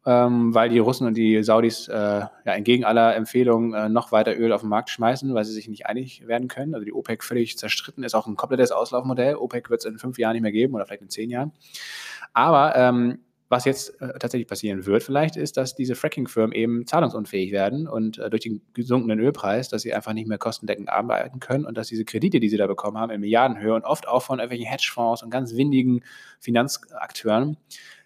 ähm, 0.06 0.54
weil 0.54 0.70
die 0.70 0.78
Russen 0.78 1.06
und 1.06 1.14
die 1.14 1.42
Saudis 1.42 1.88
äh, 1.88 1.94
ja, 1.94 2.30
entgegen 2.44 2.84
aller 2.84 3.14
Empfehlungen 3.14 3.74
äh, 3.74 3.88
noch 3.88 4.12
weiter 4.12 4.36
Öl 4.38 4.52
auf 4.52 4.62
den 4.62 4.70
Markt 4.70 4.88
schmeißen, 4.88 5.34
weil 5.34 5.44
sie 5.44 5.52
sich 5.52 5.68
nicht 5.68 5.86
einig 5.86 6.26
werden 6.26 6.48
können. 6.48 6.74
Also 6.74 6.84
die 6.84 6.92
OPEC 6.92 7.22
völlig 7.22 7.58
zerstritten 7.58 8.02
ist 8.02 8.14
auch 8.14 8.26
ein 8.26 8.36
komplettes 8.36 8.72
Auslaufmodell. 8.72 9.36
OPEC 9.36 9.68
wird 9.68 9.80
es 9.80 9.84
in 9.84 9.98
fünf 9.98 10.18
Jahren 10.18 10.32
nicht 10.32 10.42
mehr 10.42 10.52
geben 10.52 10.74
oder 10.74 10.86
vielleicht 10.86 11.02
in 11.02 11.10
zehn 11.10 11.28
Jahren. 11.28 11.52
Aber 12.32 12.76
ähm, 12.76 13.18
was 13.50 13.64
jetzt 13.64 14.00
äh, 14.00 14.16
tatsächlich 14.18 14.46
passieren 14.46 14.86
wird, 14.86 15.02
vielleicht, 15.02 15.36
ist, 15.36 15.56
dass 15.56 15.74
diese 15.74 15.96
Fracking-Firmen 15.96 16.52
eben 16.52 16.86
zahlungsunfähig 16.86 17.50
werden 17.50 17.88
und 17.88 18.16
äh, 18.18 18.30
durch 18.30 18.42
den 18.42 18.62
gesunkenen 18.74 19.18
Ölpreis, 19.18 19.68
dass 19.68 19.82
sie 19.82 19.92
einfach 19.92 20.12
nicht 20.12 20.28
mehr 20.28 20.38
kostendeckend 20.38 20.88
arbeiten 20.88 21.40
können 21.40 21.66
und 21.66 21.76
dass 21.76 21.88
diese 21.88 22.04
Kredite, 22.04 22.38
die 22.38 22.48
sie 22.48 22.56
da 22.56 22.68
bekommen 22.68 22.96
haben, 22.96 23.10
in 23.10 23.20
Milliardenhöhe 23.20 23.74
und 23.74 23.84
oft 23.84 24.06
auch 24.06 24.22
von 24.22 24.38
irgendwelchen 24.38 24.70
Hedgefonds 24.70 25.24
und 25.24 25.30
ganz 25.30 25.56
windigen 25.56 26.04
Finanzakteuren, 26.38 27.56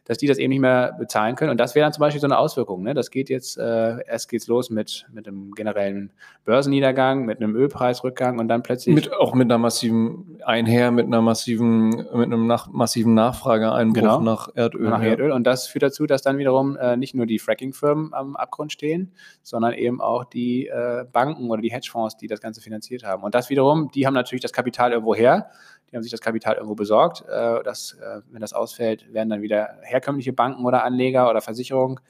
dass 0.04 0.18
die 0.18 0.26
das 0.26 0.38
eben 0.38 0.50
nicht 0.50 0.60
mehr 0.60 0.94
bezahlen 0.98 1.34
können. 1.34 1.50
Und 1.50 1.58
das 1.58 1.74
wäre 1.74 1.84
dann 1.84 1.92
zum 1.92 2.00
Beispiel 2.00 2.20
so 2.20 2.26
eine 2.26 2.38
Auswirkung. 2.38 2.82
Ne? 2.82 2.92
Das 2.94 3.10
geht 3.10 3.30
jetzt, 3.30 3.56
äh, 3.56 4.04
erst 4.06 4.28
geht's 4.28 4.46
los 4.46 4.68
mit, 4.70 5.06
mit 5.12 5.26
einem 5.26 5.52
generellen 5.52 6.10
Börsenniedergang, 6.44 7.24
mit 7.24 7.38
einem 7.40 7.56
Ölpreisrückgang 7.56 8.38
und 8.38 8.48
dann 8.48 8.62
plötzlich. 8.62 8.94
Mit, 8.94 9.12
auch 9.12 9.34
mit 9.34 9.50
einer 9.50 9.58
massiven 9.58 10.38
Einher, 10.44 10.90
mit 10.90 11.06
einer 11.06 11.22
massiven, 11.22 11.88
mit 11.90 12.26
einem 12.26 12.46
nach, 12.46 12.68
massiven 12.70 13.14
Nachfrageeinbruch 13.14 13.94
Genau. 13.94 14.20
nach 14.20 14.48
Erdöl. 14.54 14.88
nach. 14.90 15.02
Erdöl. 15.02 15.32
Und 15.32 15.44
das 15.44 15.68
führt 15.68 15.82
dazu, 15.82 16.06
dass 16.06 16.20
dann 16.22 16.36
wiederum 16.36 16.76
äh, 16.76 16.96
nicht 16.96 17.14
nur 17.14 17.26
die 17.26 17.38
Fracking-Firmen 17.38 18.12
am 18.12 18.36
Abgrund 18.36 18.72
stehen, 18.72 19.12
sondern 19.42 19.72
eben 19.72 20.00
auch 20.00 20.24
die 20.24 20.66
äh, 20.66 21.04
Banken 21.10 21.50
oder 21.50 21.62
die 21.62 21.72
Hedgefonds, 21.72 22.16
die 22.18 22.26
das 22.26 22.40
Ganze 22.40 22.60
finanziert 22.60 23.04
haben. 23.04 23.22
Und 23.22 23.34
das 23.34 23.48
wiederum, 23.48 23.90
die 23.94 24.06
haben 24.06 24.14
natürlich 24.14 24.42
das 24.42 24.52
Kapital 24.52 24.92
irgendwo 24.92 25.14
her. 25.14 25.48
Die 25.94 25.96
haben 25.96 26.02
sich 26.02 26.10
das 26.10 26.20
Kapital 26.20 26.56
irgendwo 26.56 26.74
besorgt. 26.74 27.22
Äh, 27.28 27.62
das, 27.62 27.96
äh, 28.02 28.20
wenn 28.32 28.40
das 28.40 28.52
ausfällt, 28.52 29.14
werden 29.14 29.28
dann 29.28 29.42
wieder 29.42 29.78
herkömmliche 29.82 30.32
Banken 30.32 30.64
oder 30.64 30.82
Anleger 30.82 31.30
oder 31.30 31.40
Versicherungen 31.40 32.00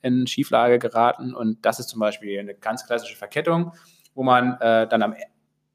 in 0.00 0.26
Schieflage 0.26 0.78
geraten. 0.78 1.34
Und 1.34 1.66
das 1.66 1.78
ist 1.78 1.90
zum 1.90 2.00
Beispiel 2.00 2.40
eine 2.40 2.54
ganz 2.54 2.86
klassische 2.86 3.16
Verkettung, 3.16 3.72
wo 4.14 4.22
man 4.22 4.58
äh, 4.62 4.88
dann 4.88 5.02
am 5.02 5.14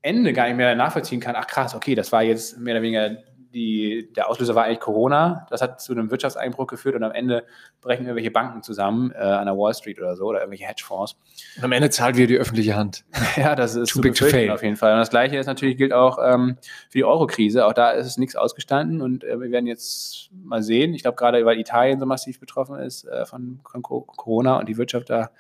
Ende 0.02 0.34
gar 0.34 0.48
nicht 0.48 0.58
mehr 0.58 0.74
nachvollziehen 0.74 1.20
kann, 1.20 1.36
ach 1.36 1.46
krass, 1.46 1.76
okay, 1.76 1.94
das 1.94 2.12
war 2.12 2.24
jetzt 2.24 2.58
mehr 2.58 2.74
oder 2.74 2.82
weniger 2.82 3.18
die, 3.54 4.10
der 4.16 4.30
Auslöser 4.30 4.56
war 4.56 4.66
eigentlich 4.66 4.80
Corona. 4.80 5.46
Das 5.50 5.62
hat 5.62 5.82
zu 5.82 5.92
einem 5.94 6.12
Wirtschaftseinbruch 6.12 6.68
geführt 6.68 6.96
und 6.96 7.04
am 7.04 7.12
Ende 7.12 7.46
brechen 7.82 8.04
irgendwelche 8.04 8.32
Banken 8.32 8.62
zusammen 8.64 9.12
äh, 9.12 9.18
an 9.18 9.46
der 9.46 9.56
Wall 9.58 9.74
Street 9.74 10.00
oder 10.00 10.16
so 10.16 10.26
oder 10.26 10.40
irgendwelche 10.40 10.66
Hedgefonds. 10.66 11.16
Und 11.58 11.64
am 11.64 11.72
Ende 11.72 11.90
zahlt 11.90 12.16
wieder 12.18 12.28
die 12.28 12.38
öffentliche 12.38 12.76
Hand. 12.76 13.06
Ja, 13.36 13.56
das 13.56 13.76
ist 13.76 13.90
Too 13.90 14.00
zu 14.00 14.02
big 14.02 14.16
to 14.16 14.26
fail. 14.26 14.52
auf 14.52 14.64
jeden 14.64 14.76
Fall. 14.76 14.92
Und 14.94 15.00
das 15.00 15.10
Gleiche 15.10 15.38
ist 15.38 15.46
natürlich 15.46 15.78
gilt 15.78 15.94
auch 15.94 16.18
ähm, 16.24 16.58
für 16.90 16.98
die 16.98 17.04
Euro-Krise. 17.06 17.66
Auch 17.66 17.74
da 17.74 17.92
ist 17.92 18.06
es 18.08 18.18
nichts 18.18 18.36
ausgestanden 18.36 19.02
und 19.02 19.24
äh, 19.24 19.40
wir 19.40 19.50
werden 19.52 19.68
jetzt 19.68 20.30
mal 20.32 20.62
sehen. 20.64 20.94
Ich 20.94 21.04
glaube 21.04 21.16
gerade, 21.18 21.46
weil 21.46 21.58
Italien 21.60 22.00
so 22.00 22.06
massiv 22.06 22.40
betroffen 22.40 22.78
ist 22.80 23.06
äh, 23.06 23.26
von, 23.26 23.62
von 23.70 23.82
Co- 23.82 24.02
Corona 24.02 24.58
und 24.60 24.68
die 24.70 24.78
Wirtschaft 24.78 25.10
da 25.10 25.32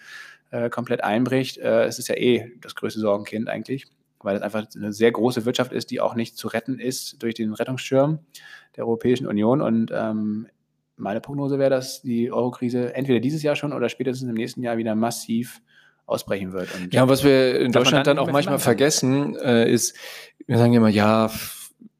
äh, 0.52 0.70
komplett 0.70 1.04
einbricht, 1.04 1.58
äh, 1.60 1.84
es 1.84 2.00
ist 2.00 2.08
ja 2.08 2.16
eh 2.16 2.52
das 2.62 2.74
größte 2.74 3.00
Sorgenkind 3.00 3.50
eigentlich, 3.50 3.86
weil 4.22 4.36
es 4.36 4.42
einfach 4.42 4.66
eine 4.76 4.94
sehr 4.94 5.12
große 5.12 5.46
Wirtschaft 5.46 5.72
ist, 5.72 5.92
die 5.92 6.02
auch 6.02 6.16
nicht 6.16 6.38
zu 6.38 6.48
retten 6.48 6.80
ist 6.80 7.22
durch 7.22 7.36
den 7.36 7.54
Rettungsschirm 7.54 8.20
der 8.76 8.86
Europäischen 8.86 9.28
Union. 9.28 9.62
Und 9.62 9.92
ähm, 9.94 10.48
meine 10.98 11.22
Prognose 11.22 11.60
wäre, 11.60 11.70
dass 11.70 12.02
die 12.02 12.32
Euro-Krise 12.32 12.94
entweder 12.94 13.20
dieses 13.20 13.44
Jahr 13.44 13.56
schon 13.56 13.74
oder 13.74 13.90
spätestens 13.90 14.30
im 14.30 14.36
nächsten 14.36 14.62
Jahr 14.62 14.78
wieder 14.78 14.96
massiv 14.96 15.62
ausbrechen 16.06 16.52
wird. 16.52 16.70
Und 16.76 16.94
Ja, 16.94 17.04
und 17.04 17.10
was 17.10 17.24
wir 17.24 17.60
in 17.60 17.72
Deutschland 17.72 18.08
dann 18.08 18.18
dann 18.18 18.26
auch 18.26 18.32
manchmal 18.32 18.60
vergessen, 18.60 19.36
äh, 19.38 19.72
ist, 19.72 19.96
wir 20.48 20.58
sagen 20.58 20.74
immer, 20.74 20.90
ja, 20.90 21.32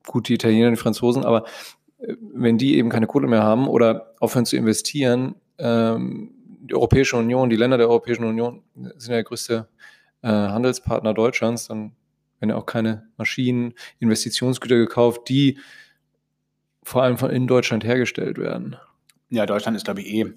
gut, 0.06 0.28
die 0.28 0.34
Italiener 0.34 0.68
und 0.68 0.74
die 0.74 0.82
Franzosen, 0.82 1.24
aber 1.24 1.46
äh, 2.00 2.16
wenn 2.34 2.58
die 2.58 2.78
eben 2.78 2.90
keine 2.90 3.08
Kohle 3.08 3.28
mehr 3.28 3.44
haben 3.44 3.68
oder 3.68 4.14
aufhören 4.20 4.46
zu 4.46 4.58
investieren, 4.58 5.36
ähm, 5.58 6.32
die 6.62 6.74
Europäische 6.74 7.18
Union, 7.18 7.50
die 7.50 7.56
Länder 7.56 7.78
der 7.78 7.88
Europäischen 7.88 8.26
Union 8.26 8.64
sind 8.76 9.10
ja 9.10 9.16
der 9.16 9.24
größte 9.24 9.68
äh, 10.22 10.28
Handelspartner 10.28 11.14
Deutschlands, 11.14 11.68
dann 11.68 11.94
werden 12.40 12.52
ja 12.52 12.56
auch 12.56 12.66
keine 12.66 13.08
Maschinen, 13.18 13.74
Investitionsgüter 14.00 14.78
gekauft, 14.78 15.30
die 15.30 15.60
vor 16.84 17.04
allem 17.04 17.18
von 17.18 17.30
in 17.30 17.48
Deutschland 17.48 17.84
hergestellt 17.84 18.38
werden. 18.38 18.76
Ja, 19.30 19.46
Deutschland 19.46 19.78
ist, 19.78 19.84
glaube 19.84 20.02
ich, 20.02 20.08
eh 20.08 20.34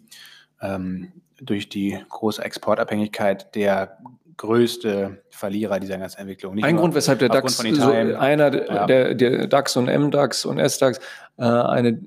ähm, 0.60 1.12
durch 1.40 1.68
die 1.68 1.98
große 2.08 2.44
Exportabhängigkeit 2.44 3.54
der 3.54 3.98
größte 4.36 5.22
Verlierer 5.30 5.80
dieser 5.80 5.98
ganzen 5.98 6.20
Entwicklung. 6.20 6.54
Nicht 6.54 6.64
Ein 6.64 6.76
Grund, 6.76 6.94
weshalb 6.94 7.18
der 7.18 7.28
DAX, 7.28 7.58
so 7.58 7.90
einer 7.90 8.50
der, 8.50 8.66
Ja. 8.66 8.86
der, 8.86 9.14
der 9.14 9.46
DAX 9.46 9.76
und 9.76 9.86
MDAX 9.86 10.44
und 10.44 10.58
SDAX, 10.58 10.98
äh, 11.38 11.44
eine 11.44 12.00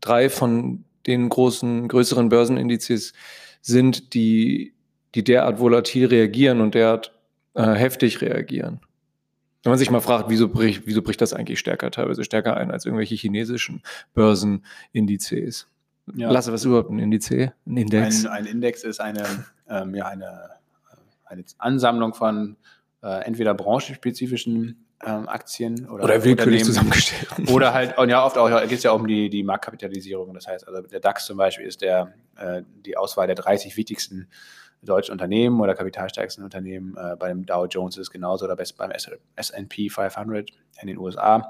drei 0.00 0.28
von 0.30 0.84
den 1.06 1.28
großen, 1.28 1.88
größeren 1.88 2.28
Börsenindizes 2.28 3.12
sind, 3.60 4.14
die, 4.14 4.74
die 5.14 5.24
derart 5.24 5.58
volatil 5.58 6.06
reagieren 6.06 6.60
und 6.60 6.74
derart 6.74 7.12
äh, 7.54 7.62
heftig 7.62 8.20
reagieren. 8.20 8.80
Wenn 9.68 9.72
man 9.72 9.78
sich 9.78 9.90
mal 9.90 10.00
fragt, 10.00 10.30
wieso 10.30 10.48
bricht, 10.48 10.86
wieso 10.86 11.02
bricht 11.02 11.20
das 11.20 11.34
eigentlich 11.34 11.58
stärker, 11.58 11.90
teilweise 11.90 12.24
stärker 12.24 12.56
ein 12.56 12.70
als 12.70 12.86
irgendwelche 12.86 13.16
chinesischen 13.16 13.82
Börsenindizes? 14.14 15.68
Ja. 16.16 16.30
Lasse, 16.30 16.54
was 16.54 16.62
ist 16.62 16.64
überhaupt 16.64 16.88
ein 16.88 16.98
Indiz? 16.98 17.30
Ein 17.30 17.52
Index? 17.66 18.24
Ein, 18.24 18.32
ein 18.32 18.46
Index 18.46 18.82
ist 18.82 18.98
eine, 18.98 19.24
ähm, 19.68 19.94
ja, 19.94 20.06
eine, 20.06 20.24
äh, 20.24 20.96
eine 21.26 21.44
Ansammlung 21.58 22.14
von 22.14 22.56
äh, 23.02 23.26
entweder 23.26 23.52
branchenspezifischen 23.52 24.86
ähm, 25.04 25.28
Aktien 25.28 25.86
oder, 25.86 26.04
oder 26.04 26.24
willkürlich 26.24 26.64
zusammengestellt. 26.64 27.50
Oder 27.50 27.74
halt, 27.74 27.98
und 27.98 28.08
ja, 28.08 28.24
oft 28.24 28.38
auch 28.38 28.48
geht 28.62 28.78
es 28.78 28.84
ja 28.84 28.92
um 28.92 29.06
die, 29.06 29.28
die 29.28 29.42
Marktkapitalisierung. 29.42 30.32
Das 30.32 30.46
heißt, 30.46 30.66
also 30.66 30.80
der 30.80 31.00
DAX 31.00 31.26
zum 31.26 31.36
Beispiel 31.36 31.66
ist 31.66 31.82
der, 31.82 32.14
äh, 32.36 32.62
die 32.86 32.96
Auswahl 32.96 33.26
der 33.26 33.36
30 33.36 33.76
wichtigsten 33.76 34.28
deutschen 34.82 35.12
Unternehmen 35.12 35.60
oder 35.60 35.74
kapitalstärksten 35.74 36.44
Unternehmen. 36.44 36.96
Äh, 36.96 37.16
bei 37.16 37.28
dem 37.28 37.44
Dow 37.46 37.66
Jones 37.66 37.96
ist 37.96 38.02
es 38.02 38.10
genauso 38.10 38.44
oder 38.44 38.56
beim 38.56 38.90
S&P 39.36 39.88
500 39.88 40.50
in 40.80 40.86
den 40.86 40.98
USA. 40.98 41.36
Äh, 41.36 41.42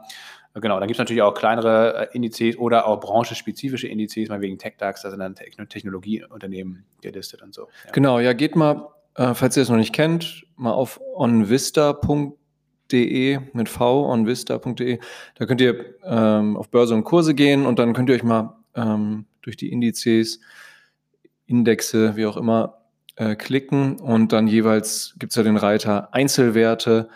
Genau, 0.60 0.78
dann 0.80 0.88
gibt 0.88 0.96
es 0.96 0.98
natürlich 0.98 1.22
auch 1.22 1.34
kleinere 1.34 2.08
äh, 2.08 2.16
Indizes 2.16 2.58
oder 2.58 2.86
auch 2.86 2.98
branchenspezifische 3.00 3.86
Indizes, 3.86 4.28
mal 4.28 4.40
wegen 4.40 4.58
TechDAX, 4.58 5.02
da 5.02 5.10
sind 5.10 5.20
dann 5.20 5.34
Techno 5.34 5.66
Technologieunternehmen 5.66 6.84
gelistet 7.00 7.42
und 7.42 7.54
so. 7.54 7.68
Ja. 7.84 7.92
Genau, 7.92 8.18
ja, 8.18 8.32
geht 8.32 8.56
mal, 8.56 8.88
äh, 9.14 9.34
falls 9.34 9.56
ihr 9.56 9.62
es 9.62 9.68
noch 9.68 9.76
nicht 9.76 9.94
kennt, 9.94 10.46
mal 10.56 10.72
auf 10.72 11.00
onvista.de 11.14 12.38
mit 13.52 13.68
V, 13.68 14.10
onvista.de. 14.10 14.98
Da 15.34 15.46
könnt 15.46 15.60
ihr 15.60 15.94
ähm, 16.02 16.56
auf 16.56 16.70
Börse 16.70 16.94
und 16.94 17.04
Kurse 17.04 17.34
gehen 17.34 17.66
und 17.66 17.78
dann 17.78 17.92
könnt 17.92 18.08
ihr 18.08 18.16
euch 18.16 18.24
mal 18.24 18.56
ähm, 18.74 19.26
durch 19.42 19.56
die 19.56 19.70
Indizes, 19.70 20.40
Indexe, 21.46 22.16
wie 22.16 22.26
auch 22.26 22.36
immer, 22.36 22.77
äh, 23.18 23.36
klicken 23.36 23.98
und 24.00 24.32
dann 24.32 24.46
jeweils 24.46 25.14
gibt 25.18 25.32
es 25.32 25.36
ja 25.36 25.42
den 25.42 25.56
Reiter 25.56 26.12
Einzelwerte 26.14 27.08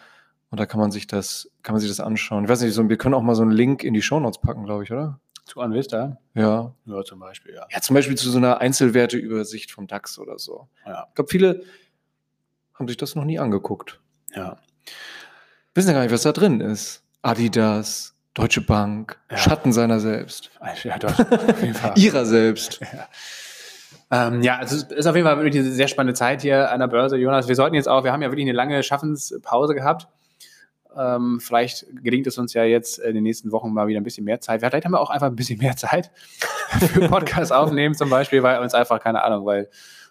und 0.51 0.61
da 0.61 0.67
kann 0.67 0.79
man 0.81 0.91
sich 0.91 1.07
das, 1.07 1.51
kann 1.63 1.73
man 1.75 1.81
sich 1.81 1.89
das 1.91 2.01
anschauen. 2.01 2.45
Ich 2.45 2.51
weiß 2.51 2.61
nicht, 2.61 2.75
so, 2.75 2.89
wir 2.89 2.99
können 2.99 3.15
auch 3.15 3.23
mal 3.23 3.35
so 3.35 3.43
einen 3.43 3.53
Link 3.53 3.83
in 3.85 3.95
die 3.95 4.03
Shownotes 4.03 4.41
packen, 4.41 4.65
glaube 4.65 4.85
ich, 4.85 4.93
oder? 4.93 5.19
Zu 5.47 5.61
Anvista? 5.61 6.19
Ja. 6.35 6.75
Ja, 6.85 7.03
zum 7.05 7.19
Beispiel, 7.19 7.55
ja. 7.55 7.67
Ja, 7.71 7.81
zum 7.81 7.95
Beispiel 7.95 8.17
zu 8.17 8.31
so 8.31 8.39
einer 8.39 8.61
Einzelwerteübersicht 8.61 9.73
vom 9.73 9.87
DAX 9.89 10.19
oder 10.19 10.39
so. 10.39 10.69
Ja, 10.87 11.07
Ich 11.09 11.15
glaube, 11.17 11.31
viele 11.31 11.63
haben 12.75 12.87
sich 12.89 12.97
das 12.97 13.15
noch 13.15 13.25
nie 13.25 13.39
angeguckt. 13.39 14.01
ja. 14.35 14.59
Wissen 15.75 15.89
ja 15.89 15.95
gar 15.95 16.03
nicht, 16.03 16.13
was 16.13 16.23
da 16.23 16.33
drin 16.33 16.61
ist. 16.61 17.03
Adidas, 17.23 18.15
Deutsche 18.35 18.61
Bank, 18.61 19.19
Ja. 19.31 19.39
Schatten 19.39 19.73
seiner 19.73 20.01
selbst. 20.01 20.51
ja 20.85 20.99
doch. 20.99 21.19
Ihrer 21.97 22.27
selbst. 22.27 22.81
Ähm, 24.11 24.43
ja, 24.43 24.59
also 24.59 24.77
es 24.77 24.83
ist 24.85 25.07
auf 25.07 25.17
jeden 25.17 25.27
Fall 25.27 25.37
wirklich 25.39 25.63
eine 25.63 25.73
sehr 25.73 25.89
spannende 25.89 26.15
Zeit 26.15 26.43
hier 26.43 26.71
an 26.71 26.81
der 26.81 26.89
Börse, 26.89 27.17
Jonas. 27.17 27.49
Wir 27.49 27.55
sollten 27.55 27.75
jetzt 27.75 27.89
auch, 27.89 28.05
wir 28.05 28.13
haben 28.13 28.23
ja 28.23 28.31
wirklich 28.31 28.45
eine 28.45 28.53
lange 28.53 28.83
Schaffenspause 28.83 29.75
gehabt. 29.75 30.09
Ähm, 30.97 31.41
vielleicht 31.41 31.87
gelingt 32.03 32.27
es 32.27 32.39
uns 32.39 32.53
ja 32.55 32.65
jetzt 32.65 32.99
in 32.99 33.15
den 33.15 33.23
nächsten 33.23 33.53
Wochen 33.53 33.73
mal 33.73 33.87
wieder 33.87 34.01
ein 34.01 34.05
bisschen 34.05 34.25
mehr 34.25 34.41
Zeit. 34.41 34.61
Vielleicht 34.61 34.85
haben 34.85 34.93
wir 34.93 35.01
auch 35.01 35.11
einfach 35.11 35.29
ein 35.29 35.37
bisschen 35.37 35.59
mehr 35.59 35.77
Zeit 35.77 36.11
für 36.93 37.09
Podcast 37.09 37.53
aufnehmen 37.53 37.95
zum 37.95 38.11
Beispiel, 38.11 38.43
weil 38.43 38.61
uns 38.61 38.75
einfach, 38.75 39.01
keine 39.01 39.23
Ahnung, 39.23 39.47
weil, 39.47 39.71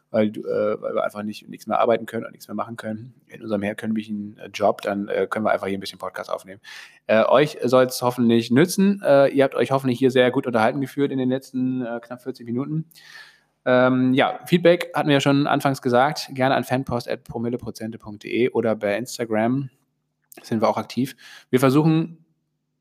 weil, 0.09 0.29
äh, 0.29 0.81
weil 0.81 0.95
wir 0.95 1.03
einfach 1.03 1.23
nicht, 1.23 1.47
nichts 1.47 1.67
mehr 1.67 1.79
arbeiten 1.79 2.05
können 2.05 2.25
und 2.25 2.31
nichts 2.31 2.47
mehr 2.47 2.55
machen 2.55 2.77
können 2.77 3.13
in 3.27 3.41
unserem 3.41 3.61
herkömmlichen 3.61 4.37
äh, 4.39 4.49
Job, 4.53 4.81
dann 4.81 5.07
äh, 5.07 5.27
können 5.29 5.45
wir 5.45 5.51
einfach 5.51 5.67
hier 5.67 5.77
ein 5.77 5.81
bisschen 5.81 5.99
Podcast 5.99 6.31
aufnehmen. 6.31 6.61
Äh, 7.07 7.23
euch 7.25 7.59
soll 7.63 7.85
es 7.85 8.01
hoffentlich 8.01 8.51
nützen. 8.51 9.01
Äh, 9.05 9.27
ihr 9.27 9.43
habt 9.43 9.55
euch 9.55 9.71
hoffentlich 9.71 9.99
hier 9.99 10.11
sehr 10.11 10.31
gut 10.31 10.47
unterhalten 10.47 10.81
geführt 10.81 11.11
in 11.11 11.17
den 11.17 11.29
letzten 11.29 11.85
äh, 11.85 11.99
knapp 12.01 12.23
40 12.23 12.45
Minuten. 12.45 12.85
Ähm, 13.65 14.13
ja, 14.13 14.39
Feedback 14.45 14.91
hatten 14.95 15.09
wir 15.09 15.15
ja 15.15 15.21
schon 15.21 15.47
anfangs 15.47 15.81
gesagt. 15.81 16.29
Gerne 16.33 16.55
an 16.55 16.63
fanpost.promilleprozente.de 16.63 18.49
oder 18.51 18.75
bei 18.75 18.97
Instagram 18.97 19.69
sind 20.41 20.61
wir 20.61 20.69
auch 20.69 20.77
aktiv. 20.77 21.15
Wir 21.49 21.59
versuchen 21.59 22.25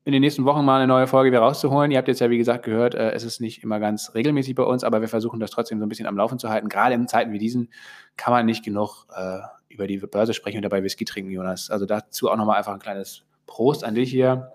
in 0.03 0.13
den 0.13 0.21
nächsten 0.21 0.45
Wochen 0.45 0.65
mal 0.65 0.77
eine 0.77 0.87
neue 0.87 1.05
Folge 1.05 1.29
wieder 1.29 1.41
rauszuholen. 1.41 1.91
Ihr 1.91 1.99
habt 1.99 2.07
jetzt 2.07 2.21
ja, 2.21 2.29
wie 2.29 2.37
gesagt, 2.37 2.63
gehört, 2.63 2.95
äh, 2.95 3.11
es 3.11 3.23
ist 3.23 3.39
nicht 3.39 3.63
immer 3.63 3.79
ganz 3.79 4.15
regelmäßig 4.15 4.55
bei 4.55 4.63
uns, 4.63 4.83
aber 4.83 5.01
wir 5.01 5.07
versuchen 5.07 5.39
das 5.39 5.51
trotzdem 5.51 5.79
so 5.79 5.85
ein 5.85 5.89
bisschen 5.89 6.07
am 6.07 6.17
Laufen 6.17 6.39
zu 6.39 6.49
halten. 6.49 6.69
Gerade 6.69 6.95
in 6.95 7.07
Zeiten 7.07 7.31
wie 7.33 7.37
diesen 7.39 7.69
kann 8.17 8.33
man 8.33 8.45
nicht 8.45 8.65
genug 8.65 9.05
äh, 9.15 9.39
über 9.69 9.85
die 9.85 9.97
Börse 9.97 10.33
sprechen 10.33 10.57
und 10.57 10.63
dabei 10.63 10.83
Whisky 10.83 11.05
trinken, 11.05 11.31
Jonas. 11.31 11.69
Also 11.69 11.85
dazu 11.85 12.31
auch 12.31 12.35
nochmal 12.35 12.57
einfach 12.57 12.73
ein 12.73 12.79
kleines 12.79 13.23
Prost 13.45 13.83
an 13.83 13.93
dich 13.93 14.09
hier. 14.09 14.51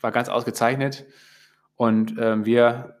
War 0.00 0.12
ganz 0.12 0.28
ausgezeichnet. 0.28 1.06
Und 1.74 2.14
ähm, 2.20 2.44
wir 2.44 2.97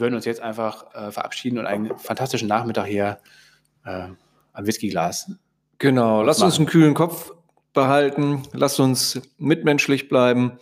würden 0.00 0.14
uns 0.14 0.24
jetzt 0.24 0.40
einfach 0.40 0.94
äh, 0.94 1.10
verabschieden 1.10 1.58
und 1.58 1.66
einen 1.66 1.96
fantastischen 1.98 2.48
Nachmittag 2.48 2.86
hier 2.86 3.18
äh, 3.84 4.08
am 4.52 4.66
Whiskyglas. 4.66 5.32
Genau, 5.78 6.22
lasst 6.22 6.42
uns 6.42 6.56
einen 6.58 6.66
kühlen 6.66 6.94
Kopf 6.94 7.32
behalten, 7.72 8.42
lasst 8.52 8.80
uns 8.80 9.20
mitmenschlich 9.38 10.08
bleiben 10.08 10.58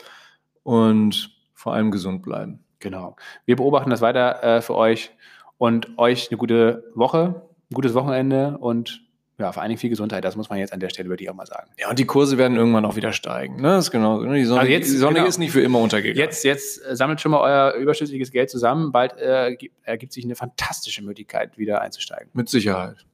und 0.63 1.31
vor 1.53 1.75
allem 1.75 1.91
gesund 1.91 2.23
bleiben. 2.23 2.65
Genau. 2.81 3.17
Wir 3.47 3.57
beobachten 3.57 3.91
das 3.91 4.01
weiter 4.01 4.43
äh, 4.43 4.61
für 4.61 4.75
euch 4.75 5.13
und 5.57 5.97
euch 5.99 6.31
eine 6.31 6.39
gute 6.39 6.91
Woche, 6.95 7.43
ein 7.71 7.75
gutes 7.75 7.95
Wochenende 7.95 8.59
und 8.59 9.04
ja, 9.39 9.51
vor 9.51 9.63
allen 9.63 9.71
Dingen 9.71 9.79
viel 9.81 9.91
Gesundheit. 9.91 10.25
Das 10.25 10.37
muss 10.37 10.49
man 10.49 10.59
jetzt 10.61 10.73
an 10.73 10.79
der 10.81 10.91
Stelle 10.91 11.09
wirklich 11.09 11.29
auch 11.29 11.35
mal 11.35 11.47
sagen. 11.47 11.71
Ja, 11.79 11.91
und 11.91 11.99
die 11.99 12.05
Kurse 12.07 12.39
werden 12.39 12.57
irgendwann 12.57 12.85
auch 12.85 12.95
wieder 12.97 13.13
steigen. 13.13 13.57
Ne? 13.57 13.63
Das 13.69 13.87
ist 13.87 13.91
genau. 13.91 14.21
Ne? 14.21 14.37
Die 14.37 14.45
Sonne, 14.45 14.61
Also 14.61 14.73
jetzt- 14.73 14.93
die 14.93 14.97
Sonne 14.97 15.15
genau. 15.17 15.27
ist 15.27 15.39
nicht 15.39 15.51
für 15.53 15.61
immer 15.61 15.81
untergegangen. 15.81 16.17
Jetzt, 16.19 16.45
jetzt 16.45 16.85
äh, 16.87 16.95
sammelt 16.95 17.21
schon 17.21 17.33
mal 17.33 17.41
euer 17.41 17.73
überschüssiges 17.75 18.31
Geld 18.31 18.49
zusammen. 18.51 18.93
Bald 18.93 19.17
äh, 19.17 19.57
gi- 19.57 19.73
ergibt 19.83 20.13
sich 20.13 20.25
eine 20.25 20.37
fantastische 20.37 21.03
Möglichkeit, 21.03 21.59
wieder 21.59 21.81
einzusteigen. 21.81 22.29
Mit 22.33 22.49
Sicherheit. 22.49 23.05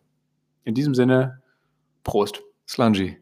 In 0.65 0.75
diesem 0.75 0.95
Sinne, 0.95 1.41
Prost. 2.05 2.43
Slungy. 2.69 3.17